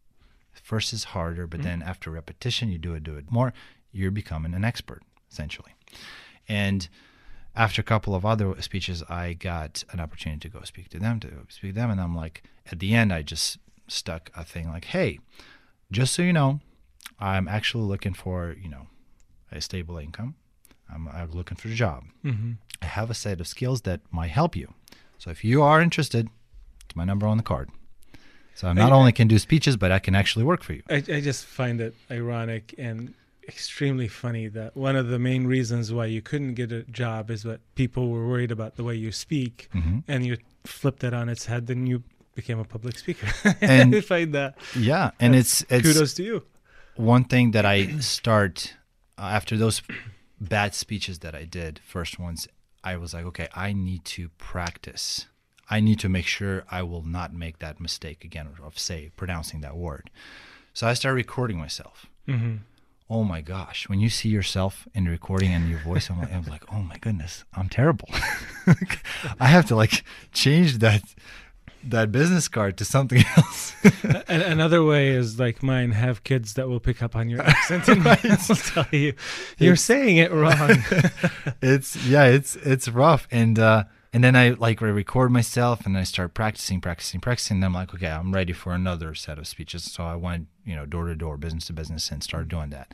First 0.53 0.91
is 0.91 1.05
harder, 1.05 1.47
but 1.47 1.61
then 1.61 1.81
after 1.81 2.11
repetition, 2.11 2.69
you 2.69 2.77
do 2.77 2.93
it, 2.93 3.03
do 3.03 3.15
it 3.15 3.31
more. 3.31 3.53
You're 3.91 4.11
becoming 4.11 4.53
an 4.53 4.65
expert 4.65 5.01
essentially. 5.31 5.73
And 6.47 6.89
after 7.55 7.81
a 7.81 7.83
couple 7.85 8.13
of 8.15 8.25
other 8.25 8.59
speeches, 8.61 9.01
I 9.09 9.33
got 9.33 9.83
an 9.91 9.99
opportunity 9.99 10.39
to 10.41 10.49
go 10.49 10.63
speak 10.63 10.89
to 10.89 10.99
them, 10.99 11.19
to 11.21 11.29
speak 11.49 11.71
to 11.73 11.79
them. 11.79 11.89
And 11.89 11.99
I'm 12.01 12.15
like, 12.15 12.43
at 12.71 12.79
the 12.79 12.93
end, 12.93 13.11
I 13.13 13.21
just 13.21 13.57
stuck 13.87 14.29
a 14.35 14.43
thing 14.43 14.67
like, 14.69 14.85
hey, 14.85 15.19
just 15.91 16.13
so 16.13 16.21
you 16.21 16.33
know, 16.33 16.59
I'm 17.19 17.47
actually 17.47 17.85
looking 17.85 18.13
for, 18.13 18.55
you 18.61 18.69
know, 18.69 18.87
a 19.51 19.61
stable 19.61 19.97
income. 19.97 20.35
I'm, 20.93 21.07
I'm 21.09 21.31
looking 21.31 21.57
for 21.57 21.67
a 21.67 21.73
job. 21.73 22.03
Mm-hmm. 22.23 22.51
I 22.81 22.85
have 22.85 23.09
a 23.09 23.13
set 23.13 23.39
of 23.39 23.47
skills 23.47 23.81
that 23.81 24.01
might 24.11 24.29
help 24.31 24.55
you. 24.55 24.73
So 25.17 25.29
if 25.31 25.43
you 25.43 25.61
are 25.63 25.81
interested, 25.81 26.29
it's 26.85 26.95
my 26.95 27.03
number 27.05 27.25
on 27.27 27.38
the 27.38 27.43
card. 27.43 27.69
So 28.55 28.67
I 28.67 28.73
not 28.73 28.91
only 28.91 29.11
can 29.11 29.27
do 29.27 29.38
speeches, 29.39 29.77
but 29.77 29.91
I 29.91 29.99
can 29.99 30.15
actually 30.15 30.45
work 30.45 30.63
for 30.63 30.73
you. 30.73 30.83
I, 30.89 30.95
I 30.95 31.21
just 31.21 31.45
find 31.45 31.79
it 31.81 31.93
ironic 32.09 32.73
and 32.77 33.13
extremely 33.47 34.07
funny 34.07 34.47
that 34.49 34.75
one 34.75 34.95
of 34.95 35.07
the 35.07 35.19
main 35.19 35.45
reasons 35.47 35.93
why 35.93 36.05
you 36.07 36.21
couldn't 36.21 36.55
get 36.55 36.71
a 36.71 36.83
job 36.83 37.29
is 37.31 37.43
that 37.43 37.59
people 37.75 38.09
were 38.09 38.27
worried 38.27 38.51
about 38.51 38.75
the 38.75 38.83
way 38.83 38.95
you 38.95 39.11
speak, 39.11 39.69
Mhm. 39.73 40.03
and 40.07 40.25
you 40.25 40.38
flipped 40.65 40.99
that 40.99 41.13
on 41.13 41.29
its 41.29 41.45
head, 41.45 41.67
then 41.67 41.88
you 41.88 42.03
became 42.35 42.59
a 42.59 42.65
public 42.65 42.97
speaker. 42.97 43.27
And- 43.61 43.95
I 43.95 44.01
find 44.01 44.33
that 44.33 44.57
Yeah, 44.75 45.11
and 45.19 45.35
it's 45.35 45.63
it's 45.69 45.88
kudos 45.88 46.13
to 46.15 46.23
you. 46.23 46.43
one 46.95 47.23
thing 47.23 47.51
that 47.51 47.65
I 47.65 47.99
start 47.99 48.73
uh, 49.17 49.21
after 49.21 49.55
those 49.55 49.81
bad 50.39 50.73
speeches 50.75 51.19
that 51.19 51.35
I 51.35 51.45
did, 51.45 51.79
first 51.85 52.19
ones, 52.19 52.47
I 52.83 52.97
was 52.97 53.13
like, 53.13 53.25
okay, 53.25 53.47
I 53.53 53.73
need 53.73 54.05
to 54.05 54.29
practice. 54.38 55.25
I 55.69 55.79
need 55.79 55.99
to 55.99 56.09
make 56.09 56.25
sure 56.25 56.63
I 56.71 56.83
will 56.83 57.03
not 57.03 57.33
make 57.33 57.59
that 57.59 57.79
mistake 57.79 58.23
again 58.23 58.47
of 58.63 58.79
say 58.79 59.11
pronouncing 59.17 59.61
that 59.61 59.75
word. 59.75 60.09
So 60.73 60.88
I 60.88 60.93
started 60.93 61.15
recording 61.15 61.57
myself. 61.57 62.05
Mm-hmm. 62.27 62.57
Oh 63.09 63.23
my 63.23 63.41
gosh, 63.41 63.88
when 63.88 63.99
you 63.99 64.09
see 64.09 64.29
yourself 64.29 64.88
in 64.93 65.05
the 65.05 65.11
recording 65.11 65.53
and 65.53 65.69
your 65.69 65.79
voice, 65.79 66.09
I'm 66.09 66.19
like, 66.19 66.33
I'm 66.33 66.43
like, 66.43 66.63
oh 66.73 66.81
my 66.81 66.97
goodness, 66.97 67.45
I'm 67.53 67.69
terrible. 67.69 68.09
I 69.39 69.47
have 69.47 69.65
to 69.67 69.75
like 69.75 70.03
change 70.33 70.79
that 70.79 71.01
that 71.89 72.11
business 72.11 72.47
card 72.47 72.77
to 72.77 72.85
something 72.85 73.23
else. 73.38 73.73
and 74.27 74.41
another 74.41 74.83
way 74.83 75.09
is 75.09 75.39
like 75.39 75.63
mine 75.63 75.91
have 75.91 76.23
kids 76.23 76.53
that 76.55 76.67
will 76.67 76.79
pick 76.79 77.01
up 77.01 77.15
on 77.15 77.29
your 77.29 77.41
accent 77.41 77.88
and 77.88 78.03
will 78.49 78.55
tell 78.55 78.88
you 78.91 79.13
you're 79.57 79.75
saying 79.75 80.17
it 80.17 80.31
wrong. 80.31 80.83
it's 81.61 81.95
yeah, 82.05 82.25
it's 82.25 82.55
it's 82.57 82.88
rough, 82.88 83.27
and 83.31 83.57
uh, 83.59 83.83
and 84.13 84.23
then 84.23 84.35
I 84.35 84.49
like 84.49 84.81
I 84.81 84.85
record 84.85 85.31
myself, 85.31 85.85
and 85.85 85.97
I 85.97 86.03
start 86.03 86.33
practicing, 86.33 86.81
practicing, 86.81 87.19
practicing. 87.19 87.57
And 87.57 87.65
I'm 87.65 87.73
like, 87.73 87.93
okay, 87.93 88.07
I'm 88.07 88.33
ready 88.33 88.53
for 88.53 88.73
another 88.73 89.13
set 89.13 89.38
of 89.38 89.47
speeches. 89.47 89.83
So 89.83 90.03
I 90.03 90.15
went, 90.15 90.47
you 90.65 90.75
know, 90.75 90.85
door 90.85 91.07
to 91.07 91.15
door, 91.15 91.38
business 91.38 91.67
to 91.67 91.73
business, 91.73 92.09
and 92.11 92.23
started 92.23 92.49
doing 92.49 92.69
that. 92.71 92.93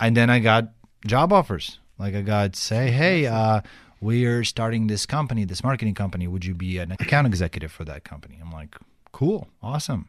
And 0.00 0.16
then 0.16 0.30
I 0.30 0.38
got 0.38 0.70
job 1.06 1.32
offers. 1.32 1.78
Like 1.98 2.14
I 2.14 2.22
got 2.22 2.54
say, 2.54 2.90
hey, 2.90 3.26
uh, 3.26 3.60
we 4.00 4.24
are 4.26 4.44
starting 4.44 4.86
this 4.86 5.06
company, 5.06 5.44
this 5.44 5.64
marketing 5.64 5.94
company. 5.94 6.28
Would 6.28 6.44
you 6.44 6.54
be 6.54 6.78
an 6.78 6.92
account 6.92 7.26
executive 7.26 7.72
for 7.72 7.84
that 7.84 8.04
company? 8.04 8.38
I'm 8.40 8.52
like, 8.52 8.76
cool, 9.12 9.48
awesome. 9.62 10.08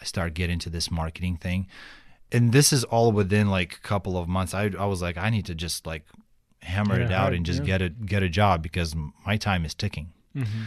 I 0.00 0.04
start 0.04 0.34
getting 0.34 0.54
into 0.54 0.70
this 0.70 0.90
marketing 0.90 1.36
thing, 1.36 1.66
and 2.32 2.52
this 2.52 2.72
is 2.72 2.84
all 2.84 3.12
within 3.12 3.50
like 3.50 3.74
a 3.74 3.80
couple 3.80 4.16
of 4.16 4.28
months. 4.28 4.54
I 4.54 4.70
I 4.78 4.86
was 4.86 5.02
like, 5.02 5.16
I 5.16 5.30
need 5.30 5.46
to 5.46 5.54
just 5.54 5.86
like 5.86 6.04
hammer 6.62 6.98
Yeah, 6.98 7.06
it 7.06 7.12
out 7.12 7.32
and 7.32 7.44
just 7.44 7.60
yeah. 7.60 7.66
get 7.66 7.82
it 7.82 8.06
get 8.06 8.22
a 8.22 8.28
job 8.28 8.62
because 8.62 8.94
my 9.26 9.36
time 9.36 9.64
is 9.64 9.74
ticking. 9.74 10.12
Mm-hmm. 10.36 10.62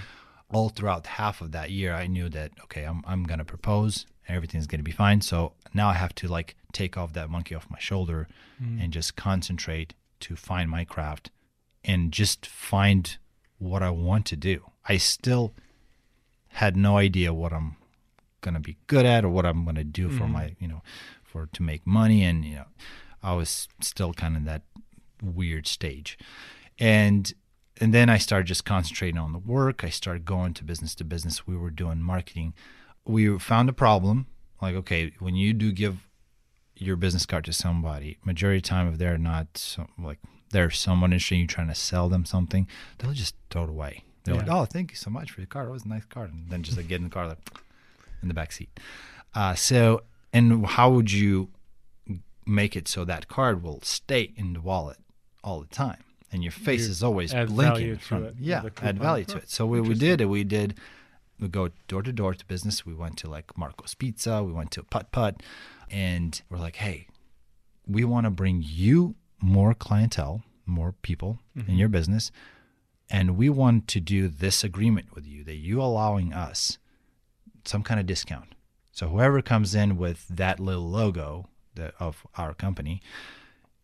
All 0.51 0.69
throughout 0.69 1.07
half 1.07 1.41
of 1.41 1.51
that 1.51 1.71
year, 1.71 1.93
I 1.93 2.05
knew 2.07 2.29
that 2.29 2.51
okay, 2.65 2.83
I'm 2.83 3.03
I'm 3.07 3.23
gonna 3.23 3.45
propose, 3.45 4.05
everything's 4.27 4.67
gonna 4.67 4.83
be 4.83 4.91
fine. 4.91 5.21
So 5.21 5.53
now 5.73 5.89
I 5.89 5.93
have 5.93 6.13
to 6.15 6.27
like 6.27 6.55
take 6.71 6.97
off 6.97 7.13
that 7.13 7.29
monkey 7.29 7.55
off 7.55 7.67
my 7.69 7.79
shoulder 7.79 8.27
and 8.79 8.93
just 8.93 9.15
concentrate 9.17 9.93
to 10.21 10.35
find 10.37 10.69
my 10.69 10.85
craft 10.85 11.31
and 11.83 12.11
just 12.11 12.45
find 12.45 13.17
what 13.57 13.83
I 13.83 13.89
want 13.89 14.25
to 14.27 14.35
do. 14.35 14.71
I 14.87 14.97
still 14.97 15.53
had 16.49 16.75
no 16.77 16.97
idea 16.97 17.33
what 17.33 17.53
I'm 17.53 17.77
gonna 18.41 18.59
be 18.59 18.77
good 18.87 19.05
at 19.05 19.23
or 19.23 19.29
what 19.29 19.45
I'm 19.45 19.65
gonna 19.65 19.83
do 19.83 20.09
for 20.09 20.23
mm-hmm. 20.23 20.33
my 20.33 20.55
you 20.59 20.67
know 20.67 20.81
for 21.23 21.47
to 21.47 21.63
make 21.63 21.87
money 21.87 22.23
and 22.23 22.45
you 22.45 22.55
know 22.55 22.65
I 23.21 23.33
was 23.33 23.67
still 23.81 24.13
kind 24.13 24.35
of 24.35 24.43
that 24.45 24.63
weird 25.21 25.67
stage. 25.67 26.17
And 26.77 27.33
and 27.81 27.93
then 27.93 28.09
I 28.09 28.17
started 28.17 28.45
just 28.45 28.65
concentrating 28.65 29.17
on 29.17 29.33
the 29.33 29.39
work. 29.39 29.83
I 29.83 29.89
started 29.89 30.25
going 30.25 30.53
to 30.55 30.63
business 30.63 30.93
to 30.95 31.03
business. 31.03 31.47
We 31.47 31.57
were 31.57 31.71
doing 31.71 32.01
marketing. 32.01 32.53
We 33.05 33.39
found 33.39 33.69
a 33.69 33.73
problem. 33.73 34.27
Like 34.61 34.75
okay 34.75 35.13
when 35.19 35.35
you 35.35 35.53
do 35.53 35.71
give 35.71 36.07
your 36.75 36.95
business 36.95 37.25
card 37.25 37.45
to 37.45 37.53
somebody 37.53 38.17
majority 38.25 38.57
of 38.57 38.63
the 38.63 38.69
time 38.69 38.91
if 38.91 38.97
they're 38.97 39.17
not 39.17 39.77
like 40.01 40.19
there's 40.53 40.79
someone 40.79 41.11
interested 41.11 41.35
in 41.35 41.41
you 41.41 41.47
trying 41.47 41.67
to 41.67 41.75
sell 41.75 42.07
them 42.07 42.23
something 42.23 42.67
they'll 42.99 43.11
just 43.11 43.35
throw 43.49 43.63
it 43.65 43.69
away. 43.69 44.03
They're 44.23 44.35
like 44.35 44.47
oh 44.49 44.63
thank 44.63 44.91
you 44.91 44.95
so 44.95 45.09
much 45.09 45.31
for 45.31 45.41
your 45.41 45.47
card. 45.47 45.67
It 45.67 45.71
was 45.71 45.83
a 45.83 45.89
nice 45.89 46.05
card. 46.05 46.31
And 46.31 46.49
then 46.49 46.63
just 46.63 46.77
like 46.77 46.87
get 46.87 46.97
in 46.97 47.03
the 47.03 47.09
car 47.09 47.27
like 47.27 47.39
in 48.21 48.29
the 48.29 48.33
back 48.33 48.53
seat. 48.53 48.69
Uh, 49.35 49.53
so 49.55 50.03
and 50.31 50.65
how 50.65 50.89
would 50.91 51.11
you 51.11 51.49
make 52.45 52.75
it 52.75 52.87
so 52.87 53.03
that 53.05 53.27
card 53.27 53.61
will 53.63 53.79
stay 53.81 54.31
in 54.35 54.53
the 54.53 54.61
wallet 54.61 54.97
all 55.43 55.59
the 55.59 55.67
time? 55.67 56.03
And 56.31 56.41
your 56.43 56.51
face 56.51 56.85
You 56.85 56.91
is 56.91 57.03
always 57.03 57.33
add 57.33 57.49
blinking 57.49 57.97
to 57.97 58.23
it. 58.23 58.35
yeah 58.39 58.63
add 58.81 58.97
value 58.97 59.25
to 59.25 59.37
it. 59.37 59.49
So 59.49 59.65
what 59.65 59.81
we 59.81 59.93
did 59.93 60.21
we 60.25 60.43
did 60.43 60.75
we 61.39 61.47
go 61.47 61.69
door 61.87 62.01
to 62.03 62.13
door 62.13 62.33
to 62.33 62.45
business. 62.45 62.85
We 62.85 62.93
went 62.93 63.17
to 63.17 63.29
like 63.29 63.57
marco's 63.57 63.93
pizza. 63.93 64.41
We 64.43 64.53
went 64.53 64.71
to 64.71 64.83
putt 64.83 65.11
putt. 65.11 65.43
And 65.91 66.41
we're 66.49 66.59
like 66.59 66.77
hey 66.77 67.07
we 67.85 68.03
want 68.05 68.25
to 68.25 68.29
bring 68.29 68.63
you 68.65 69.15
more 69.43 69.73
clientele 69.73 70.41
more 70.65 70.93
people 71.01 71.39
in 71.55 71.63
mm-hmm. 71.63 71.73
your 71.73 71.89
business 71.89 72.31
and 73.09 73.37
we 73.37 73.49
want 73.49 73.87
to 73.89 73.99
do 73.99 74.27
this 74.27 74.63
agreement 74.63 75.13
with 75.13 75.27
you 75.27 75.43
that 75.43 75.57
you 75.57 75.81
allowing 75.81 76.33
us 76.33 76.77
some 77.65 77.83
kind 77.83 77.99
of 77.99 78.05
discount. 78.05 78.55
So 78.91 79.07
whoever 79.09 79.41
comes 79.41 79.75
in 79.75 79.97
with 79.97 80.27
that 80.29 80.59
little 80.59 80.89
logo 80.89 81.47
that, 81.75 81.93
of 81.99 82.25
our 82.37 82.53
company 82.53 83.01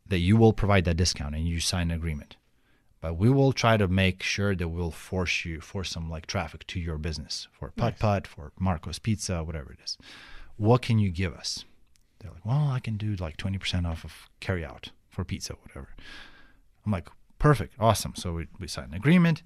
that 0.08 0.20
you 0.20 0.38
will 0.38 0.54
provide 0.54 0.86
that 0.86 0.98
discount 0.98 1.36
and 1.36 1.48
you 1.48 1.60
sign 1.60 1.92
an 1.92 1.98
agreement. 1.98 2.36
But 3.02 3.18
we 3.18 3.30
will 3.30 3.54
try 3.54 3.78
to 3.78 3.88
make 3.88 4.24
sure 4.24 4.56
that 4.56 4.68
we'll 4.68 4.92
force 4.92 5.46
you 5.46 5.62
force 5.62 5.92
some 5.92 6.10
like 6.10 6.26
traffic 6.26 6.68
to 6.68 6.80
your 6.80 6.98
business 6.98 7.48
for 7.52 7.72
putt 7.72 7.98
putt 7.98 8.28
for 8.28 8.52
marco's 8.60 9.00
pizza 9.00 9.44
whatever 9.44 9.72
it 9.72 9.80
is. 9.84 9.98
What 10.58 10.82
can 10.82 11.00
you 11.00 11.10
give 11.10 11.34
us? 11.34 11.64
They're 12.20 12.32
like 12.32 12.46
well 12.46 12.68
i 12.68 12.82
can 12.82 12.98
do 12.98 13.16
like 13.16 13.38
20% 13.38 13.88
off 13.88 14.04
of 14.04 14.28
carry 14.42 14.66
out 14.66 14.92
for 15.20 15.26
pizza 15.26 15.54
whatever. 15.64 15.90
I'm 16.86 16.94
like 16.94 17.10
perfect 17.40 17.74
awesome. 17.78 18.14
So 18.16 18.34
we, 18.34 18.48
we 18.58 18.68
signed 18.70 18.92
an 18.92 18.96
agreement. 18.96 19.44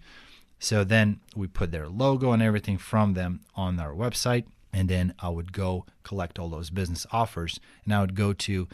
So 0.60 0.84
then 0.84 1.20
we 1.36 1.48
put 1.48 1.72
their 1.72 1.88
logo 1.88 2.32
and 2.32 2.44
everything 2.44 2.78
from 2.78 3.16
them 3.16 3.42
on 3.56 3.80
our 3.80 3.94
website. 3.94 4.46
And 4.72 4.88
then 4.88 5.14
i 5.20 5.30
would 5.30 5.52
go 5.52 5.86
collect 6.04 6.38
all 6.38 6.50
those 6.50 6.70
business 6.70 7.08
offers. 7.12 7.60
And 7.86 7.94
i 7.94 8.02
would 8.02 8.16
go 8.16 8.34
to 8.34 8.68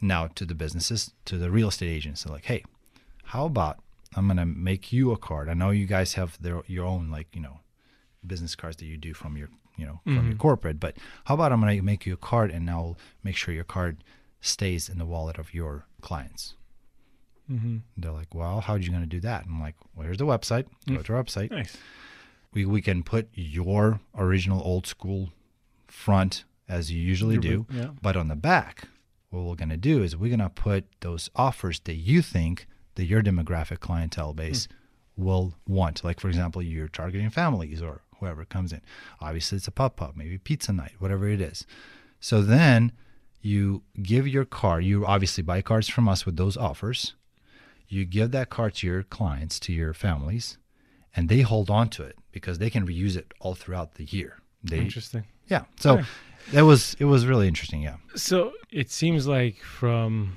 now 0.00 0.28
to 0.28 0.44
the 0.44 0.54
businesses 0.54 1.12
to 1.24 1.36
the 1.38 1.50
real 1.50 1.68
estate 1.68 1.88
agents. 1.88 2.22
And 2.22 2.32
like 2.32 2.44
hey 2.44 2.62
how 3.24 3.46
about 3.46 3.80
I'm 4.14 4.28
gonna 4.28 4.46
make 4.46 4.92
you 4.92 5.10
a 5.10 5.16
card. 5.16 5.48
I 5.48 5.54
know 5.54 5.70
you 5.70 5.86
guys 5.86 6.14
have 6.14 6.40
their 6.40 6.62
your 6.68 6.86
own 6.86 7.10
like 7.10 7.26
you 7.34 7.40
know 7.40 7.58
business 8.24 8.54
cards 8.54 8.76
that 8.76 8.86
you 8.86 8.96
do 8.96 9.12
from 9.12 9.36
your 9.36 9.48
you 9.76 9.86
know 9.86 10.00
from 10.04 10.14
your 10.14 10.22
mm-hmm. 10.22 10.36
corporate, 10.36 10.78
but 10.78 10.96
how 11.24 11.34
about 11.34 11.50
I'm 11.50 11.60
gonna 11.60 11.82
make 11.82 12.06
you 12.06 12.14
a 12.14 12.24
card 12.32 12.52
and 12.52 12.70
I'll 12.70 12.96
make 13.24 13.34
sure 13.34 13.52
your 13.52 13.64
card 13.64 14.04
stays 14.44 14.88
in 14.88 14.98
the 14.98 15.06
wallet 15.06 15.38
of 15.38 15.54
your 15.54 15.86
clients. 16.00 16.54
Mm-hmm. 17.50 17.78
They're 17.96 18.12
like, 18.12 18.34
well, 18.34 18.60
how 18.60 18.74
are 18.74 18.78
you 18.78 18.90
gonna 18.90 19.06
do 19.06 19.20
that? 19.20 19.44
I'm 19.46 19.60
like, 19.60 19.76
well, 19.94 20.04
here's 20.04 20.18
the 20.18 20.26
website. 20.26 20.66
Go 20.88 21.02
to 21.02 21.14
our 21.14 21.22
website. 21.22 21.50
Nice. 21.50 21.76
We 22.52 22.64
we 22.64 22.80
can 22.80 23.02
put 23.02 23.28
your 23.34 24.00
original 24.16 24.62
old 24.62 24.86
school 24.86 25.30
front 25.88 26.44
as 26.68 26.90
you 26.90 27.00
usually 27.00 27.38
do, 27.38 27.66
yeah. 27.70 27.90
but 28.00 28.16
on 28.16 28.28
the 28.28 28.36
back, 28.36 28.88
what 29.30 29.44
we're 29.44 29.54
going 29.54 29.68
to 29.68 29.76
do 29.76 30.02
is 30.02 30.16
we're 30.16 30.34
going 30.34 30.38
to 30.38 30.48
put 30.48 30.86
those 31.00 31.28
offers 31.36 31.80
that 31.80 31.96
you 31.96 32.22
think 32.22 32.66
that 32.94 33.04
your 33.04 33.22
demographic 33.22 33.80
clientele 33.80 34.32
base 34.32 34.66
will 35.16 35.54
want. 35.66 36.02
Like, 36.04 36.20
for 36.20 36.28
example, 36.28 36.62
you're 36.62 36.88
targeting 36.88 37.28
families 37.30 37.82
or 37.82 38.02
whoever 38.18 38.44
comes 38.44 38.72
in. 38.72 38.80
Obviously, 39.20 39.56
it's 39.56 39.68
a 39.68 39.72
pop 39.72 40.00
up, 40.00 40.16
maybe 40.16 40.38
pizza 40.38 40.72
night, 40.72 40.92
whatever 40.98 41.28
it 41.28 41.40
is. 41.40 41.66
So 42.20 42.40
then 42.40 42.92
you 43.44 43.82
give 44.02 44.26
your 44.26 44.44
car, 44.44 44.80
you 44.80 45.04
obviously 45.06 45.42
buy 45.42 45.60
cars 45.62 45.88
from 45.88 46.08
us 46.08 46.24
with 46.26 46.36
those 46.36 46.56
offers. 46.56 47.14
You 47.88 48.04
give 48.04 48.30
that 48.30 48.48
car 48.50 48.70
to 48.70 48.86
your 48.86 49.02
clients, 49.02 49.60
to 49.60 49.72
your 49.72 49.92
families, 49.92 50.58
and 51.14 51.28
they 51.28 51.42
hold 51.42 51.68
on 51.70 51.88
to 51.90 52.02
it 52.04 52.16
because 52.32 52.58
they 52.58 52.70
can 52.70 52.86
reuse 52.86 53.16
it 53.16 53.32
all 53.40 53.54
throughout 53.54 53.94
the 53.94 54.04
year. 54.04 54.38
They, 54.62 54.78
Interesting. 54.78 55.24
yeah. 55.48 55.64
So 55.78 55.96
Yeah. 55.98 56.04
that 56.52 56.62
was 56.62 56.96
it 56.98 57.04
was 57.04 57.26
really 57.26 57.46
interesting. 57.46 57.82
Yeah. 57.82 57.96
So 58.16 58.52
it 58.70 58.90
seems 58.90 59.26
like 59.26 59.58
from 59.58 60.36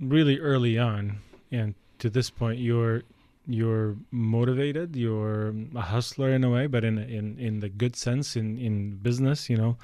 really 0.00 0.38
early 0.38 0.78
on 0.78 1.18
and 1.50 1.74
to 2.00 2.10
this 2.10 2.28
point, 2.28 2.58
you're 2.58 3.02
you're 3.46 3.96
motivated. 4.10 4.96
You're 4.96 5.54
a 5.74 5.80
hustler 5.80 6.30
in 6.30 6.44
a 6.44 6.50
way, 6.50 6.66
but 6.66 6.84
in 6.84 6.98
in 6.98 7.38
in 7.38 7.60
the 7.60 7.68
good 7.68 7.96
sense 7.96 8.36
in 8.36 8.58
in 8.58 8.96
business. 8.96 9.50
You 9.50 9.56
know, 9.56 9.76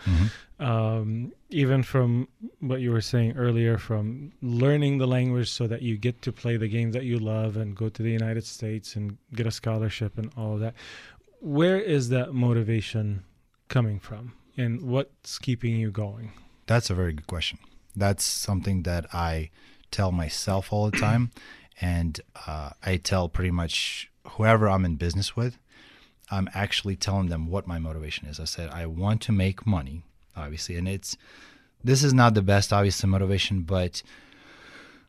um, 0.59 1.33
even 1.51 1.83
from 1.83 2.29
what 2.61 2.81
you 2.81 2.91
were 2.91 3.01
saying 3.01 3.37
earlier, 3.37 3.79
from 3.79 4.33
learning 4.43 4.99
the 4.99 5.07
language 5.07 5.51
so 5.51 5.67
that 5.67 5.83
you 5.83 5.97
get 5.97 6.23
to 6.23 6.33
play 6.33 6.57
the 6.57 6.69
game 6.69 6.93
that 6.93 7.05
you 7.05 7.19
love 7.19 7.57
and 7.57 7.77
go 7.77 7.89
to 7.89 8.03
the 8.03 8.11
United 8.11 8.45
States 8.45 8.97
and 8.97 9.19
get 9.35 9.47
a 9.47 9.51
scholarship 9.51 10.17
and 10.19 10.31
all 10.37 10.55
of 10.55 10.61
that. 10.61 10.75
Where 11.41 11.79
is 11.79 12.09
that 12.11 12.33
motivation 12.35 13.25
coming 13.69 13.99
from, 13.99 14.35
and 14.57 14.83
what's 14.83 15.39
keeping 15.39 15.77
you 15.77 15.91
going? 15.91 16.33
That's 16.67 16.91
a 16.91 16.95
very 16.95 17.13
good 17.13 17.27
question. 17.27 17.59
That's 17.97 18.25
something 18.25 18.85
that 18.85 19.07
I 19.13 19.51
tell 19.91 20.13
myself 20.13 20.73
all 20.73 20.91
the 20.91 20.99
time, 20.99 21.31
and 21.81 22.21
uh, 22.47 22.71
I 22.85 22.97
tell 22.97 23.29
pretty 23.29 23.51
much 23.51 24.11
whoever 24.33 24.69
I'm 24.69 24.85
in 24.85 24.97
business 24.97 25.35
with. 25.37 25.59
I'm 26.31 26.49
actually 26.55 26.95
telling 26.97 27.29
them 27.29 27.49
what 27.49 27.67
my 27.67 27.79
motivation 27.79 28.29
is. 28.29 28.39
I 28.39 28.45
said 28.45 28.71
I 28.71 28.87
want 28.87 29.21
to 29.23 29.33
make 29.33 29.67
money, 29.67 30.03
obviously, 30.37 30.77
and 30.77 30.87
it's 30.89 31.17
this 31.83 32.05
is 32.05 32.13
not 32.15 32.35
the 32.35 32.43
best 32.43 32.73
obviously 32.73 33.09
motivation, 33.09 33.63
but 33.63 34.03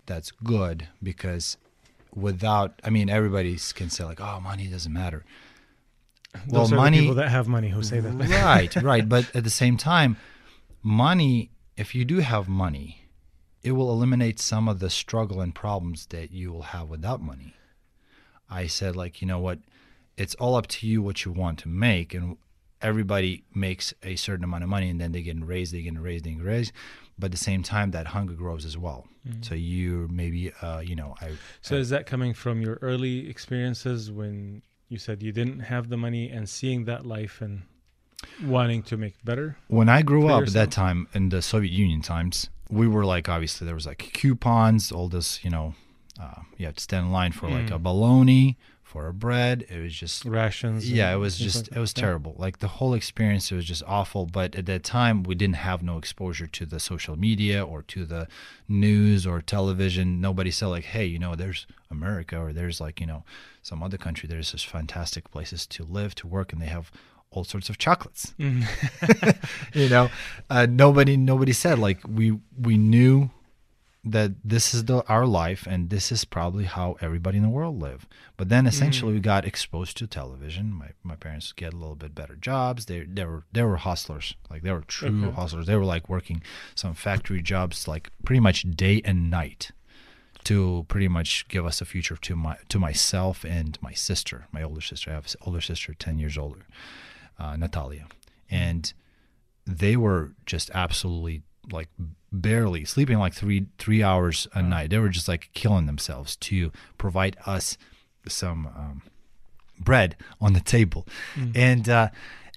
that's 0.05 0.31
good 0.31 0.87
because 1.03 1.57
without 2.15 2.79
I 2.83 2.89
mean 2.89 3.09
everybody 3.09 3.57
can 3.75 3.89
say 3.89 4.03
like 4.03 4.19
oh 4.19 4.39
money 4.39 4.67
doesn't 4.67 4.91
matter. 4.93 5.23
Well, 6.47 6.63
Those 6.63 6.71
money- 6.71 7.01
people 7.01 7.15
that 7.15 7.29
have 7.29 7.47
money 7.47 7.69
who 7.69 7.83
say 7.83 7.99
that. 7.99 8.13
right, 8.13 8.75
right. 8.83 9.07
But 9.07 9.35
at 9.35 9.43
the 9.43 9.49
same 9.49 9.75
time, 9.77 10.15
money, 10.81 11.51
if 11.77 11.93
you 11.93 12.05
do 12.05 12.19
have 12.19 12.47
money, 12.47 13.00
it 13.63 13.73
will 13.73 13.91
eliminate 13.91 14.39
some 14.39 14.67
of 14.67 14.79
the 14.79 14.89
struggle 14.89 15.41
and 15.41 15.53
problems 15.53 16.07
that 16.07 16.31
you 16.31 16.51
will 16.51 16.63
have 16.63 16.89
without 16.89 17.21
money. 17.21 17.53
I 18.49 18.67
said, 18.67 18.95
like, 18.95 19.21
you 19.21 19.27
know 19.27 19.39
what? 19.39 19.59
It's 20.17 20.35
all 20.35 20.55
up 20.55 20.67
to 20.67 20.87
you 20.87 21.01
what 21.01 21.25
you 21.25 21.31
want 21.31 21.59
to 21.59 21.67
make. 21.69 22.13
And 22.13 22.37
everybody 22.81 23.43
makes 23.53 23.93
a 24.03 24.15
certain 24.15 24.43
amount 24.43 24.63
of 24.63 24.69
money 24.69 24.89
and 24.89 24.99
then 24.99 25.11
they 25.11 25.21
get 25.21 25.43
raised, 25.43 25.73
they 25.73 25.81
get 25.81 25.99
raised, 25.99 26.25
they 26.25 26.31
get 26.31 26.43
raised. 26.43 26.73
But 27.17 27.25
at 27.27 27.31
the 27.31 27.37
same 27.37 27.61
time, 27.61 27.91
that 27.91 28.07
hunger 28.07 28.33
grows 28.33 28.65
as 28.65 28.77
well. 28.77 29.07
So 29.41 29.53
you 29.53 30.07
maybe, 30.11 30.51
uh, 30.61 30.79
you 30.79 30.95
know, 30.95 31.15
I. 31.21 31.33
So 31.61 31.75
is 31.75 31.89
that 31.89 32.07
coming 32.07 32.33
from 32.33 32.61
your 32.61 32.79
early 32.81 33.29
experiences 33.29 34.11
when 34.11 34.63
you 34.89 34.97
said 34.97 35.21
you 35.21 35.31
didn't 35.31 35.59
have 35.59 35.89
the 35.89 35.97
money 35.97 36.29
and 36.29 36.49
seeing 36.49 36.85
that 36.85 37.05
life 37.05 37.39
and 37.39 37.61
wanting 38.43 38.81
to 38.83 38.97
make 38.97 39.23
better? 39.23 39.57
when 39.67 39.89
I 39.89 40.01
grew 40.01 40.27
up 40.27 40.47
at 40.47 40.53
that 40.53 40.71
time 40.71 41.07
in 41.13 41.29
the 41.29 41.43
Soviet 41.43 41.71
Union 41.71 42.01
times, 42.01 42.49
we 42.71 42.87
were 42.87 43.05
like 43.05 43.27
obviously 43.29 43.65
there 43.65 43.75
was 43.75 43.85
like 43.85 44.11
coupons, 44.13 44.91
all 44.91 45.07
this, 45.09 45.43
you 45.43 45.49
know, 45.49 45.75
uh, 46.19 46.41
you 46.57 46.65
have 46.65 46.75
to 46.75 46.81
stand 46.83 47.07
in 47.07 47.11
line 47.11 47.31
for 47.31 47.49
like 47.49 47.67
Mm. 47.67 47.75
a 47.75 47.79
bologna, 47.79 48.57
for 48.83 49.07
a 49.07 49.13
bread. 49.13 49.65
It 49.69 49.79
was 49.81 49.93
just 49.93 50.25
Rations. 50.25 50.91
yeah, 50.91 51.13
it 51.13 51.17
was 51.17 51.37
just 51.37 51.69
like 51.69 51.77
it 51.77 51.79
was 51.79 51.93
terrible. 51.93 52.35
Like 52.37 52.59
the 52.59 52.67
whole 52.67 52.93
experience, 52.93 53.49
it 53.51 53.55
was 53.55 53.65
just 53.65 53.83
awful. 53.87 54.25
But 54.25 54.53
at 54.55 54.65
that 54.65 54.83
time, 54.83 55.23
we 55.23 55.33
didn't 55.33 55.55
have 55.57 55.81
no 55.81 55.97
exposure 55.97 56.45
to 56.47 56.65
the 56.65 56.79
social 56.79 57.15
media 57.17 57.65
or 57.65 57.83
to 57.83 58.05
the 58.05 58.27
news 58.67 59.25
or 59.25 59.41
television. 59.41 60.19
Nobody 60.21 60.51
said 60.51 60.67
like, 60.67 60.85
hey, 60.85 61.05
you 61.05 61.19
know, 61.19 61.35
there's 61.35 61.65
America 61.89 62.37
or 62.37 62.51
there's 62.53 62.79
like 62.81 62.99
you 62.99 63.07
know 63.07 63.23
some 63.61 63.81
other 63.81 63.97
country. 63.97 64.27
There's 64.27 64.51
just 64.51 64.67
fantastic 64.67 65.31
places 65.31 65.65
to 65.67 65.83
live, 65.83 66.13
to 66.15 66.27
work, 66.27 66.51
and 66.53 66.61
they 66.61 66.67
have 66.67 66.91
all 67.31 67.43
sorts 67.43 67.69
of 67.69 67.77
chocolates. 67.77 68.33
Mhm. 68.39 68.63
you 69.73 69.89
know 69.89 70.09
uh, 70.49 70.67
nobody 70.69 71.17
nobody 71.17 71.53
said 71.53 71.79
like 71.79 71.99
we 72.07 72.37
we 72.59 72.77
knew 72.77 73.29
that 74.03 74.31
this 74.43 74.73
is 74.73 74.85
the 74.85 75.03
our 75.07 75.27
life 75.27 75.67
and 75.67 75.91
this 75.91 76.11
is 76.11 76.25
probably 76.25 76.63
how 76.65 76.97
everybody 77.01 77.37
in 77.37 77.43
the 77.43 77.49
world 77.49 77.79
live. 77.79 78.07
But 78.35 78.49
then 78.49 78.65
essentially 78.65 79.13
we 79.13 79.19
got 79.19 79.45
exposed 79.45 79.95
to 79.97 80.07
television. 80.07 80.73
My, 80.73 80.87
my 81.03 81.15
parents 81.15 81.51
get 81.53 81.71
a 81.71 81.77
little 81.77 81.95
bit 81.95 82.15
better 82.15 82.35
jobs. 82.35 82.87
They 82.87 83.01
they 83.01 83.25
were 83.25 83.43
they 83.53 83.61
were 83.63 83.77
hustlers. 83.77 84.33
Like 84.49 84.63
they 84.63 84.71
were 84.71 84.81
true 84.81 85.23
Okay. 85.27 85.35
hustlers. 85.35 85.67
They 85.67 85.75
were 85.75 85.85
like 85.85 86.09
working 86.09 86.41
some 86.73 86.95
factory 86.95 87.43
jobs 87.43 87.87
like 87.87 88.09
pretty 88.25 88.39
much 88.39 88.63
day 88.75 89.01
and 89.05 89.29
night 89.29 89.71
to 90.45 90.83
pretty 90.87 91.07
much 91.07 91.47
give 91.47 91.67
us 91.67 91.79
a 91.81 91.85
future 91.85 92.17
to 92.17 92.35
my 92.35 92.57
to 92.69 92.79
myself 92.79 93.45
and 93.45 93.77
my 93.83 93.93
sister 93.93 94.47
my 94.51 94.63
older 94.63 94.81
sister. 94.81 95.11
I 95.11 95.13
have 95.13 95.27
an 95.27 95.33
older 95.45 95.61
sister 95.61 95.93
10 95.93 96.17
years 96.17 96.37
older 96.39 96.65
uh, 97.41 97.55
natalia 97.55 98.05
and 98.49 98.93
they 99.65 99.95
were 99.95 100.31
just 100.45 100.69
absolutely 100.73 101.43
like 101.71 101.89
barely 102.31 102.85
sleeping 102.85 103.19
like 103.19 103.33
three 103.33 103.67
three 103.77 104.03
hours 104.03 104.47
a 104.53 104.61
night. 104.61 104.89
They 104.89 104.99
were 104.99 105.09
just 105.09 105.27
like 105.27 105.49
killing 105.53 105.85
themselves 105.85 106.35
to 106.37 106.71
provide 106.97 107.37
us 107.45 107.77
some 108.27 108.67
um, 108.67 109.01
bread 109.79 110.15
on 110.39 110.53
the 110.53 110.59
table, 110.59 111.07
and 111.55 111.87
uh, 111.89 112.09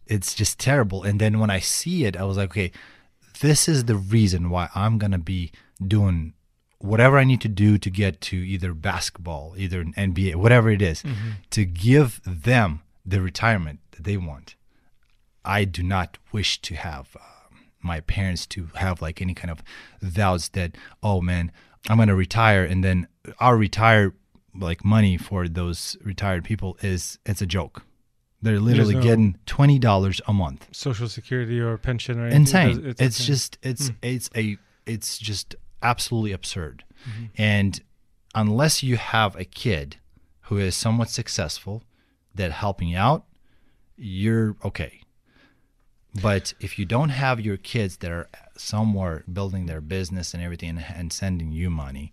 it's 0.06 0.34
just 0.34 0.58
terrible. 0.58 1.02
And 1.02 1.20
then 1.20 1.38
when 1.38 1.50
I 1.50 1.60
see 1.60 2.04
it, 2.04 2.16
I 2.16 2.24
was 2.24 2.36
like, 2.36 2.50
okay, 2.50 2.72
this 3.40 3.68
is 3.68 3.84
the 3.84 3.96
reason 3.96 4.50
why 4.50 4.68
I'm 4.74 4.98
gonna 4.98 5.18
be 5.18 5.52
doing 5.86 6.34
whatever 6.78 7.18
I 7.18 7.24
need 7.24 7.40
to 7.42 7.48
do 7.48 7.78
to 7.78 7.90
get 7.90 8.20
to 8.22 8.36
either 8.36 8.74
basketball, 8.74 9.54
either 9.56 9.80
an 9.80 9.94
NBA, 9.96 10.36
whatever 10.36 10.70
it 10.70 10.82
is, 10.82 11.02
to 11.50 11.64
give 11.64 12.20
them 12.26 12.82
the 13.06 13.20
retirement 13.20 13.80
that 13.92 14.04
they 14.04 14.16
want. 14.16 14.54
I 15.44 15.64
do 15.64 15.82
not 15.82 16.18
wish 16.32 16.60
to 16.62 16.74
have 16.74 17.16
uh, 17.16 17.56
my 17.82 18.00
parents 18.00 18.46
to 18.48 18.68
have 18.74 19.02
like 19.02 19.20
any 19.20 19.34
kind 19.34 19.50
of 19.50 19.62
doubts 20.14 20.48
that 20.50 20.76
oh 21.02 21.20
man 21.20 21.52
I'm 21.88 21.98
gonna 21.98 22.14
retire 22.14 22.64
and 22.64 22.82
then 22.82 23.08
our 23.38 23.56
retire 23.56 24.14
like 24.58 24.84
money 24.84 25.16
for 25.16 25.48
those 25.48 25.96
retired 26.02 26.44
people 26.44 26.76
is 26.80 27.18
it's 27.26 27.42
a 27.42 27.46
joke. 27.46 27.82
They're 28.40 28.60
literally 28.60 28.94
no- 28.94 29.02
getting 29.02 29.38
twenty 29.46 29.78
dollars 29.78 30.20
a 30.26 30.32
month. 30.32 30.68
Social 30.72 31.08
security 31.08 31.60
or 31.60 31.76
pension 31.78 32.18
or 32.18 32.26
anything. 32.26 32.42
Insane. 32.42 32.86
It's, 32.86 33.00
insane. 33.00 33.26
just 33.26 33.58
it's 33.62 33.90
it's 34.02 34.30
a 34.36 34.56
it's 34.86 35.18
just 35.18 35.56
absolutely 35.82 36.32
absurd. 36.32 36.84
And 37.36 37.80
unless 38.34 38.82
you 38.82 38.96
have 38.96 39.36
a 39.36 39.44
kid 39.44 39.96
who 40.42 40.58
is 40.58 40.74
somewhat 40.74 41.10
successful 41.10 41.82
that 42.34 42.50
helping 42.52 42.94
out, 42.94 43.24
you're 43.96 44.56
okay. 44.64 45.00
But 46.22 46.54
if 46.60 46.78
you 46.78 46.84
don't 46.84 47.08
have 47.10 47.40
your 47.40 47.56
kids 47.56 47.96
that 47.98 48.10
are 48.12 48.28
somewhere 48.56 49.24
building 49.32 49.66
their 49.66 49.80
business 49.80 50.32
and 50.34 50.42
everything 50.42 50.70
and, 50.70 50.84
and 50.94 51.12
sending 51.12 51.50
you 51.52 51.70
money 51.70 52.12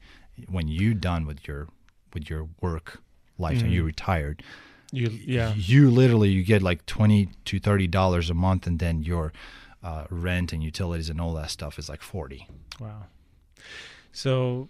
when 0.50 0.68
you're 0.68 0.96
done 0.96 1.26
with 1.28 1.48
your 1.48 1.68
with 2.14 2.30
your 2.30 2.48
work 2.62 3.02
life 3.38 3.62
and 3.62 3.72
you're 3.72 3.84
retired, 3.86 4.42
you. 4.92 5.08
Yeah. 5.26 5.54
you 5.56 5.90
literally 5.92 6.30
you 6.30 6.44
get 6.44 6.62
like 6.62 6.86
20 6.86 7.30
to 7.46 7.60
30 7.60 7.88
dollars 7.88 8.30
a 8.30 8.34
month 8.34 8.66
and 8.68 8.80
then 8.80 9.04
your 9.04 9.32
uh, 9.84 10.06
rent 10.10 10.52
and 10.54 10.64
utilities 10.64 11.10
and 11.10 11.22
all 11.22 11.34
that 11.36 11.50
stuff 11.52 11.78
is 11.80 11.88
like 11.90 12.02
40 12.02 12.48
Wow. 12.80 13.04
So 14.12 14.70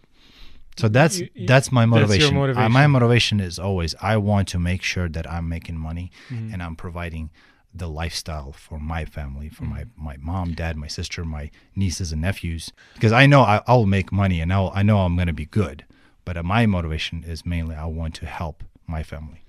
so 0.77 0.88
that's 0.88 1.19
You- 1.19 1.29
you- 1.34 1.47
that's 1.47 1.71
my 1.71 1.86
that's 1.86 2.17
your 2.17 2.32
motivation. 2.32 2.57
Uh, 2.63 2.69
my 2.69 2.88
motivation. 2.88 2.91
motivation 2.91 3.39
is 3.39 3.59
always 3.59 3.95
i 4.01 4.15
want 4.17 4.47
to 4.49 4.59
make 4.59 4.82
sure 4.84 5.09
that 5.09 5.29
i'm 5.29 5.47
making 5.49 5.77
money 5.77 6.11
Mhm. 6.29 6.53
and 6.53 6.63
i'm 6.63 6.75
providing 6.75 7.29
the 7.74 7.88
lifestyle 7.88 8.51
for 8.51 8.78
my 8.80 9.05
family 9.05 9.47
for 9.49 9.63
my 9.63 9.86
my 9.97 10.17
mom 10.17 10.53
dad 10.53 10.76
my 10.76 10.88
sister 10.88 11.24
my 11.24 11.49
nieces 11.76 12.11
and 12.11 12.22
nephews 12.22 12.72
because 12.95 13.11
i 13.13 13.26
know 13.26 13.41
I, 13.41 13.61
i'll 13.67 13.86
make 13.86 14.11
money 14.11 14.41
and 14.41 14.51
I'll, 14.51 14.72
i 14.76 14.84
know 14.84 14.99
i'm 14.99 15.15
going 15.15 15.28
to 15.28 15.34
be 15.34 15.45
good 15.45 15.86
but 16.26 16.36
uh, 16.38 16.43
my 16.43 16.65
motivation 16.65 17.24
is 17.24 17.45
mainly 17.45 17.76
i 17.76 17.86
want 17.86 18.13
to 18.15 18.26
help 18.26 18.63
my 18.88 19.03
family. 19.03 19.41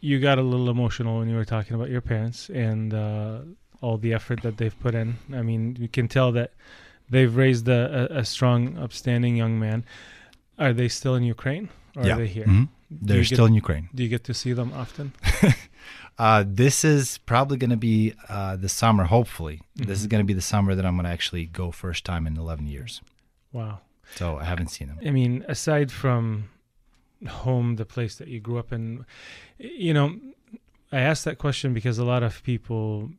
You 0.00 0.20
got 0.20 0.38
a 0.38 0.42
little 0.42 0.68
emotional 0.68 1.18
when 1.20 1.28
you 1.30 1.36
were 1.36 1.46
talking 1.46 1.74
about 1.74 1.88
your 1.88 2.02
parents 2.02 2.50
and 2.50 2.92
uh, 2.92 3.38
all 3.80 3.96
the 3.96 4.12
effort 4.12 4.42
that 4.42 4.58
they've 4.58 4.78
put 4.78 4.94
in. 4.94 5.16
I 5.32 5.40
mean, 5.40 5.76
you 5.80 5.88
can 5.88 6.06
tell 6.08 6.30
that 6.32 6.52
they've 7.08 7.34
raised 7.34 7.66
a, 7.68 8.10
a, 8.12 8.18
a 8.18 8.24
strong, 8.26 8.76
upstanding 8.76 9.36
young 9.36 9.58
man. 9.58 9.86
Are 10.58 10.74
they 10.74 10.88
still 10.88 11.14
in 11.14 11.22
Ukraine 11.22 11.70
or 11.96 12.04
yeah, 12.04 12.14
are 12.14 12.18
they 12.18 12.26
here? 12.26 12.44
Mhm. 12.44 12.68
they're 12.90 13.16
you 13.16 13.22
get- 13.24 13.34
still 13.36 13.46
in 13.46 13.54
Ukraine. 13.54 13.88
Do 13.94 14.02
you 14.02 14.10
get 14.10 14.24
to 14.24 14.34
see 14.34 14.52
them 14.52 14.70
often? 14.74 15.12
Uh, 16.20 16.44
this 16.46 16.84
is 16.84 17.16
probably 17.32 17.56
going 17.56 17.70
to 17.70 17.76
be 17.92 18.12
uh, 18.28 18.54
the 18.64 18.68
summer. 18.68 19.04
Hopefully, 19.04 19.56
this 19.74 20.00
is 20.00 20.06
Mhm. 20.06 20.10
going 20.10 20.22
to 20.24 20.26
be 20.26 20.34
the 20.34 20.48
summer 20.54 20.74
that 20.74 20.84
I'm 20.86 20.96
going 20.96 21.04
to 21.06 21.10
actually 21.18 21.46
go 21.46 21.70
first 21.70 22.04
time 22.04 22.26
in 22.26 22.36
11 22.36 22.66
years. 22.66 23.00
Wow. 23.52 23.80
So 24.16 24.36
I 24.36 24.44
haven't 24.44 24.68
seen 24.68 24.88
them. 24.88 24.98
I 25.04 25.10
mean, 25.10 25.44
aside 25.48 25.90
from 25.90 26.50
home, 27.26 27.76
the 27.76 27.86
place 27.86 28.14
that 28.16 28.28
you 28.28 28.38
grew 28.40 28.58
up 28.58 28.70
in, 28.72 29.06
you 29.58 29.94
know, 29.94 30.08
I 30.92 31.00
asked 31.10 31.24
that 31.24 31.38
question 31.38 31.72
because 31.72 31.96
a 31.98 32.04
lot 32.04 32.22
of 32.22 32.42
people 32.42 33.10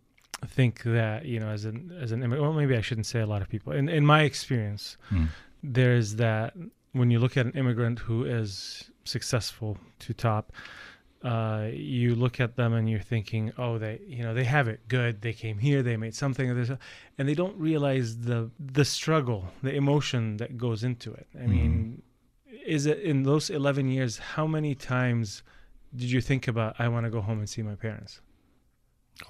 think 0.45 0.83
that 0.83 1.25
you 1.25 1.39
know, 1.39 1.49
as 1.49 1.65
an 1.65 1.77
as 2.03 2.11
an 2.11 2.19
immigrant, 2.23 2.43
well, 2.43 2.53
maybe 2.61 2.75
I 2.75 2.81
shouldn't 2.81 3.07
say 3.07 3.19
a 3.21 3.25
lot 3.33 3.41
of 3.41 3.47
people. 3.49 3.73
In 3.73 3.89
in 3.89 4.05
my 4.05 4.21
experience, 4.31 4.97
Mm. 5.09 5.29
there's 5.63 6.15
that 6.17 6.53
when 6.99 7.09
you 7.11 7.19
look 7.19 7.35
at 7.37 7.45
an 7.45 7.53
immigrant 7.53 7.99
who 7.99 8.25
is 8.25 8.83
successful 9.05 9.77
to 9.99 10.13
top. 10.13 10.51
Uh, 11.23 11.67
you 11.71 12.15
look 12.15 12.39
at 12.39 12.55
them 12.55 12.73
and 12.73 12.89
you're 12.89 12.99
thinking, 12.99 13.53
oh, 13.57 13.77
they, 13.77 13.99
you 14.07 14.23
know, 14.23 14.33
they 14.33 14.43
have 14.43 14.67
it 14.67 14.87
good. 14.87 15.21
They 15.21 15.33
came 15.33 15.59
here, 15.59 15.83
they 15.83 15.95
made 15.95 16.15
something 16.15 16.49
of 16.49 16.57
this, 16.57 16.71
and 17.17 17.29
they 17.29 17.35
don't 17.35 17.55
realize 17.57 18.17
the 18.19 18.49
the 18.59 18.85
struggle, 18.85 19.45
the 19.61 19.73
emotion 19.73 20.37
that 20.37 20.57
goes 20.57 20.83
into 20.83 21.13
it. 21.13 21.27
I 21.39 21.45
mean, 21.45 22.01
is 22.65 22.85
it 22.85 22.99
in 22.99 23.23
those 23.23 23.49
11 23.49 23.89
years 23.89 24.17
how 24.17 24.45
many 24.45 24.75
times 24.75 25.41
did 25.95 26.11
you 26.11 26.21
think 26.21 26.47
about 26.47 26.75
i 26.79 26.87
want 26.87 27.05
to 27.05 27.09
go 27.09 27.19
home 27.21 27.39
and 27.39 27.49
see 27.49 27.61
my 27.61 27.75
parents 27.75 28.21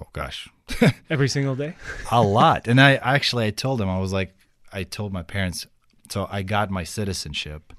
Oh 0.00 0.08
gosh, 0.12 0.48
every 1.10 1.28
single 1.28 1.54
day 1.54 1.74
a 2.10 2.22
lot. 2.22 2.66
And 2.66 2.80
I 2.80 2.94
actually 2.96 3.46
I 3.46 3.50
told 3.50 3.78
them 3.78 3.88
I 3.88 3.98
was 3.98 4.12
like 4.12 4.34
I 4.72 4.84
told 4.84 5.12
my 5.12 5.22
parents. 5.22 5.66
So 6.08 6.26
I 6.30 6.42
got 6.42 6.70
my 6.70 6.84
citizenship 6.84 7.72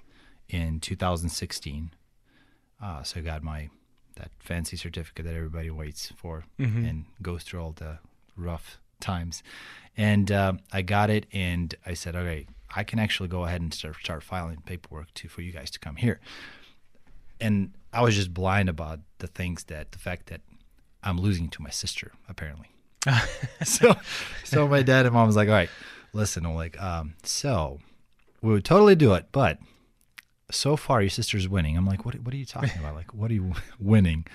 in 0.47 0.79
2016. 0.79 1.91
Uh, 2.81 3.03
so 3.03 3.19
I 3.19 3.23
got 3.23 3.43
my 3.43 3.69
that 4.15 4.31
fancy 4.39 4.77
certificate 4.77 5.25
that 5.25 5.35
everybody 5.35 5.69
waits 5.69 6.11
for 6.15 6.45
Mhm. 6.59 6.87
and 6.89 7.05
goes 7.21 7.43
through 7.43 7.61
all 7.61 7.71
the 7.73 7.99
rough 8.35 8.77
times. 8.99 9.43
And 9.97 10.31
uh, 10.31 10.53
I 10.71 10.81
got 10.81 11.09
it, 11.09 11.25
and 11.31 11.73
I 11.85 11.93
said, 11.93 12.15
okay, 12.15 12.47
I 12.75 12.83
can 12.83 12.97
actually 12.99 13.29
go 13.29 13.45
ahead 13.45 13.61
and 13.61 13.73
start, 13.73 13.97
start 13.97 14.23
filing 14.23 14.61
paperwork 14.65 15.13
to 15.15 15.27
for 15.27 15.41
you 15.41 15.51
guys 15.51 15.69
to 15.71 15.79
come 15.79 15.97
here. 15.97 16.19
And 17.39 17.71
I 17.91 18.01
was 18.01 18.15
just 18.15 18.33
blind 18.33 18.69
about 18.69 18.99
the 19.19 19.27
things 19.27 19.65
that 19.65 19.91
the 19.91 19.99
fact 19.99 20.27
that 20.27 20.41
I'm 21.03 21.19
losing 21.19 21.49
to 21.49 21.61
my 21.61 21.69
sister 21.69 22.11
apparently. 22.29 22.69
so, 23.63 23.95
so 24.43 24.67
my 24.67 24.81
dad 24.81 25.05
and 25.05 25.13
mom 25.13 25.27
was 25.27 25.35
like, 25.35 25.49
all 25.49 25.53
right, 25.53 25.69
listen, 26.13 26.45
I'm 26.45 26.55
like, 26.55 26.81
um, 26.81 27.15
so 27.23 27.79
we 28.41 28.51
would 28.53 28.63
totally 28.65 28.95
do 28.95 29.13
it, 29.13 29.25
but 29.31 29.59
so 30.53 30.75
far 30.75 31.01
your 31.01 31.09
sister's 31.09 31.47
winning. 31.47 31.77
I'm 31.77 31.85
like, 31.85 32.05
what? 32.05 32.15
What 32.21 32.33
are 32.33 32.37
you 32.37 32.45
talking 32.45 32.79
about? 32.79 32.95
Like, 32.95 33.13
what 33.13 33.31
are 33.31 33.33
you 33.33 33.53
winning? 33.79 34.25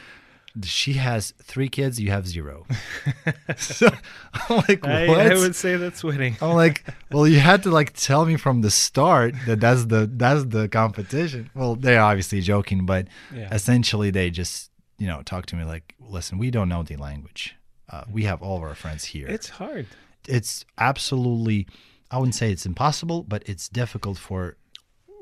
She 0.65 0.95
has 0.95 1.35
three 1.43 1.69
kids. 1.69 2.01
You 2.01 2.11
have 2.11 2.27
zero. 2.27 2.67
so 3.57 3.89
I'm 4.33 4.57
like, 4.69 4.83
what? 4.83 4.91
I, 4.91 5.31
I 5.31 5.35
would 5.35 5.55
say 5.55 5.77
that's 5.77 6.03
winning 6.03 6.37
I'm 6.41 6.55
like, 6.55 6.85
well, 7.13 7.29
you 7.29 7.39
had 7.39 7.63
to 7.63 7.71
like 7.71 7.93
tell 7.93 8.25
me 8.25 8.37
from 8.37 8.63
the 8.63 8.71
start 8.71 9.35
that 9.47 9.61
that's 9.61 9.85
the 9.87 10.11
that's 10.13 10.45
the 10.47 10.69
competition. 10.69 11.51
Well, 11.55 11.77
they're 11.77 12.01
obviously 12.01 12.41
joking, 12.41 12.87
but 12.87 13.07
yeah 13.33 13.49
essentially 13.53 14.11
they 14.11 14.31
just 14.31 14.71
you 14.99 15.07
know 15.07 15.23
talk 15.23 15.47
to 15.47 15.57
me 15.57 15.65
like, 15.65 15.95
listen, 16.01 16.39
we 16.39 16.51
don't 16.51 16.69
know 16.69 16.83
the 16.83 16.97
language. 16.97 17.55
Uh, 17.91 18.05
we 18.13 18.25
have 18.25 18.43
all 18.43 18.57
of 18.59 18.63
our 18.63 18.75
friends 18.75 19.05
here. 19.05 19.27
it's 19.29 19.49
hard 19.49 19.87
it's 20.29 20.65
absolutely, 20.77 21.67
I 22.11 22.19
wouldn't 22.19 22.35
say 22.35 22.53
it's 22.53 22.67
impossible, 22.67 23.25
but 23.25 23.43
it's 23.49 23.69
difficult 23.69 24.19
for 24.19 24.57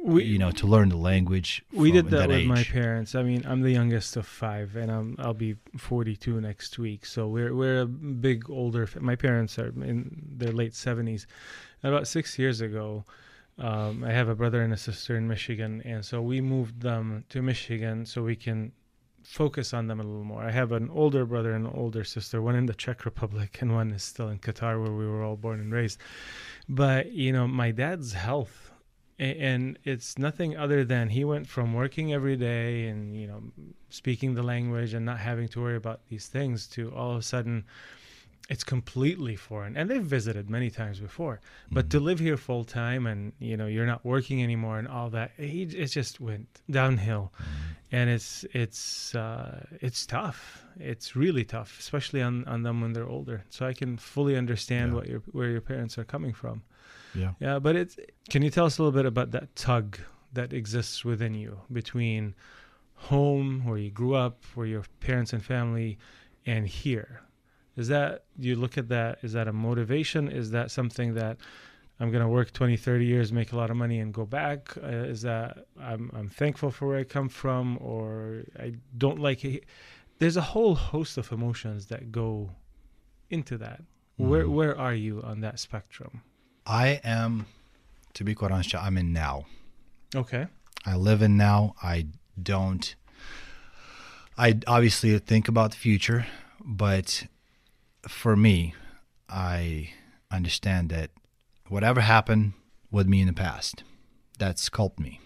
we 0.06 0.24
you 0.24 0.38
know 0.38 0.52
to 0.52 0.66
learn 0.66 0.88
the 0.88 0.96
language. 0.96 1.64
we 1.72 1.90
did 1.90 2.08
that, 2.10 2.28
with 2.28 2.46
my 2.46 2.62
parents. 2.62 3.14
I 3.14 3.22
mean 3.22 3.44
i'm 3.46 3.62
the 3.62 3.72
youngest 3.72 4.16
of 4.16 4.26
five 4.26 4.76
and 4.76 4.90
I'm, 4.90 5.16
i'll 5.18 5.34
be 5.34 5.56
42 5.76 6.40
next 6.40 6.78
week. 6.78 7.04
So 7.04 7.26
we're 7.28 7.54
we're 7.54 7.80
a 7.80 7.86
big 7.86 8.48
older 8.48 8.88
my 9.00 9.16
parents 9.16 9.58
are 9.58 9.68
in 9.68 10.22
their 10.36 10.52
late 10.52 10.72
70s 10.72 11.26
about 11.82 12.06
six 12.08 12.38
years 12.38 12.60
ago 12.60 13.04
um, 13.58 14.04
i 14.04 14.12
have 14.12 14.28
a 14.28 14.34
brother 14.34 14.62
and 14.62 14.72
a 14.72 14.76
sister 14.76 15.16
in 15.16 15.28
michigan 15.28 15.82
and 15.84 16.04
so 16.04 16.20
we 16.22 16.40
moved 16.40 16.80
them 16.80 17.24
to 17.28 17.42
michigan 17.42 18.04
so 18.06 18.22
we 18.22 18.36
can 18.36 18.72
focus 19.26 19.74
on 19.74 19.88
them 19.88 19.98
a 19.98 20.04
little 20.04 20.24
more. 20.24 20.42
I 20.42 20.52
have 20.52 20.70
an 20.70 20.88
older 20.90 21.26
brother 21.26 21.52
and 21.52 21.66
an 21.66 21.72
older 21.74 22.04
sister 22.04 22.40
one 22.40 22.54
in 22.54 22.66
the 22.66 22.74
czech 22.74 23.04
republic 23.04 23.58
and 23.60 23.74
one 23.74 23.90
is 23.90 24.04
still 24.04 24.28
in 24.28 24.38
qatar 24.38 24.80
where 24.80 24.92
we 24.92 25.06
were 25.06 25.22
all 25.24 25.36
born 25.36 25.58
and 25.60 25.72
raised. 25.72 25.98
But 26.68 27.12
you 27.12 27.32
know 27.32 27.48
my 27.48 27.72
dad's 27.72 28.12
health 28.12 28.65
and 29.18 29.78
it's 29.84 30.18
nothing 30.18 30.56
other 30.56 30.84
than 30.84 31.08
he 31.08 31.24
went 31.24 31.46
from 31.46 31.72
working 31.72 32.12
every 32.12 32.36
day 32.36 32.86
and 32.88 33.16
you 33.16 33.26
know 33.26 33.42
speaking 33.88 34.34
the 34.34 34.42
language 34.42 34.92
and 34.92 35.06
not 35.06 35.18
having 35.18 35.48
to 35.48 35.60
worry 35.60 35.76
about 35.76 36.00
these 36.08 36.26
things 36.26 36.66
to 36.66 36.92
all 36.94 37.12
of 37.12 37.18
a 37.18 37.22
sudden 37.22 37.64
it's 38.48 38.62
completely 38.64 39.34
foreign 39.34 39.76
and 39.76 39.90
they've 39.90 40.04
visited 40.04 40.48
many 40.48 40.70
times 40.70 41.00
before 41.00 41.40
but 41.72 41.90
to 41.90 41.98
live 41.98 42.18
here 42.20 42.36
full 42.36 42.62
time 42.64 43.06
and 43.06 43.32
you 43.40 43.56
know 43.56 43.66
you're 43.66 43.86
not 43.86 44.04
working 44.04 44.42
anymore 44.42 44.78
and 44.78 44.86
all 44.88 45.10
that 45.10 45.32
he, 45.36 45.62
it 45.62 45.86
just 45.86 46.20
went 46.20 46.46
downhill 46.70 47.32
and 47.90 48.08
it's 48.08 48.44
it's 48.52 49.14
uh, 49.14 49.64
it's 49.80 50.06
tough 50.06 50.64
it's 50.78 51.16
really 51.16 51.44
tough 51.44 51.76
especially 51.80 52.22
on, 52.22 52.44
on 52.46 52.62
them 52.62 52.80
when 52.80 52.92
they're 52.92 53.08
older 53.08 53.42
so 53.50 53.66
i 53.66 53.72
can 53.72 53.96
fully 53.96 54.36
understand 54.36 54.92
Yeah. 54.92 54.96
what 54.96 55.08
your 55.08 55.20
where 55.32 55.50
your 55.50 55.60
parents 55.60 55.98
are 55.98 56.04
coming 56.04 56.32
from 56.32 56.62
Yeah. 57.14 57.32
yeah, 57.40 57.58
but 57.58 57.74
it's. 57.76 57.96
Can 58.28 58.42
you 58.42 58.50
tell 58.50 58.66
us 58.66 58.78
a 58.78 58.82
little 58.82 58.96
bit 59.00 59.06
about 59.06 59.30
that 59.30 59.56
tug 59.56 59.98
that 60.34 60.52
exists 60.52 61.02
within 61.04 61.34
you 61.34 61.58
between 61.72 62.34
home, 62.94 63.64
where 63.64 63.78
you 63.78 63.90
grew 63.90 64.14
up, 64.14 64.44
where 64.54 64.66
your 64.66 64.84
parents 65.00 65.32
and 65.32 65.42
family, 65.42 65.98
and 66.44 66.66
here? 66.68 67.22
Is 67.76 67.88
that 67.88 68.24
you 68.38 68.56
look 68.56 68.78
at 68.78 68.88
that? 68.88 69.18
Is 69.22 69.32
that 69.32 69.48
a 69.48 69.52
motivation? 69.52 70.28
Is 70.28 70.50
that 70.52 70.70
something 70.70 71.14
that 71.14 71.36
I'm 72.00 72.10
gonna 72.10 72.28
work 72.28 72.52
20, 72.52 72.76
30 72.76 73.04
years, 73.06 73.32
make 73.32 73.52
a 73.52 73.56
lot 73.56 73.70
of 73.70 73.76
money, 73.76 74.00
and 74.00 74.12
go 74.12 74.24
back? 74.26 74.76
Uh, 74.82 74.86
is 74.86 75.22
that 75.22 75.66
I'm 75.80 76.10
I'm 76.14 76.28
thankful 76.28 76.70
for 76.70 76.88
where 76.88 76.98
I 76.98 77.04
come 77.04 77.28
from, 77.28 77.78
or 77.80 78.44
I 78.58 78.74
don't 78.96 79.18
like 79.18 79.44
it? 79.44 79.64
There's 80.18 80.36
a 80.36 80.42
whole 80.42 80.74
host 80.74 81.18
of 81.18 81.30
emotions 81.32 81.86
that 81.86 82.10
go 82.12 82.50
into 83.30 83.58
that. 83.58 83.82
Where 84.16 84.44
Mhm. 84.44 84.50
where 84.52 84.78
are 84.78 84.94
you 84.94 85.22
on 85.22 85.40
that 85.40 85.58
spectrum? 85.60 86.22
I 86.64 87.00
am, 87.04 87.46
to 88.14 88.24
be 88.24 88.34
quite 88.34 88.50
honest, 88.50 88.74
I'm 88.74 88.96
in 88.98 89.12
now. 89.12 89.44
Okay. 90.14 90.46
I 90.86 90.96
live 90.96 91.20
in 91.20 91.36
now. 91.36 91.74
I 91.82 92.06
don't. 92.42 92.94
I 94.38 94.58
obviously 94.66 95.18
think 95.18 95.48
about 95.48 95.70
the 95.72 95.76
future, 95.76 96.26
but 96.64 97.26
for 98.08 98.36
me, 98.36 98.74
I 99.28 99.90
understand 100.30 100.90
that 100.90 101.10
whatever 101.68 102.00
happened 102.00 102.52
with 102.90 103.06
me 103.06 103.20
in 103.20 103.26
the 103.26 103.32
past, 103.32 103.82
that 104.38 104.58
sculpted 104.58 105.04
me. 105.04 105.20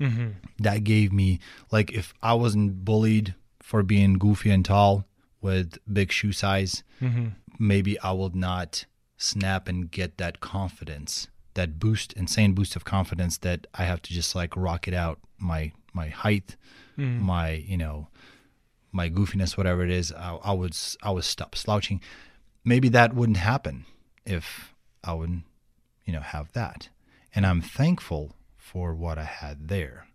Mm-hmm. 0.00 0.28
That 0.58 0.84
gave 0.84 1.12
me, 1.12 1.38
like, 1.70 1.92
if 1.92 2.12
I 2.22 2.34
wasn't 2.34 2.84
bullied 2.84 3.34
for 3.62 3.82
being 3.82 4.14
goofy 4.14 4.50
and 4.50 4.64
tall 4.64 5.06
with 5.40 5.78
big 5.92 6.12
shoe 6.12 6.32
size, 6.32 6.82
Mm-hmm. 7.00 7.28
maybe 7.58 7.98
I 8.00 8.12
will 8.12 8.30
not 8.34 8.86
snap 9.16 9.68
and 9.68 9.90
get 9.90 10.18
that 10.18 10.40
confidence, 10.40 11.28
that 11.54 11.78
boost, 11.78 12.12
insane 12.14 12.52
boost 12.54 12.76
of 12.76 12.84
confidence 12.84 13.38
that 13.38 13.66
I 13.74 13.84
have 13.84 14.02
to 14.02 14.12
just 14.12 14.34
like 14.34 14.56
rock 14.56 14.88
it 14.88 14.94
out 14.94 15.18
my 15.38 15.72
my 15.92 16.08
height, 16.08 16.56
Mm-hmm. 16.98 17.24
my 17.24 17.50
you 17.52 17.76
know, 17.76 18.08
my 18.94 19.10
goofiness, 19.10 19.56
whatever 19.56 19.84
it 19.84 19.90
is. 19.90 20.12
I, 20.12 20.36
I 20.36 20.52
would 20.52 20.76
I 21.02 21.10
would 21.10 21.24
stop 21.24 21.54
slouching. 21.56 22.00
Maybe 22.64 22.88
that 22.90 23.14
wouldn't 23.14 23.38
happen 23.38 23.84
if 24.24 24.72
I 25.02 25.12
wouldn't, 25.12 25.44
you 26.04 26.12
know, 26.12 26.20
have 26.20 26.52
that. 26.52 26.88
And 27.34 27.44
I'm 27.44 27.60
thankful 27.60 28.36
for 28.56 28.94
what 28.94 29.18
I 29.18 29.24
had 29.24 29.68
there. 29.68 30.06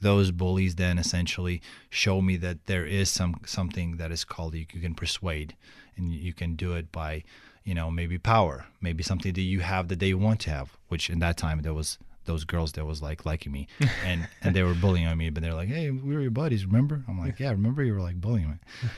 Those 0.00 0.30
bullies 0.30 0.74
then 0.74 0.98
essentially 0.98 1.62
show 1.88 2.20
me 2.20 2.36
that 2.38 2.66
there 2.66 2.84
is 2.84 3.08
some 3.08 3.40
something 3.46 3.96
that 3.96 4.12
is 4.12 4.24
called 4.24 4.54
you, 4.54 4.66
you 4.72 4.80
can 4.80 4.94
persuade, 4.94 5.56
and 5.96 6.12
you 6.12 6.32
can 6.32 6.54
do 6.56 6.74
it 6.74 6.92
by, 6.92 7.24
you 7.64 7.74
know, 7.74 7.90
maybe 7.90 8.18
power, 8.18 8.66
maybe 8.80 9.02
something 9.02 9.32
that 9.32 9.40
you 9.40 9.60
have 9.60 9.88
that 9.88 10.00
they 10.00 10.14
want 10.14 10.40
to 10.40 10.50
have. 10.50 10.76
Which 10.88 11.08
in 11.08 11.20
that 11.20 11.36
time 11.36 11.62
there 11.62 11.74
was 11.74 11.98
those 12.28 12.44
girls 12.44 12.70
that 12.72 12.84
was 12.84 13.02
like 13.02 13.26
liking 13.26 13.50
me, 13.50 13.66
and 14.04 14.28
and 14.42 14.54
they 14.54 14.62
were 14.62 14.74
bullying 14.74 15.06
on 15.06 15.18
me, 15.18 15.30
but 15.30 15.42
they're 15.42 15.54
like, 15.54 15.68
hey, 15.68 15.90
we 15.90 16.14
were 16.14 16.20
your 16.20 16.30
buddies, 16.30 16.64
remember? 16.64 17.02
I'm 17.08 17.18
like, 17.18 17.40
yeah, 17.40 17.50
remember 17.50 17.82
you 17.82 17.94
were 17.94 18.00
like 18.00 18.20
bullying 18.20 18.50
me, 18.50 18.88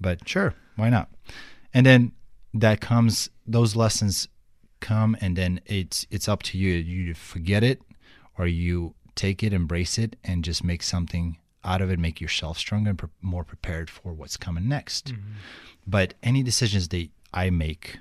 but 0.00 0.28
sure, 0.28 0.54
why 0.74 0.90
not? 0.90 1.08
And 1.72 1.86
then 1.86 2.12
that 2.52 2.80
comes 2.80 3.30
those 3.46 3.76
lessons 3.76 4.26
come 4.80 5.16
and 5.20 5.36
then 5.36 5.60
it's 5.66 6.06
it's 6.10 6.26
up 6.26 6.42
to 6.42 6.56
you 6.58 6.72
you 6.72 7.14
forget 7.14 7.62
it 7.62 7.82
or 8.38 8.46
you 8.46 8.94
take 9.14 9.42
it 9.42 9.52
embrace 9.52 9.98
it 9.98 10.16
and 10.24 10.42
just 10.42 10.64
make 10.64 10.82
something 10.82 11.36
out 11.64 11.80
of 11.82 11.90
it, 11.90 11.98
make 11.98 12.20
yourself 12.20 12.58
stronger 12.58 12.90
and 12.90 12.98
pre- 12.98 13.08
more 13.20 13.44
prepared 13.44 13.90
for 13.90 14.12
what's 14.12 14.36
coming 14.36 14.68
next. 14.68 15.12
Mm-hmm. 15.12 15.32
But 15.86 16.14
any 16.22 16.42
decisions 16.42 16.88
that 16.88 17.08
I 17.32 17.50
make 17.50 17.98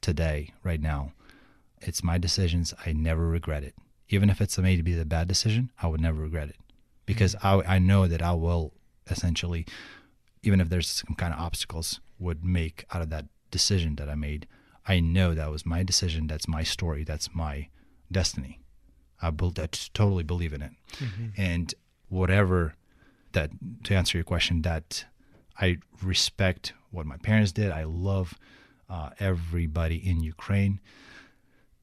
today, 0.00 0.52
right 0.62 0.80
now, 0.80 1.12
it's 1.80 2.02
my 2.02 2.18
decisions. 2.18 2.74
I 2.84 2.92
never 2.92 3.26
regret 3.28 3.62
it. 3.62 3.74
Even 4.08 4.30
if 4.30 4.40
it's 4.40 4.56
made 4.58 4.76
to 4.76 4.82
be 4.82 4.94
the 4.94 5.04
bad 5.04 5.28
decision, 5.28 5.70
I 5.82 5.88
would 5.88 6.00
never 6.00 6.22
regret 6.22 6.48
it 6.48 6.56
because 7.06 7.34
Mm-hmm. 7.36 7.70
I, 7.70 7.76
I 7.76 7.78
know 7.78 8.06
that 8.06 8.22
I 8.22 8.32
will 8.32 8.72
essentially, 9.10 9.66
even 10.42 10.60
if 10.60 10.68
there's 10.68 10.88
some 10.88 11.14
kind 11.16 11.32
of 11.34 11.40
obstacles, 11.40 12.00
would 12.18 12.44
make 12.44 12.84
out 12.92 13.02
of 13.02 13.10
that 13.10 13.26
decision 13.50 13.96
that 13.96 14.08
I 14.08 14.14
made. 14.14 14.46
I 14.86 15.00
know 15.00 15.34
that 15.34 15.50
was 15.50 15.66
my 15.66 15.82
decision. 15.82 16.26
That's 16.26 16.48
my 16.48 16.62
story. 16.62 17.04
That's 17.04 17.34
my 17.34 17.68
destiny. 18.10 18.60
I, 19.20 19.30
bel 19.30 19.52
I 19.58 19.68
totally 19.94 20.22
believe 20.24 20.52
in 20.52 20.62
it. 20.62 20.72
And 21.36 21.74
whatever 22.08 22.74
that, 23.32 23.50
to 23.84 23.94
answer 23.94 24.18
your 24.18 24.24
question, 24.24 24.62
that 24.62 25.04
I 25.58 25.78
respect 26.02 26.72
what 26.90 27.06
my 27.06 27.16
parents 27.16 27.52
did. 27.52 27.70
I 27.72 27.84
love 27.84 28.38
uh, 28.88 29.10
everybody 29.18 29.96
in 29.96 30.20
Ukraine. 30.22 30.80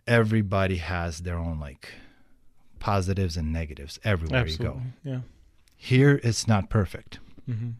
Everybody 0.07 0.77
has 0.77 1.19
their 1.19 1.37
own 1.37 1.59
like 1.59 1.89
positives 2.83 3.37
and 3.37 3.53
negatives 3.53 3.97
everywhere 4.03 4.45
you 4.45 4.57
go. 4.57 4.81
Yeah. 5.05 5.19
Here, 5.77 6.19
it's 6.21 6.47
not 6.49 6.69
perfect, 6.69 7.19
Mm-hmm. 7.49 7.71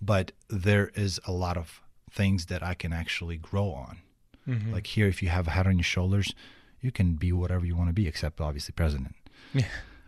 but 0.00 0.32
there 0.48 0.90
is 0.94 1.18
a 1.26 1.32
lot 1.32 1.56
of 1.56 1.80
things 2.10 2.46
that 2.46 2.62
I 2.62 2.74
can 2.74 2.92
actually 2.92 3.36
grow 3.38 3.70
on. 3.72 3.98
Mm-hmm. 4.46 4.72
Like 4.74 4.86
here, 4.86 5.06
if 5.08 5.22
you 5.22 5.28
have 5.30 5.46
a 5.48 5.50
hat 5.50 5.66
on 5.66 5.76
your 5.78 5.84
shoulders, 5.84 6.34
you 6.82 6.90
can 6.92 7.14
be 7.14 7.32
whatever 7.32 7.64
you 7.64 7.74
want 7.76 7.88
to 7.88 7.94
be, 7.94 8.06
except 8.06 8.40
obviously 8.42 8.72
president. 8.72 9.14
Yeah. 9.54 9.64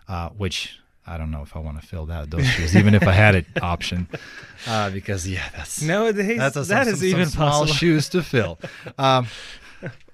Uh, 0.08 0.28
which 0.30 0.78
I 1.06 1.16
don't 1.18 1.30
know 1.30 1.42
if 1.42 1.56
I 1.56 1.58
want 1.58 1.80
to 1.80 1.86
fill 1.86 2.06
that 2.06 2.30
those 2.30 2.46
shoes, 2.46 2.76
even 2.76 2.94
if 2.94 3.06
I 3.06 3.12
had 3.12 3.34
it 3.34 3.46
option, 3.62 4.08
uh, 4.66 4.90
because 4.90 5.26
yeah, 5.26 5.48
that's 5.56 5.80
Nowadays, 5.82 6.38
that's 6.38 6.56
a, 6.56 6.60
that 6.64 6.84
some, 6.86 6.94
is 6.94 6.98
some, 7.00 7.08
even 7.08 7.26
some 7.26 7.38
small 7.38 7.66
shoes 7.66 8.08
to 8.10 8.22
fill. 8.22 8.58
Um, 8.98 9.26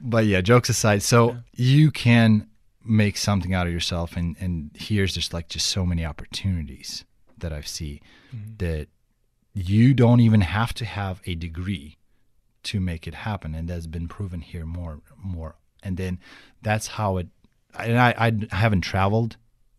but 0.01 0.24
yeah, 0.26 0.40
jokes 0.40 0.68
aside, 0.68 1.03
so 1.03 1.36
you 1.55 1.90
can 1.90 2.49
make 2.89 3.16
something 3.16 3.55
out 3.55 3.66
of 3.66 3.72
yourself, 3.72 4.16
and 4.16 4.36
and 4.41 4.70
here's 4.74 5.14
just 5.14 5.32
like 5.34 5.49
just 5.49 5.66
so 5.66 5.84
many 5.86 6.05
opportunities 6.05 7.05
that 7.39 7.53
I 7.53 7.61
see 7.62 8.01
Mm-hmm. 8.34 8.57
that 8.59 8.89
you 9.55 9.95
don't 9.95 10.20
even 10.20 10.43
have 10.43 10.74
to 10.74 10.84
have 10.84 11.22
a 11.24 11.34
degree 11.34 11.97
to 12.64 12.78
make 12.80 13.07
it 13.09 13.14
happen, 13.14 13.55
and 13.55 13.66
that's 13.68 13.86
been 13.86 14.07
proven 14.09 14.41
here 14.43 14.66
more 14.66 15.01
more. 15.16 15.57
And 15.82 15.97
then 15.97 16.18
that's 16.62 16.89
how 16.89 17.16
it. 17.16 17.28
And 17.78 17.99
I 17.99 18.14
I 18.18 18.55
haven't 18.57 18.82
traveled 18.82 19.36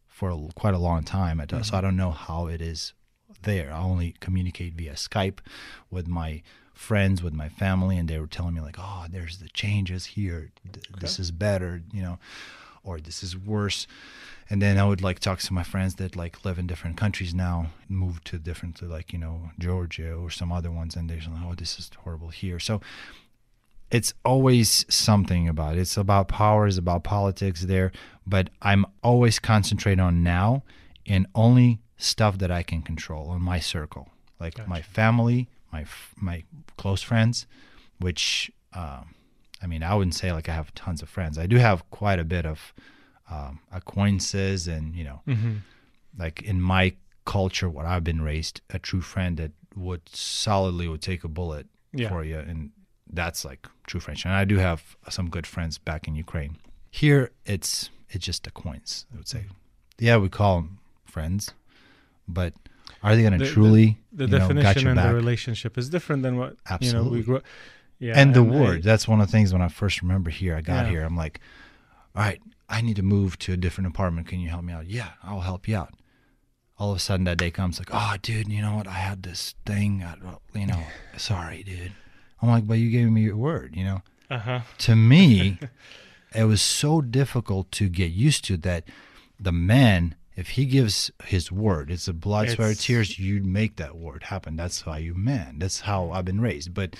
for 0.07 0.29
a, 0.31 0.37
quite 0.55 0.73
a 0.73 0.79
long 0.79 1.03
time, 1.03 1.39
at, 1.39 1.51
so 1.65 1.77
I 1.77 1.81
don't 1.81 1.95
know 1.95 2.11
how 2.11 2.47
it 2.47 2.61
is 2.61 2.93
there. 3.43 3.71
I 3.71 3.79
only 3.81 4.15
communicate 4.19 4.73
via 4.73 4.93
Skype 4.93 5.39
with 5.91 6.07
my 6.07 6.41
friends, 6.73 7.21
with 7.21 7.33
my 7.33 7.49
family, 7.49 7.97
and 7.97 8.09
they 8.09 8.19
were 8.19 8.27
telling 8.27 8.55
me 8.55 8.61
like, 8.61 8.77
"Oh, 8.79 9.05
there's 9.09 9.37
the 9.37 9.49
changes 9.49 10.05
here. 10.17 10.49
Th- 10.73 10.85
This 10.99 11.19
is 11.19 11.29
better," 11.31 11.83
you 11.93 12.01
know, 12.01 12.17
or 12.83 12.99
this 12.99 13.23
is 13.23 13.37
worse. 13.37 13.87
And 14.49 14.61
then 14.61 14.77
I 14.77 14.85
would 14.85 15.01
like 15.01 15.19
talk 15.19 15.39
to 15.39 15.53
my 15.53 15.63
friends 15.63 15.95
that 15.95 16.15
like 16.15 16.43
live 16.43 16.57
in 16.57 16.65
different 16.67 16.97
countries 16.97 17.33
now, 17.33 17.67
moved 17.87 18.25
to 18.25 18.39
different, 18.39 18.77
to 18.77 18.85
like 18.85 19.13
you 19.13 19.19
know 19.19 19.51
Georgia 19.59 20.13
or 20.13 20.29
some 20.29 20.51
other 20.51 20.71
ones, 20.71 20.95
and 20.95 21.09
they're 21.09 21.17
like, 21.17 21.43
"Oh, 21.45 21.53
this 21.55 21.77
is 21.77 21.91
horrible 22.03 22.29
here." 22.29 22.59
So 22.59 22.81
it's 23.91 24.13
always 24.23 24.85
something 24.89 25.47
about 25.47 25.75
it. 25.75 25.81
It's 25.81 25.97
about 25.97 26.27
power, 26.27 26.67
it's 26.67 26.77
about 26.77 27.03
politics 27.03 27.61
there, 27.61 27.91
but 28.25 28.49
I'm 28.61 28.85
always 29.03 29.39
concentrating 29.39 29.99
on 29.99 30.23
now 30.23 30.63
and 31.05 31.25
only 31.33 31.79
stuff 31.97 32.37
that 32.37 32.51
I 32.51 32.63
can 32.63 32.81
control 32.81 33.29
on 33.29 33.41
my 33.41 33.59
circle, 33.59 34.09
like 34.39 34.67
my 34.67 34.81
family, 34.81 35.49
my 35.71 35.85
my 36.15 36.43
close 36.77 37.01
friends, 37.01 37.45
which 37.99 38.51
um, 38.73 39.15
I 39.61 39.67
mean, 39.67 39.83
I 39.83 39.93
wouldn't 39.95 40.15
say 40.15 40.31
like 40.31 40.47
I 40.49 40.53
have 40.53 40.73
tons 40.73 41.01
of 41.01 41.09
friends. 41.09 41.37
I 41.37 41.45
do 41.47 41.57
have 41.57 41.89
quite 41.91 42.19
a 42.19 42.23
bit 42.23 42.45
of 42.45 42.73
um, 43.29 43.59
acquaintances, 43.71 44.67
and 44.67 44.95
you 44.95 45.03
know, 45.03 45.21
Mm-hmm. 45.27 45.53
like 46.17 46.41
in 46.43 46.61
my 46.61 46.93
culture, 47.25 47.69
what 47.69 47.85
I've 47.85 48.03
been 48.03 48.21
raised, 48.21 48.61
a 48.69 48.79
true 48.79 49.01
friend 49.01 49.37
that 49.37 49.51
would 49.75 50.01
solidly 50.09 50.87
would 50.87 51.01
take 51.01 51.23
a 51.23 51.27
bullet 51.27 51.67
Yeah. 51.93 52.09
for 52.09 52.23
you, 52.23 52.39
and 52.39 52.71
that's 53.11 53.43
like 53.45 53.67
true 53.87 53.99
friendship. 53.99 54.25
And 54.27 54.35
I 54.35 54.45
do 54.45 54.57
have 54.57 54.81
some 55.09 55.29
good 55.29 55.45
friends 55.47 55.77
back 55.77 56.07
in 56.07 56.15
Ukraine. 56.15 56.57
Here, 56.91 57.31
it's 57.45 57.89
it's 58.09 58.25
just 58.25 58.47
acquaintance. 58.47 59.05
I 59.13 59.17
would 59.17 59.27
say, 59.27 59.45
yeah, 59.99 60.17
we 60.17 60.29
call 60.29 60.55
them 60.57 60.79
friends, 61.05 61.51
but 62.27 62.53
are 63.03 63.15
they 63.15 63.21
going 63.21 63.37
to 63.37 63.45
the- 63.45 63.51
truly 63.51 63.97
The 64.11 64.25
you 64.25 64.31
know, 64.31 64.37
got 64.39 64.47
definition 64.47 64.81
your 64.83 64.91
and 64.91 64.99
the 64.99 65.13
relationship 65.13 65.77
is 65.77 65.89
different 65.89 66.23
than 66.23 66.37
what 66.37 66.51
you 66.81 66.93
know 66.93 67.03
we 67.03 67.19
Absolutely. 67.19 67.21
grew. 67.23 67.41
Yeah, 67.99 68.13
and 68.15 68.33
the 68.33 68.39
I- 68.43 68.59
word 68.61 68.83
that's 68.83 69.07
one 69.07 69.19
of 69.21 69.27
the 69.27 69.31
things 69.31 69.51
when 69.51 69.61
i 69.61 69.67
first 69.67 70.01
remember 70.01 70.29
here 70.29 70.55
i 70.55 70.61
got 70.61 70.85
Yeah. 70.85 70.91
here 70.91 71.03
i'm 71.03 71.17
like 71.17 71.39
all 72.15 72.23
right 72.23 72.41
i 72.69 72.79
need 72.81 72.95
to 72.95 73.03
move 73.03 73.37
to 73.39 73.53
a 73.53 73.57
different 73.57 73.87
apartment. 73.87 74.27
Can 74.27 74.39
you 74.39 74.49
help 74.49 74.63
me 74.63 74.73
out? 74.73 74.87
Yeah 74.87 75.09
i'll 75.23 75.41
help 75.41 75.67
you 75.67 75.75
out. 75.75 75.93
All 76.77 76.91
of 76.91 76.97
a 76.97 76.99
sudden 76.99 77.25
that 77.25 77.37
day 77.37 77.51
comes 77.51 77.77
like 77.77 77.89
oh 77.91 78.15
dude 78.21 78.47
you 78.51 78.61
know 78.61 78.75
what? 78.75 78.87
I 78.87 78.93
had 78.93 79.23
this 79.23 79.53
thing 79.65 80.03
I, 80.03 80.15
you 80.57 80.67
know 80.67 80.81
sorry 81.17 81.63
dude. 81.63 81.91
I'm 82.41 82.49
like 82.49 82.65
but 82.67 82.75
you 82.75 82.89
gave 82.89 83.09
me 83.11 83.21
your 83.21 83.35
word 83.37 83.75
you 83.75 83.83
know? 83.83 84.01
Uh-huh. 84.31 84.61
to 84.79 84.95
me 84.95 85.57
it 86.35 86.43
was 86.45 86.61
so 86.61 87.01
difficult 87.01 87.71
to 87.73 87.89
get 87.89 88.11
used 88.11 88.45
to 88.45 88.55
that 88.57 88.83
the 89.39 89.51
man 89.51 90.15
if 90.35 90.49
he 90.51 90.65
gives 90.65 91.11
his 91.25 91.51
word 91.51 91.89
it's 91.91 92.07
a 92.07 92.13
blood 92.13 92.49
sweat 92.49 92.77
tears 92.77 93.19
you 93.19 93.41
make 93.43 93.75
that 93.75 93.95
word 93.97 94.23
happen. 94.23 94.55
That's 94.55 94.81
how 94.81 94.95
you 94.95 95.15
man. 95.15 95.59
That's 95.59 95.81
how 95.81 96.11
i've 96.11 96.25
been 96.25 96.39
raised. 96.41 96.73
But 96.73 96.95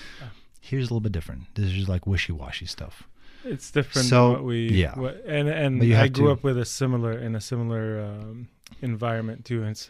here's 0.59 0.85
a 0.85 0.93
little 0.93 0.99
bit 1.01 1.11
different 1.11 1.43
this 1.55 1.65
is 1.65 1.71
just 1.73 1.89
like 1.89 2.05
wishy-washy 2.07 2.65
stuff 2.65 3.03
It's 3.45 3.71
different 3.71 4.07
So, 4.07 4.19
than 4.23 4.31
what 4.33 4.43
we 4.43 4.69
yeah. 4.69 4.95
what, 4.99 5.23
and 5.25 5.47
and 5.47 5.81
I 5.95 6.07
grew 6.09 6.25
to- 6.27 6.31
up 6.33 6.43
with 6.43 6.57
a 6.57 6.65
similar 6.65 7.13
in 7.17 7.35
a 7.35 7.41
similar 7.41 8.01
um, 8.03 8.47
environment 8.81 9.45
too. 9.45 9.61
And 9.61 9.71
it's 9.71 9.89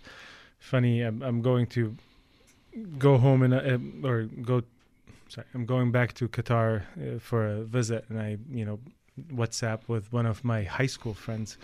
funny. 0.59 1.01
I'm, 1.01 1.21
I'm 1.23 1.41
going 1.41 1.65
to 1.77 1.95
go 2.99 3.17
home 3.17 3.41
and 3.43 3.53
uh, 3.53 4.07
or 4.07 4.23
go. 4.43 4.61
Sorry, 5.29 5.47
I'm 5.55 5.65
going 5.65 5.91
back 5.91 6.13
to 6.19 6.27
Qatar 6.27 6.81
uh, 6.81 7.19
for 7.19 7.45
a 7.47 7.63
visit, 7.63 8.05
and 8.09 8.19
I 8.19 8.37
you 8.51 8.65
know 8.65 8.79
WhatsApp 9.33 9.79
with 9.87 10.13
one 10.13 10.27
of 10.29 10.43
my 10.43 10.63
high 10.63 10.87
school 10.95 11.13
friends. 11.15 11.57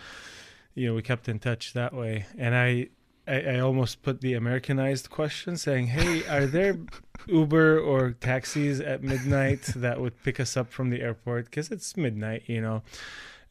You 0.73 0.87
know, 0.87 0.95
we 0.95 1.01
kept 1.01 1.29
in 1.29 1.39
touch 1.39 1.73
that 1.73 1.93
way, 1.93 2.25
and 2.37 2.55
I. 2.55 2.89
I, 3.27 3.41
I 3.41 3.59
almost 3.59 4.03
put 4.03 4.21
the 4.21 4.33
Americanized 4.33 5.09
question 5.09 5.57
saying, 5.57 5.87
Hey, 5.87 6.25
are 6.27 6.45
there 6.45 6.77
Uber 7.27 7.79
or 7.79 8.11
taxis 8.11 8.79
at 8.79 9.03
midnight 9.03 9.63
that 9.75 9.99
would 9.99 10.21
pick 10.23 10.39
us 10.39 10.55
up 10.55 10.71
from 10.71 10.89
the 10.89 11.01
airport? 11.01 11.45
Because 11.45 11.71
it's 11.71 11.95
midnight, 11.97 12.43
you 12.47 12.61
know. 12.61 12.83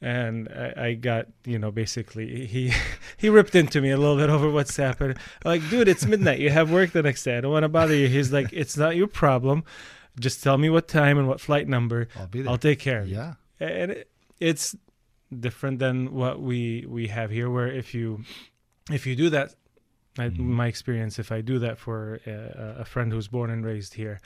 And 0.01 0.49
I, 0.49 0.87
I 0.87 0.95
got, 0.95 1.29
you 1.45 1.59
know, 1.59 1.71
basically 1.71 2.47
he 2.47 2.73
he 3.17 3.29
ripped 3.29 3.55
into 3.55 3.81
me 3.81 3.91
a 3.91 3.97
little 3.97 4.17
bit 4.17 4.31
over 4.31 4.51
what's 4.51 4.79
I'm 4.79 5.15
like, 5.45 5.69
dude, 5.71 5.89
it's 5.89 6.05
midnight. 6.07 6.41
You 6.41 6.51
have 6.51 6.71
work 6.71 6.93
the 6.93 7.03
next 7.03 7.25
day. 7.25 7.39
I 7.39 7.41
don't 7.41 7.53
want 7.53 7.63
to 7.65 7.69
bother 7.69 7.95
you. 7.95 8.09
He's 8.09 8.33
like, 8.33 8.53
it's 8.53 8.77
not 8.77 8.97
your 8.97 9.07
problem. 9.07 9.65
Just 10.21 10.43
tell 10.43 10.59
me 10.59 10.71
what 10.71 10.87
time 10.87 11.19
and 11.19 11.27
what 11.27 11.41
flight 11.41 11.67
number. 11.67 12.09
i'll 12.17 12.27
be 12.27 12.43
there 12.43 12.51
I'll 12.51 12.59
take 12.59 12.79
care 12.79 13.01
of 13.01 13.09
you 13.09 13.17
yeah 13.17 13.35
and 13.61 13.91
it, 13.93 14.11
it's 14.41 14.77
different 15.41 15.79
than 15.79 16.13
what 16.13 16.41
we 16.41 16.85
we 16.89 17.09
have 17.09 17.31
here 17.31 17.51
where 17.51 17.67
if 17.67 17.95
you 17.95 18.25
if 18.91 19.07
you 19.07 19.17
do 19.17 19.31
that 19.31 19.55
I, 20.19 20.29
Mhm. 20.29 20.39
my 20.39 20.67
experience 20.69 21.19
if 21.19 21.33
i 21.33 21.41
do 21.41 21.59
that 21.59 21.77
for 21.79 22.21
a, 22.27 22.81
a 22.83 22.85
friend 22.85 23.13
who's 23.13 23.27
born 23.29 23.51
and 23.51 23.65
raised 23.65 23.95
here 23.95 24.21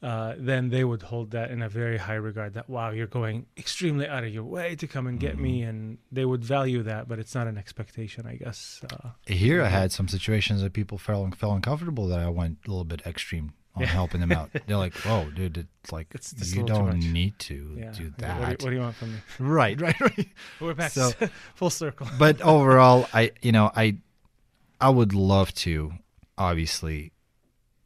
uh, 0.00 0.34
then 0.38 0.68
they 0.68 0.84
would 0.84 1.02
hold 1.02 1.32
that 1.32 1.50
in 1.50 1.60
a 1.60 1.68
very 1.68 1.96
high 1.98 2.14
regard 2.14 2.54
that 2.54 2.68
wow 2.68 2.90
you're 2.90 3.06
going 3.20 3.46
extremely 3.56 4.06
out 4.06 4.22
of 4.24 4.32
your 4.32 4.44
way 4.44 4.76
to 4.76 4.86
come 4.86 5.06
and 5.06 5.18
get 5.20 5.38
me 5.38 5.62
and 5.62 5.98
they 6.12 6.24
would 6.24 6.44
value 6.44 6.82
that 6.82 7.08
but 7.08 7.18
it's 7.18 7.34
not 7.34 7.46
an 7.46 7.58
expectation 7.58 8.26
i 8.26 8.34
guess 8.36 8.80
uh, 8.92 9.10
here 9.26 9.62
i 9.62 9.68
had 9.68 9.90
some 9.92 10.08
situations 10.08 10.60
that 10.62 10.72
people 10.72 10.98
felt 10.98 11.34
felt 11.36 11.54
uncomfortable 11.54 12.06
that 12.08 12.18
i 12.20 12.28
went 12.28 12.58
a 12.66 12.70
little 12.70 12.84
bit 12.84 13.00
extreme 13.06 13.52
on 13.76 13.82
Yeah. 13.82 13.88
helping 13.90 14.20
them 14.20 14.32
out. 14.32 14.50
They're 14.66 14.76
like 14.76 14.94
whoa 15.06 15.30
dude 15.30 15.56
it's 15.58 15.92
like 15.92 16.08
It's 16.12 16.34
you 16.54 16.64
don't 16.64 16.98
need 16.98 17.38
to 17.50 17.76
yeah. 17.78 17.92
do 17.92 18.04
What 18.04 18.16
do, 18.18 18.22
that. 18.26 18.40
you, 18.40 18.46
what 18.64 18.70
do 18.70 18.72
you 18.72 18.80
want 18.80 18.96
from 18.96 19.12
me? 19.12 19.18
Right 19.38 19.80
right 19.86 20.00
right. 20.00 20.28
We're 20.60 20.74
back 20.74 20.90
So- 20.90 21.12
to 21.12 21.30
full 21.54 21.70
circle. 21.70 22.08
but 22.18 22.40
overall 22.42 23.06
i 23.14 23.30
you 23.42 23.52
know 23.52 23.70
i 23.76 23.96
i 24.80 24.88
would 24.88 25.12
love 25.14 25.54
to 25.54 25.92
obviously 26.36 27.12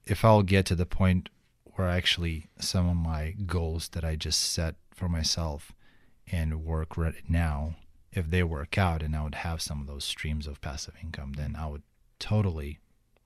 if 0.07 0.25
i'll 0.25 0.43
get 0.43 0.67
to 0.67 0.75
the 0.75 0.87
point 0.87 1.29
where 1.75 1.89
actually 1.89 2.47
some 2.59 2.89
of 2.89 2.97
my 2.97 3.35
goals 3.47 3.89
that 3.91 4.05
i 4.05 4.15
just 4.17 4.41
set 4.41 4.75
for 4.91 5.09
myself 5.09 5.73
and 6.31 6.65
work 6.65 6.97
right 6.97 7.15
now 7.29 7.75
if 8.13 8.29
they 8.31 8.43
work 8.43 8.77
out 8.77 9.03
and 9.03 9.17
i 9.17 9.23
would 9.23 9.37
have 9.37 9.61
some 9.63 9.81
of 9.81 9.87
those 9.87 10.05
streams 10.05 10.47
of 10.47 10.61
passive 10.61 10.95
income 11.03 11.33
then 11.35 11.57
i 11.57 11.67
would 11.67 11.83
totally 12.19 12.79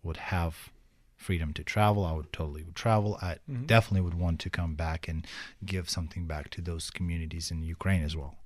would 0.02 0.16
have 0.18 0.70
freedom 1.16 1.52
to 1.54 1.64
travel. 1.64 2.04
I 2.04 2.12
would 2.12 2.30
totally 2.30 2.62
would 2.62 2.76
travel. 2.76 3.18
I 3.22 3.38
Mhm. 3.50 3.66
definitely 3.66 4.02
would 4.02 4.14
want 4.14 4.38
to 4.40 4.50
come 4.50 4.74
back 4.74 5.08
and 5.08 5.26
give 5.64 5.88
something 5.88 6.26
back 6.26 6.50
to 6.50 6.60
those 6.60 6.90
communities 6.90 7.50
in 7.50 7.62
ukraine 7.62 8.02
as 8.02 8.14
well. 8.14 8.36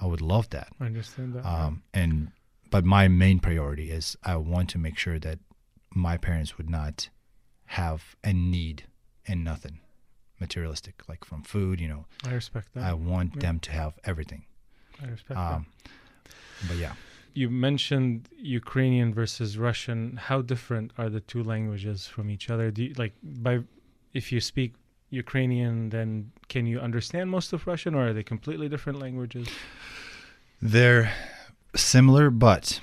I 0.00 0.06
would 0.06 0.22
love 0.22 0.48
that. 0.50 0.72
I 0.80 0.86
understand 0.86 1.34
that. 1.34 1.44
Um, 1.46 1.82
and 1.92 2.32
but 2.70 2.84
my 2.84 3.08
main 3.08 3.38
priority 3.40 3.90
is 3.90 4.16
I 4.24 4.36
want 4.36 4.68
to 4.70 4.78
make 4.78 4.98
sure 4.98 5.18
that 5.18 5.38
my 5.94 6.16
parents 6.16 6.56
would 6.58 6.70
not 6.70 7.08
have 7.66 8.16
a 8.24 8.32
need 8.32 8.84
and 9.26 9.44
nothing 9.44 9.80
materialistic, 10.40 11.02
like 11.08 11.24
from 11.24 11.42
food. 11.42 11.80
You 11.80 11.88
know, 11.88 12.04
I 12.24 12.32
respect 12.32 12.74
that. 12.74 12.84
I 12.84 12.92
want 12.94 13.34
Yeah. 13.34 13.40
them 13.40 13.60
to 13.60 13.70
have 13.72 13.98
everything. 14.04 14.44
I 15.02 15.06
respect 15.06 15.38
Um, 15.38 15.66
but 16.68 16.76
yeah. 16.76 16.94
You 17.34 17.50
mentioned 17.50 18.28
Ukrainian 18.62 19.14
versus 19.14 19.58
Russian. 19.58 20.16
How 20.28 20.42
different 20.42 20.92
are 20.98 21.08
the 21.08 21.20
two 21.20 21.42
languages 21.42 22.06
from 22.06 22.30
each 22.30 22.50
other? 22.50 22.70
Do 22.70 22.84
you, 22.84 22.94
like 22.94 23.14
by 23.22 23.60
if 24.12 24.32
you 24.32 24.40
speak 24.40 24.74
Ukrainian, 25.10 25.90
then 25.90 26.32
can 26.48 26.66
you 26.66 26.78
understand 26.80 27.30
most 27.30 27.52
of 27.52 27.66
Russian, 27.66 27.94
or 27.94 28.08
are 28.08 28.12
they 28.12 28.22
completely 28.34 28.68
different 28.68 28.98
languages? 28.98 29.46
they're 30.60 31.12
similar, 31.74 32.30
but 32.30 32.80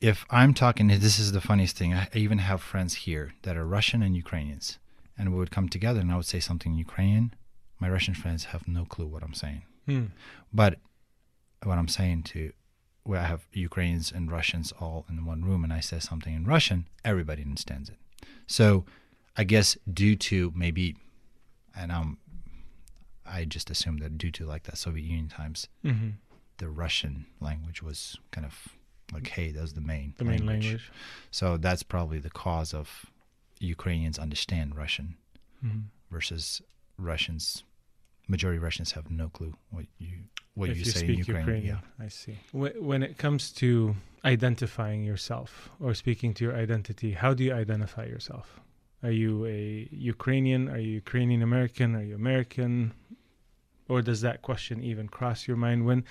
if 0.00 0.24
I'm 0.30 0.54
talking, 0.54 0.88
this 0.88 1.18
is 1.18 1.32
the 1.32 1.40
funniest 1.40 1.76
thing. 1.76 1.94
I 1.94 2.08
even 2.14 2.38
have 2.38 2.60
friends 2.60 2.94
here 2.94 3.34
that 3.42 3.56
are 3.56 3.66
Russian 3.66 4.02
and 4.02 4.16
Ukrainians, 4.16 4.78
and 5.18 5.32
we 5.32 5.38
would 5.38 5.50
come 5.50 5.68
together, 5.68 6.00
and 6.00 6.12
I 6.12 6.16
would 6.16 6.26
say 6.26 6.40
something 6.40 6.72
in 6.72 6.78
Ukrainian. 6.78 7.34
My 7.78 7.88
Russian 7.88 8.14
friends 8.14 8.46
have 8.46 8.66
no 8.66 8.84
clue 8.84 9.06
what 9.06 9.22
I'm 9.22 9.34
saying. 9.34 9.62
Hmm. 9.86 10.06
But 10.52 10.78
what 11.62 11.78
I'm 11.78 11.88
saying 11.88 12.24
to 12.24 12.52
where 13.04 13.20
I 13.20 13.24
have 13.24 13.46
Ukrainians 13.52 14.10
and 14.10 14.30
Russians 14.30 14.72
all 14.80 15.06
in 15.08 15.24
one 15.24 15.44
room 15.44 15.62
and 15.62 15.72
I 15.72 15.80
say 15.80 16.00
something 16.00 16.34
in 16.34 16.44
Russian, 16.44 16.88
everybody 17.04 17.42
understands 17.42 17.88
it. 17.88 17.96
So 18.46 18.84
I 19.36 19.44
guess 19.44 19.76
due 19.92 20.16
to 20.16 20.52
maybe 20.56 20.96
and 21.76 21.92
I'm, 21.92 22.18
I 23.24 23.44
just 23.44 23.70
assume 23.70 23.98
that 23.98 24.18
due 24.18 24.32
to 24.32 24.46
like 24.46 24.64
the 24.64 24.76
Soviet 24.76 25.04
Union 25.04 25.28
times, 25.28 25.68
hmm 25.82 26.10
the 26.58 26.68
Russian 26.68 27.26
language 27.40 27.82
was 27.82 28.18
kind 28.30 28.46
of 28.46 28.68
like, 29.12 29.28
hey, 29.28 29.50
that's 29.52 29.72
the 29.72 29.80
main 29.80 30.14
The 30.18 30.24
main 30.24 30.46
language. 30.46 30.90
So 31.30 31.56
that's 31.56 31.82
probably 31.82 32.18
the 32.18 32.30
cause 32.30 32.74
of 32.74 33.06
Ukrainians 33.60 34.18
understand 34.18 34.76
Russian 34.76 35.16
Mhm. 35.64 35.84
versus 36.10 36.62
Russians 36.98 37.64
majority 38.28 38.56
of 38.58 38.62
Russians 38.62 38.92
have 38.92 39.10
no 39.10 39.28
clue 39.28 39.54
what 39.70 39.86
you 39.98 40.14
what 40.54 40.68
if 40.70 40.76
you, 40.78 40.84
you 40.84 40.90
say 40.90 40.98
speak 41.00 41.10
in 41.10 41.18
Ukrainian. 41.18 41.46
Ukrainian, 41.46 41.78
I 42.00 42.08
see. 42.08 42.36
When 42.52 43.02
it 43.02 43.18
comes 43.18 43.52
to 43.62 43.94
identifying 44.24 45.04
yourself 45.04 45.70
or 45.80 45.94
speaking 45.94 46.34
to 46.34 46.44
your 46.44 46.56
identity, 46.56 47.12
how 47.12 47.34
do 47.34 47.44
you 47.44 47.52
identify 47.52 48.04
yourself? 48.06 48.60
Are 49.02 49.10
you 49.10 49.46
a 49.46 49.88
Ukrainian? 49.92 50.68
Are 50.68 50.78
you 50.78 50.92
Ukrainian 51.04 51.42
American? 51.42 51.94
Are 51.94 52.02
you 52.02 52.14
American? 52.16 52.92
Or 53.88 54.02
does 54.02 54.20
that 54.22 54.42
question 54.42 54.82
even 54.82 55.08
cross 55.08 55.46
your 55.46 55.56
mind 55.56 55.86
when, 55.86 56.04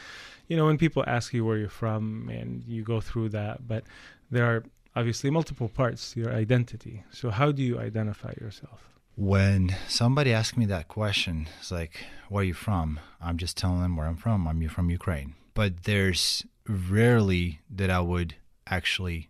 you 0.48 0.56
know, 0.56 0.66
when 0.66 0.78
people 0.78 1.04
ask 1.06 1.34
you 1.34 1.44
where 1.44 1.58
you're 1.58 1.70
from 1.70 2.30
and 2.30 2.64
you 2.66 2.84
go 2.84 3.02
through 3.02 3.30
that, 3.30 3.68
but 3.68 3.84
there 4.32 4.46
are 4.46 4.64
obviously 4.96 5.30
multiple 5.30 5.68
parts 5.68 6.14
to 6.14 6.22
your 6.22 6.34
identity. 6.34 7.04
So 7.12 7.30
how 7.30 7.52
do 7.52 7.62
you 7.62 7.78
identify 7.78 8.34
yourself? 8.40 8.90
When 9.18 9.76
somebody 9.88 10.32
asks 10.34 10.58
me 10.58 10.66
that 10.68 10.88
question, 10.88 11.48
it's 11.60 11.72
like, 11.72 12.06
where 12.30 12.42
are 12.42 12.46
you 12.46 12.54
from? 12.54 13.00
I'm 13.22 13.38
just 13.38 13.58
telling 13.58 13.82
them 13.82 13.96
where 13.98 14.08
I'm 14.08 14.18
from. 14.18 14.48
I'm 14.48 14.68
from 14.70 14.90
Ukraine. 14.90 15.36
But 15.54 15.84
there's 15.84 16.46
rarely 16.68 17.60
that 17.70 17.90
I 17.90 18.00
would 18.00 18.36
actually 18.68 19.30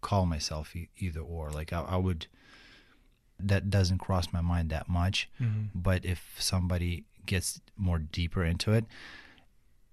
call 0.00 0.26
myself 0.26 0.76
e- 0.76 0.90
either 0.96 1.20
or. 1.20 1.50
Like, 1.50 1.72
I, 1.72 1.80
I 1.82 1.96
would, 1.96 2.26
that 3.40 3.68
doesn't 3.70 3.98
cross 3.98 4.32
my 4.32 4.40
mind 4.40 4.70
that 4.70 4.88
much. 4.88 5.28
Mm-hmm. 5.40 5.66
But 5.74 6.04
if 6.04 6.36
somebody 6.38 7.04
gets 7.28 7.60
more 7.76 7.98
deeper 7.98 8.42
into 8.44 8.72
it, 8.72 8.84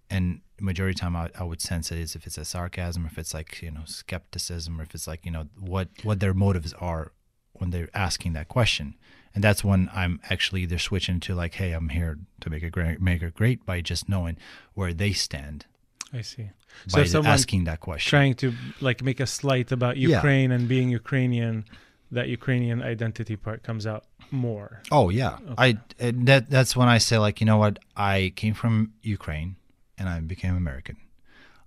and 0.09 0.41
majority 0.59 0.91
of 0.91 0.95
the 0.95 1.01
time 1.01 1.15
I, 1.15 1.29
I 1.37 1.43
would 1.43 1.61
sense 1.61 1.91
it 1.91 1.97
is 1.99 2.15
if 2.15 2.25
it's 2.25 2.37
a 2.37 2.45
sarcasm, 2.45 3.05
if 3.05 3.17
it's 3.17 3.33
like 3.33 3.61
you 3.61 3.71
know 3.71 3.81
skepticism, 3.85 4.79
or 4.79 4.83
if 4.83 4.93
it's 4.95 5.07
like 5.07 5.25
you 5.25 5.31
know 5.31 5.47
what 5.59 5.89
what 6.03 6.19
their 6.19 6.33
motives 6.33 6.73
are 6.73 7.11
when 7.53 7.69
they're 7.71 7.89
asking 7.93 8.33
that 8.33 8.47
question, 8.47 8.95
and 9.33 9.43
that's 9.43 9.63
when 9.63 9.89
I'm 9.93 10.19
actually 10.29 10.61
either 10.63 10.77
switching 10.77 11.19
to 11.21 11.35
like, 11.35 11.53
hey, 11.55 11.71
I'm 11.73 11.89
here 11.89 12.17
to 12.41 12.49
make 12.49 12.63
it 12.63 12.71
great, 12.71 13.01
make 13.01 13.21
it 13.21 13.33
great 13.33 13.65
by 13.65 13.81
just 13.81 14.09
knowing 14.09 14.37
where 14.73 14.93
they 14.93 15.13
stand 15.13 15.65
I 16.13 16.21
see. 16.21 16.49
by 16.93 17.01
if 17.01 17.15
asking 17.15 17.65
that 17.65 17.79
question. 17.79 18.09
trying 18.09 18.33
to 18.35 18.53
like 18.81 19.03
make 19.03 19.19
a 19.19 19.27
slight 19.27 19.71
about 19.71 19.97
Yeah. 19.97 20.15
Ukraine 20.17 20.51
and 20.51 20.67
being 20.67 20.89
Ukrainian, 20.89 21.65
that 22.11 22.27
Ukrainian 22.27 22.81
identity 22.81 23.35
part 23.35 23.63
comes 23.63 23.85
out 23.87 24.05
more. 24.31 24.81
Oh 24.91 25.09
yeah, 25.09 25.37
I 25.57 25.77
that 25.99 26.49
that's 26.49 26.75
when 26.75 26.87
I 26.87 26.97
say 26.97 27.17
like 27.17 27.39
you 27.41 27.45
know 27.45 27.57
what 27.57 27.79
I 27.95 28.33
came 28.35 28.53
from 28.53 28.93
Ukraine 29.01 29.55
and 29.97 30.07
I 30.09 30.19
became 30.19 30.55
American. 30.55 30.97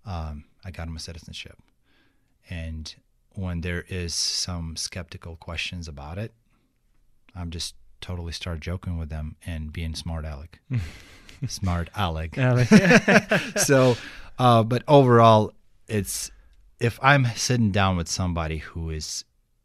Um, 0.04 0.44
I 0.64 0.70
got 0.70 0.88
my 0.88 0.98
citizenship, 0.98 1.58
and 2.48 2.94
when 3.30 3.60
there 3.60 3.84
is 3.88 4.14
some 4.14 4.76
skeptical 4.76 5.36
questions 5.36 5.86
about 5.88 6.18
it, 6.18 6.32
I'm 7.34 7.50
just 7.50 7.74
totally 8.00 8.32
start 8.32 8.60
joking 8.60 8.96
with 8.96 9.10
them 9.10 9.36
and 9.44 9.72
being 9.72 9.94
smart 9.94 10.24
aleck, 10.24 10.60
smart 11.48 11.90
aleck. 11.96 12.36
Like- 12.36 12.68
so, 13.58 13.96
uh, 14.38 14.62
but 14.62 14.82
overall, 14.88 15.52
it's 15.88 16.30
if 16.80 16.98
I'm 17.02 17.26
sitting 17.36 17.70
down 17.70 17.96
with 17.96 18.08
somebody 18.08 18.58
who 18.58 18.90
is 18.90 19.24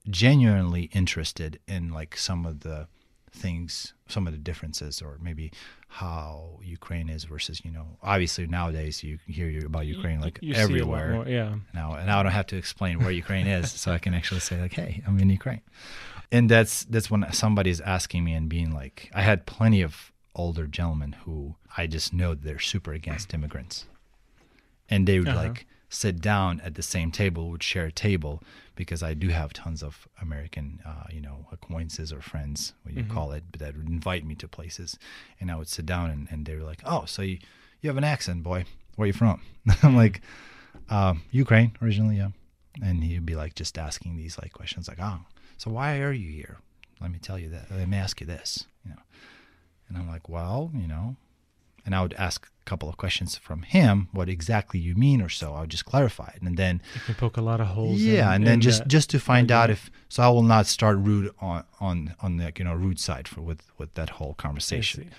genuinely 0.09 0.83
interested 0.93 1.59
in 1.67 1.91
like 1.91 2.17
some 2.17 2.45
of 2.45 2.61
the 2.61 2.87
things, 3.31 3.93
some 4.07 4.27
of 4.27 4.33
the 4.33 4.39
differences, 4.39 5.01
or 5.01 5.17
maybe 5.21 5.51
how 5.87 6.59
Ukraine 6.63 7.09
is 7.09 7.23
versus 7.23 7.61
you 7.65 7.71
know, 7.71 7.97
obviously 8.03 8.45
nowadays 8.47 9.03
you 9.03 9.17
hear 9.27 9.65
about 9.65 9.85
Ukraine 9.85 10.19
like 10.21 10.39
you 10.41 10.53
see 10.53 10.59
a 10.59 10.63
lot 10.63 10.69
everywhere 10.69 11.11
more, 11.13 11.27
yeah. 11.27 11.55
now, 11.73 11.93
and 11.95 12.05
now 12.07 12.19
I 12.19 12.23
don't 12.23 12.31
have 12.31 12.47
to 12.47 12.57
explain 12.57 12.99
where 12.99 13.11
Ukraine 13.11 13.47
is, 13.47 13.71
so 13.71 13.91
I 13.91 13.97
can 13.99 14.13
actually 14.13 14.39
say 14.41 14.59
like, 14.61 14.73
"Hey, 14.73 15.01
I'm 15.07 15.17
in 15.19 15.29
Ukraine," 15.29 15.61
and 16.31 16.49
that's 16.49 16.83
that's 16.85 17.09
when 17.09 17.25
somebody's 17.31 17.81
asking 17.81 18.23
me 18.23 18.33
and 18.33 18.47
being 18.49 18.71
like, 18.71 19.09
I 19.13 19.21
had 19.21 19.45
plenty 19.45 19.81
of 19.81 20.11
older 20.35 20.65
gentlemen 20.67 21.13
who 21.25 21.55
I 21.77 21.87
just 21.87 22.11
know 22.13 22.33
they're 22.35 22.59
super 22.59 22.91
against 22.93 23.33
immigrants, 23.33 23.85
and 24.89 25.07
they 25.07 25.19
would 25.19 25.27
Uh-huh. 25.29 25.43
like 25.47 25.65
sit 25.93 26.21
down 26.21 26.61
at 26.61 26.75
the 26.75 26.81
same 26.81 27.11
table, 27.11 27.49
would 27.49 27.63
share 27.63 27.85
a 27.85 27.91
table 27.91 28.41
because 28.75 29.03
I 29.03 29.13
do 29.13 29.29
have 29.29 29.53
tons 29.53 29.83
of 29.83 30.07
American, 30.21 30.81
uh, 30.85 31.05
you 31.11 31.21
know, 31.21 31.45
acquaintances 31.51 32.11
or 32.11 32.21
friends, 32.21 32.73
what 32.83 32.95
you 32.95 33.03
call 33.03 33.31
it, 33.31 33.43
but 33.51 33.59
that 33.59 33.77
would 33.77 33.87
invite 33.87 34.25
me 34.25 34.35
to 34.35 34.47
places, 34.47 34.97
and 35.39 35.51
I 35.51 35.55
would 35.55 35.67
sit 35.67 35.85
down 35.85 36.09
and, 36.09 36.27
and 36.31 36.45
they 36.45 36.55
were 36.55 36.63
like, 36.63 36.81
"Oh, 36.85 37.05
so 37.05 37.21
you 37.21 37.37
you 37.81 37.89
have 37.89 37.97
an 37.97 38.03
accent, 38.03 38.43
boy? 38.43 38.65
Where 38.95 39.03
are 39.03 39.07
you 39.07 39.13
from?" 39.13 39.41
I'm 39.83 39.95
like, 39.95 40.21
um, 40.89 41.21
Ukraine 41.31 41.75
originally, 41.81 42.17
yeah. 42.17 42.29
And 42.81 43.03
he'd 43.03 43.25
be 43.25 43.35
like 43.35 43.55
just 43.55 43.77
asking 43.77 44.15
these 44.15 44.37
like 44.41 44.53
questions 44.53 44.87
like, 44.87 44.99
oh, 44.99 45.19
so 45.57 45.71
why 45.71 45.99
are 45.99 46.11
you 46.11 46.29
here? 46.31 46.57
Let 46.99 47.11
me 47.11 47.19
tell 47.19 47.37
you 47.37 47.49
that. 47.49 47.69
Let 47.69 47.87
me 47.87 47.97
ask 47.97 48.19
you 48.21 48.27
this, 48.27 48.65
you 48.83 48.91
know. 48.91 49.01
And 49.87 49.97
I'm 49.97 50.07
like, 50.07 50.29
well, 50.29 50.71
you 50.73 50.87
know. 50.87 51.15
And 51.85 51.93
I 51.93 52.01
would 52.01 52.13
ask 52.13 52.49
a 52.65 52.69
couple 52.69 52.87
of 52.89 52.95
questions 52.97 53.37
from 53.37 53.61
him, 53.63 54.07
what 54.11 54.29
exactly 54.29 54.79
you 54.79 54.95
mean 54.95 55.21
or 55.21 55.29
so. 55.29 55.53
I'll 55.53 55.65
just 55.67 55.85
clarify 55.85 56.29
it. 56.35 56.41
And 56.41 56.57
then 56.57 56.81
You 56.95 57.01
can 57.01 57.15
poke 57.15 57.37
a 57.37 57.41
lot 57.41 57.59
of 57.61 57.67
holes. 57.67 57.99
yeah, 58.01 58.27
in- 58.29 58.35
and 58.35 58.47
then 58.47 58.61
just 58.61 58.79
that. 58.83 58.87
just 58.87 59.09
to 59.11 59.19
find 59.19 59.51
out 59.51 59.69
if 59.69 59.89
so 60.09 60.23
I 60.23 60.29
will 60.29 60.43
not 60.55 60.65
start 60.67 60.97
rude 60.97 61.31
on 61.39 61.63
on 61.79 62.15
on 62.21 62.37
the 62.37 62.51
you 62.57 62.63
know 62.65 62.73
rude 62.73 62.99
side 62.99 63.27
for 63.27 63.41
with 63.41 63.61
with 63.77 63.93
that 63.95 64.09
whole 64.17 64.33
conversation. 64.35 65.09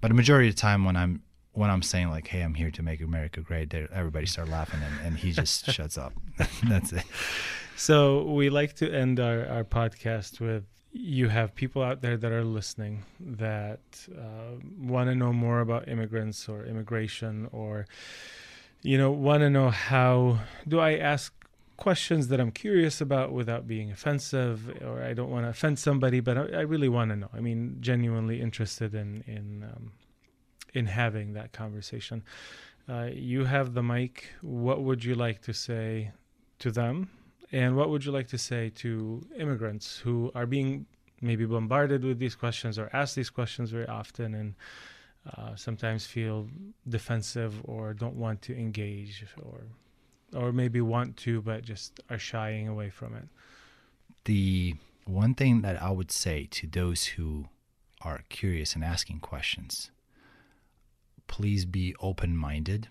But 0.00 0.10
a 0.10 0.14
majority 0.14 0.48
of 0.48 0.54
the 0.56 0.60
time 0.60 0.84
when 0.84 0.96
I'm 0.96 1.22
when 1.52 1.70
I'm 1.70 1.82
saying 1.82 2.10
like, 2.10 2.26
"Hey, 2.28 2.42
I'm 2.42 2.54
here 2.54 2.70
to 2.70 2.82
make 2.82 3.00
America 3.00 3.40
great," 3.40 3.74
everybody 3.74 4.26
start 4.26 4.48
laughing 4.48 4.80
and, 4.82 5.06
and 5.06 5.16
he 5.18 5.32
just 5.32 5.70
shuts 5.76 5.96
up. 5.98 6.12
That's 6.68 6.92
it. 6.92 7.04
So 7.76 8.24
we 8.24 8.50
like 8.50 8.74
to 8.76 8.92
end 8.92 9.18
our, 9.20 9.46
our 9.46 9.64
podcast 9.64 10.38
with 10.40 10.64
you 10.92 11.28
have 11.28 11.54
people 11.54 11.82
out 11.82 12.00
there 12.02 12.16
that 12.16 12.32
are 12.32 12.44
listening 12.44 13.04
that 13.20 13.80
uh, 14.16 14.56
want 14.78 15.08
to 15.08 15.14
know 15.14 15.32
more 15.32 15.60
about 15.60 15.88
immigrants 15.88 16.48
or 16.48 16.64
immigration 16.64 17.48
or 17.52 17.86
you 18.82 18.98
know 18.98 19.10
want 19.10 19.40
to 19.40 19.50
know 19.50 19.70
how 19.70 20.40
do 20.66 20.80
I 20.80 20.96
ask 20.96 21.32
questions 21.76 22.28
that 22.28 22.40
I'm 22.40 22.50
curious 22.50 23.00
about 23.00 23.32
without 23.32 23.66
being 23.66 23.90
offensive 23.90 24.68
or 24.82 25.02
I 25.02 25.14
don't 25.14 25.30
want 25.30 25.44
to 25.46 25.50
offend 25.50 25.78
somebody 25.78 26.20
but 26.20 26.36
I, 26.36 26.42
I 26.58 26.60
really 26.62 26.88
want 26.88 27.10
to 27.10 27.16
know. 27.16 27.30
I 27.32 27.40
mean 27.40 27.76
genuinely 27.80 28.40
interested 28.40 28.94
in 28.94 29.22
in 29.26 29.62
um, 29.62 29.92
in 30.74 30.86
having 30.86 31.34
that 31.34 31.52
conversation. 31.52 32.24
Uh, 32.88 33.08
you 33.12 33.44
have 33.44 33.74
the 33.74 33.82
mic. 33.82 34.32
What 34.40 34.82
would 34.82 35.04
you 35.04 35.14
like 35.14 35.42
to 35.42 35.52
say 35.52 36.10
to 36.58 36.72
them 36.72 37.10
and 37.52 37.76
what 37.76 37.90
would 37.90 38.04
you 38.04 38.12
like 38.12 38.28
to 38.28 38.38
say 38.38 38.70
to 38.76 39.24
immigrants 39.36 39.98
who 39.98 40.30
are 40.34 40.46
being 40.46 40.86
maybe 41.20 41.44
bombarded 41.44 42.04
with 42.04 42.18
these 42.18 42.34
questions 42.34 42.78
or 42.78 42.88
asked 42.92 43.16
these 43.16 43.30
questions 43.30 43.70
very 43.70 43.86
often 43.86 44.34
and 44.34 44.54
uh, 45.36 45.54
sometimes 45.54 46.06
feel 46.06 46.48
defensive 46.88 47.60
or 47.64 47.92
don't 47.92 48.14
want 48.14 48.40
to 48.42 48.56
engage 48.56 49.26
or 49.42 49.62
or 50.32 50.52
maybe 50.52 50.80
want 50.80 51.16
to 51.16 51.42
but 51.42 51.62
just 51.62 52.00
are 52.08 52.18
shying 52.18 52.68
away 52.68 52.88
from 52.88 53.16
it? 53.16 53.28
The 54.24 54.76
one 55.04 55.34
thing 55.34 55.62
that 55.62 55.82
I 55.82 55.90
would 55.90 56.12
say 56.12 56.46
to 56.52 56.66
those 56.68 57.04
who 57.04 57.46
are 58.02 58.20
curious 58.28 58.74
and 58.74 58.84
asking 58.84 59.20
questions, 59.20 59.90
please 61.26 61.64
be 61.64 61.94
open 62.00 62.36
minded. 62.36 62.88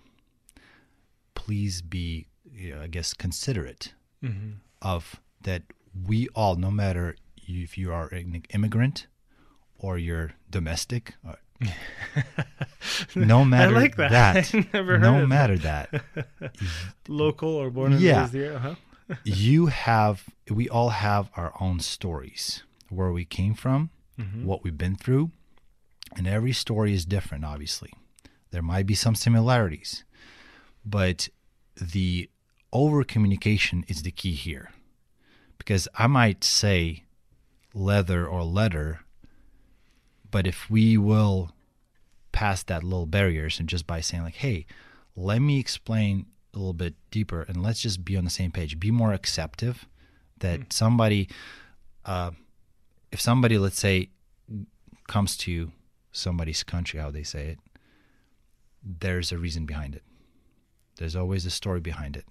Please 1.34 1.82
be 1.82 2.28
you 2.54 2.76
know, 2.76 2.82
I 2.82 2.88
guess, 2.88 3.14
considerate 3.14 3.94
Mm-hmm. 4.24 4.52
of 4.82 5.20
that 5.44 5.64
we 6.08 6.28
all, 6.36 6.56
no 6.56 6.72
matter 6.72 7.16
if 7.38 7.78
you 7.78 7.92
are 7.94 8.08
an 8.10 8.44
immigrant 8.54 9.08
or 9.78 9.98
you're 9.98 10.32
domestic, 10.50 11.16
or, 11.26 11.38
no 13.16 13.44
matter 13.46 13.76
I 13.76 13.80
like 13.80 13.96
that. 13.98 14.48
Heard 14.74 15.02
no 15.02 15.26
matter 15.26 15.58
that, 15.60 16.04
Local 17.08 17.50
or 17.50 17.70
born 17.70 17.94
and 17.94 18.02
Yeah. 18.02 18.22
raised 18.22 18.34
here. 18.34 18.56
Uh-huh. 18.56 18.76
you 19.24 19.68
have, 19.68 20.26
we 20.52 20.70
all 20.70 20.90
have 20.90 21.30
our 21.36 21.54
own 21.60 21.80
stories, 21.80 22.64
where 22.90 23.12
we 23.12 23.26
came 23.26 23.56
from, 23.56 23.90
Mhm. 24.20 24.44
what 24.44 24.64
we've 24.64 24.78
been 24.78 24.96
through, 24.96 25.32
and 26.16 26.28
every 26.28 26.52
story 26.54 26.94
is 26.94 27.06
different, 27.06 27.46
obviously. 27.46 27.92
There 28.52 28.62
might 28.62 28.86
be 28.86 28.96
some 28.96 29.16
similarities, 29.16 30.04
but 30.86 31.30
the 31.80 32.30
over 32.72 33.04
communication 33.04 33.84
is 33.88 34.04
the 34.04 34.12
key 34.12 34.34
here. 34.34 34.72
Because 35.58 35.88
I 35.96 36.08
might 36.08 36.44
say 36.44 37.04
leather 37.74 38.26
or 38.26 38.44
letter, 38.44 39.02
but 40.32 40.48
if 40.48 40.70
we 40.70 40.98
will 40.98 41.52
pass 42.32 42.64
that 42.64 42.84
little 42.84 43.06
barriers 43.06 43.60
and 43.60 43.68
just 43.68 43.86
by 43.86 44.02
saying, 44.02 44.24
like, 44.24 44.36
hey, 44.36 44.66
let 45.16 45.40
me 45.40 45.60
explain 45.60 46.28
a 46.54 46.58
little 46.58 46.74
bit 46.74 46.96
deeper 47.12 47.42
and 47.44 47.62
let's 47.62 47.82
just 47.82 48.06
be 48.06 48.16
on 48.16 48.24
the 48.24 48.30
same 48.30 48.52
page, 48.52 48.80
be 48.80 48.92
more 48.92 49.14
acceptive 49.14 49.88
that 50.40 50.72
somebody, 50.72 51.28
uh, 52.06 52.32
if 53.12 53.20
somebody, 53.20 53.58
let's 53.58 53.80
say, 53.80 54.10
comes 55.08 55.36
to 55.36 55.72
somebody's 56.12 56.64
country, 56.64 57.00
how 57.00 57.12
they 57.12 57.24
say 57.24 57.48
it, 57.48 57.60
there's 58.84 59.32
a 59.32 59.38
reason 59.38 59.66
behind 59.66 59.96
it. 59.96 60.04
There's 60.98 61.16
always 61.16 61.46
a 61.46 61.52
story 61.52 61.80
behind 61.80 62.16
it. 62.16 62.26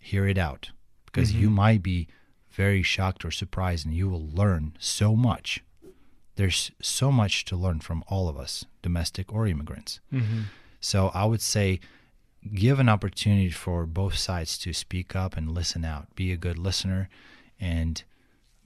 Hear 0.00 0.26
it 0.26 0.38
out 0.38 0.70
because 1.06 1.32
you 1.32 1.50
might 1.50 1.82
be 1.82 2.08
very 2.50 2.82
shocked 2.82 3.24
or 3.24 3.30
surprised 3.30 3.86
and 3.86 3.94
you 3.94 4.08
will 4.08 4.26
learn 4.26 4.74
so 4.78 5.14
much. 5.14 5.62
There's 6.36 6.72
so 6.80 7.12
much 7.12 7.44
to 7.46 7.56
learn 7.56 7.80
from 7.80 8.02
all 8.08 8.28
of 8.28 8.36
us, 8.36 8.64
domestic 8.82 9.32
or 9.32 9.46
immigrants. 9.46 10.00
Mm-hmm. 10.12 10.42
So 10.80 11.10
I 11.14 11.26
would 11.26 11.42
say 11.42 11.80
give 12.54 12.80
an 12.80 12.88
opportunity 12.88 13.50
for 13.50 13.86
both 13.86 14.16
sides 14.16 14.56
to 14.58 14.72
speak 14.72 15.14
up 15.14 15.36
and 15.36 15.52
listen 15.52 15.84
out. 15.84 16.14
Be 16.16 16.32
a 16.32 16.36
good 16.36 16.58
listener 16.58 17.08
and 17.60 18.02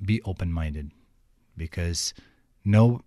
be 0.00 0.22
open 0.22 0.52
minded 0.52 0.92
because 1.56 2.14
no, 2.64 3.02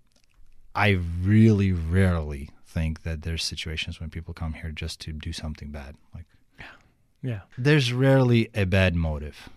I 0.76 0.90
really 1.22 1.72
rarely 1.72 2.50
think 2.66 3.04
that 3.04 3.24
there's 3.24 3.44
situations 3.44 4.00
when 4.00 4.10
people 4.10 4.34
come 4.34 4.54
here 4.54 4.72
just 4.72 5.00
to 5.02 5.14
do 5.14 5.34
something 5.34 5.72
bad. 5.72 5.96
Like 6.14 6.26
Yeah. 7.22 7.42
there's 7.58 7.92
rarely 7.92 8.50
a 8.54 8.66
bad 8.66 8.96
motive. 8.96 9.50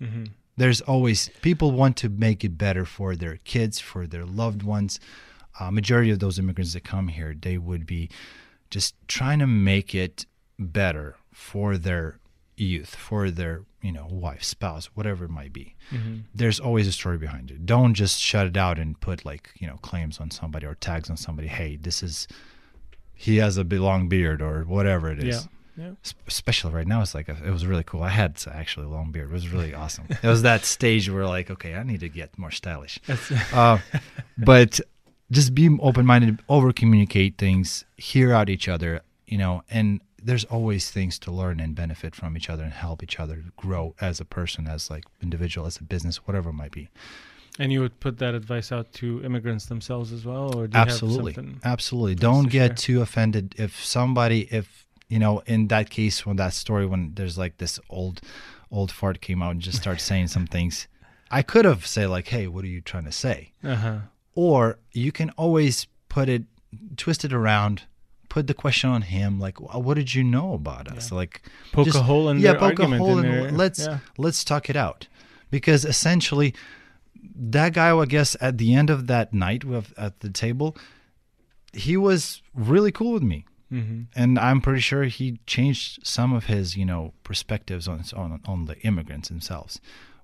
Mm-hmm. 0.00 0.24
There's 0.56 0.80
always 0.80 1.30
people 1.42 1.72
want 1.72 1.96
to 1.98 2.08
make 2.08 2.44
it 2.44 2.56
better 2.58 2.84
for 2.84 3.16
their 3.16 3.38
kids, 3.44 3.80
for 3.80 4.06
their 4.06 4.24
loved 4.24 4.62
ones. 4.62 5.00
Uh, 5.58 5.70
majority 5.70 6.10
of 6.10 6.18
those 6.18 6.38
immigrants 6.38 6.72
that 6.74 6.84
come 6.84 7.08
here, 7.08 7.34
they 7.40 7.58
would 7.58 7.86
be 7.86 8.10
just 8.70 8.94
trying 9.08 9.38
to 9.38 9.46
make 9.46 9.94
it 9.94 10.26
better 10.58 11.16
for 11.32 11.76
their 11.76 12.18
youth, 12.56 12.94
for 12.94 13.30
their 13.30 13.62
you 13.82 13.92
know 13.92 14.06
wife, 14.10 14.42
spouse, 14.42 14.86
whatever 14.94 15.24
it 15.24 15.30
might 15.30 15.52
be. 15.52 15.74
Mm-hmm. 15.90 16.18
There's 16.34 16.60
always 16.60 16.86
a 16.86 16.92
story 16.92 17.18
behind 17.18 17.50
it. 17.50 17.66
Don't 17.66 17.94
just 17.94 18.20
shut 18.20 18.46
it 18.46 18.56
out 18.56 18.78
and 18.78 18.98
put 19.00 19.24
like 19.24 19.50
you 19.58 19.66
know 19.66 19.76
claims 19.82 20.18
on 20.20 20.30
somebody 20.30 20.66
or 20.66 20.74
tags 20.76 21.10
on 21.10 21.16
somebody. 21.16 21.48
Hey, 21.48 21.76
this 21.76 22.02
is 22.02 22.28
he 23.14 23.36
has 23.36 23.56
a 23.58 23.64
long 23.64 24.08
beard 24.08 24.42
or 24.42 24.62
whatever 24.64 25.10
it 25.10 25.22
is 25.22 25.36
Yeah. 25.36 25.50
Yeah. 25.76 26.70
right 26.70 26.86
now 26.86 27.02
it's 27.02 27.14
like 27.14 27.28
a, 27.28 27.36
it 27.44 27.50
was 27.50 27.66
really 27.66 27.82
cool. 27.84 28.02
I 28.02 28.10
had 28.10 28.40
actually 28.50 28.86
a 28.86 28.90
long 28.90 29.10
beard. 29.10 29.30
It 29.30 29.32
was 29.32 29.48
really 29.48 29.74
awesome. 29.74 30.06
It 30.22 30.26
was 30.26 30.42
that 30.42 30.64
stage 30.64 31.10
where 31.10 31.26
like 31.26 31.50
okay 31.50 31.74
i 31.74 31.82
need 31.82 32.00
to 32.00 32.08
get 32.08 32.38
more 32.38 32.50
stylish. 32.50 32.98
Uh, 33.52 33.78
but 34.38 34.80
just 35.30 35.54
be 35.54 35.68
open-minded 35.80 36.40
over 36.48 36.72
communicate 36.72 37.38
things 37.38 37.84
hear 37.96 38.32
out 38.32 38.48
each 38.48 38.68
other 38.68 39.00
you 39.26 39.38
know 39.38 39.62
and 39.70 40.00
there's 40.24 40.44
always 40.44 40.90
things 40.90 41.18
to 41.18 41.30
learn 41.30 41.60
and 41.60 41.74
benefit 41.74 42.14
from 42.14 42.36
each 42.36 42.48
other 42.48 42.64
and 42.64 42.72
help 42.72 43.02
each 43.02 43.20
other 43.20 43.44
grow 43.56 43.94
as 44.00 44.20
a 44.20 44.24
person 44.24 44.66
as 44.66 44.88
like 44.88 45.04
individual 45.22 45.66
as 45.66 45.76
a 45.76 45.82
business 45.82 46.16
whatever 46.26 46.48
it 46.48 46.54
might 46.54 46.72
be. 46.72 46.88
And 47.58 47.72
you 47.72 47.80
would 47.80 48.00
put 48.00 48.18
that 48.18 48.34
advice 48.34 48.72
out 48.72 48.92
to 48.94 49.22
immigrants 49.22 49.66
themselves 49.66 50.12
as 50.12 50.24
well, 50.24 50.58
or 50.58 50.66
do 50.66 50.76
you 50.76 50.82
absolutely. 50.82 51.34
have 51.34 51.44
something? 51.44 51.60
absolutely. 51.62 52.14
don't 52.16 52.44
to 52.44 52.50
get 52.50 52.70
share? 52.70 52.74
too 52.76 53.02
offended. 53.02 53.54
If 53.58 53.84
somebody 53.84 54.48
if 54.50 54.86
you 55.08 55.18
know 55.18 55.40
in 55.46 55.68
that 55.68 55.90
case 55.90 56.24
when 56.26 56.36
that 56.36 56.52
story 56.54 56.86
when 56.86 57.12
there's 57.14 57.36
like 57.38 57.58
this 57.58 57.78
old 57.90 58.20
old 58.70 58.90
fart 58.90 59.20
came 59.20 59.42
out 59.42 59.52
and 59.52 59.60
just 59.60 59.78
started 59.80 60.00
saying 60.10 60.26
some 60.28 60.46
things 60.46 60.88
i 61.30 61.42
could 61.42 61.64
have 61.64 61.86
said 61.86 62.08
like 62.08 62.28
hey 62.28 62.46
what 62.46 62.64
are 62.64 62.68
you 62.68 62.80
trying 62.80 63.04
to 63.04 63.12
say 63.12 63.52
Uh 63.62 63.74
huh. 63.76 63.98
or 64.34 64.78
you 64.92 65.12
can 65.12 65.30
always 65.30 65.86
put 66.08 66.28
it 66.28 66.44
twist 66.96 67.24
it 67.24 67.32
around 67.32 67.82
put 68.28 68.46
the 68.46 68.54
question 68.54 68.90
on 68.90 69.02
him 69.02 69.38
like 69.38 69.60
what 69.60 69.94
did 69.94 70.12
you 70.14 70.24
know 70.24 70.54
about 70.54 70.88
us 70.90 71.10
Yeah. 71.10 71.16
like 71.18 71.42
Poke 71.72 71.84
just- 71.86 71.98
a 71.98 72.02
hole 72.02 72.28
in 72.30 72.38
yeah 72.40 72.52
their 72.52 72.60
poke 72.60 72.78
a 72.80 72.86
hole 72.86 73.18
in 73.18 73.22
their, 73.22 73.50
let's 73.52 73.80
yeah. 73.86 73.98
let's 74.18 74.42
talk 74.42 74.68
it 74.70 74.76
out 74.76 75.06
because 75.50 75.84
essentially 75.84 76.52
that 77.36 77.72
guy 77.74 77.96
i 77.96 78.04
guess 78.06 78.36
at 78.40 78.58
the 78.58 78.74
end 78.74 78.90
of 78.90 79.06
that 79.06 79.32
night 79.32 79.64
with, 79.64 79.92
at 79.96 80.20
the 80.20 80.30
table 80.30 80.76
he 81.72 81.96
was 81.96 82.42
really 82.54 82.90
cool 82.92 83.12
with 83.12 83.22
me 83.22 83.44
Mm-hmm. 83.74 84.00
and 84.20 84.38
i'm 84.38 84.60
pretty 84.60 84.80
sure 84.80 85.04
he 85.04 85.40
changed 85.46 86.06
some 86.06 86.32
of 86.38 86.44
his 86.54 86.76
you 86.76 86.86
know 86.90 87.12
perspectives 87.24 87.88
on 87.88 88.04
on, 88.14 88.40
on 88.52 88.64
the 88.66 88.76
immigrants 88.80 89.28
themselves 89.28 89.80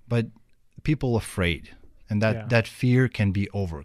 but 0.08 0.26
people 0.82 1.16
afraid 1.16 1.62
and 2.08 2.22
that 2.22 2.34
Yeah. 2.36 2.46
that 2.54 2.66
fear 2.68 3.08
can 3.08 3.32
be 3.32 3.48
over 3.50 3.84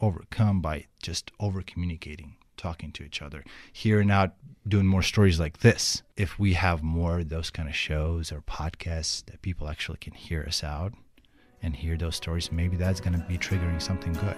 overcome 0.00 0.60
by 0.60 0.76
just 1.02 1.30
over 1.40 1.62
communicating 1.62 2.36
talking 2.56 2.90
to 2.92 3.02
each 3.04 3.20
other 3.22 3.44
hearing 3.72 4.10
out 4.10 4.30
doing 4.68 4.86
more 4.86 5.02
stories 5.02 5.38
like 5.40 5.58
this 5.60 6.02
if 6.16 6.38
we 6.38 6.54
have 6.54 6.82
more 6.82 7.24
those 7.24 7.50
kind 7.50 7.68
of 7.68 7.74
shows 7.88 8.32
or 8.32 8.40
podcasts 8.42 9.24
that 9.26 9.40
people 9.42 9.68
actually 9.68 9.98
can 9.98 10.14
hear 10.14 10.42
us 10.46 10.62
out 10.64 10.92
and 11.62 11.76
hear 11.76 11.96
those 11.96 12.16
stories 12.16 12.50
maybe 12.52 12.76
that's 12.76 13.00
going 13.00 13.12
to 13.18 13.24
be 13.28 13.38
triggering 13.38 13.80
something 13.80 14.12
good 14.24 14.36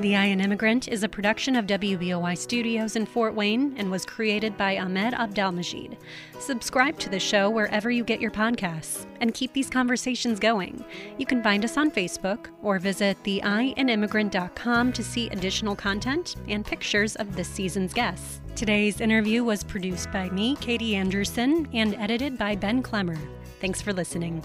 The 0.00 0.16
Iron 0.16 0.40
Immigrant 0.40 0.88
is 0.88 1.04
a 1.04 1.08
production 1.08 1.54
of 1.54 1.68
WBOI 1.68 2.36
Studios 2.36 2.96
in 2.96 3.06
Fort 3.06 3.32
Wayne 3.32 3.74
and 3.76 3.88
was 3.88 4.04
created 4.04 4.56
by 4.56 4.76
Ahmed 4.76 5.14
Abdelmajid. 5.14 5.96
Subscribe 6.40 6.98
to 6.98 7.08
the 7.08 7.20
show 7.20 7.48
wherever 7.48 7.92
you 7.92 8.02
get 8.02 8.20
your 8.20 8.32
podcasts 8.32 9.06
and 9.20 9.32
keep 9.32 9.52
these 9.52 9.70
conversations 9.70 10.40
going. 10.40 10.84
You 11.16 11.26
can 11.26 11.44
find 11.44 11.64
us 11.64 11.76
on 11.76 11.92
Facebook 11.92 12.48
or 12.60 12.80
visit 12.80 13.22
theionimmigrant.com 13.22 14.92
to 14.92 15.04
see 15.04 15.28
additional 15.28 15.76
content 15.76 16.34
and 16.48 16.66
pictures 16.66 17.14
of 17.14 17.36
this 17.36 17.48
season's 17.48 17.94
guests. 17.94 18.40
Today's 18.56 19.00
interview 19.00 19.44
was 19.44 19.62
produced 19.62 20.10
by 20.10 20.28
me, 20.30 20.56
Katie 20.56 20.96
Anderson, 20.96 21.68
and 21.72 21.94
edited 21.94 22.36
by 22.36 22.56
Ben 22.56 22.82
Clemmer. 22.82 23.18
Thanks 23.60 23.80
for 23.80 23.92
listening. 23.92 24.42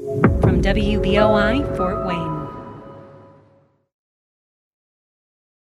From 0.00 0.62
WBOI 0.62 1.76
Fort 1.76 2.06
Wayne. 2.06 2.49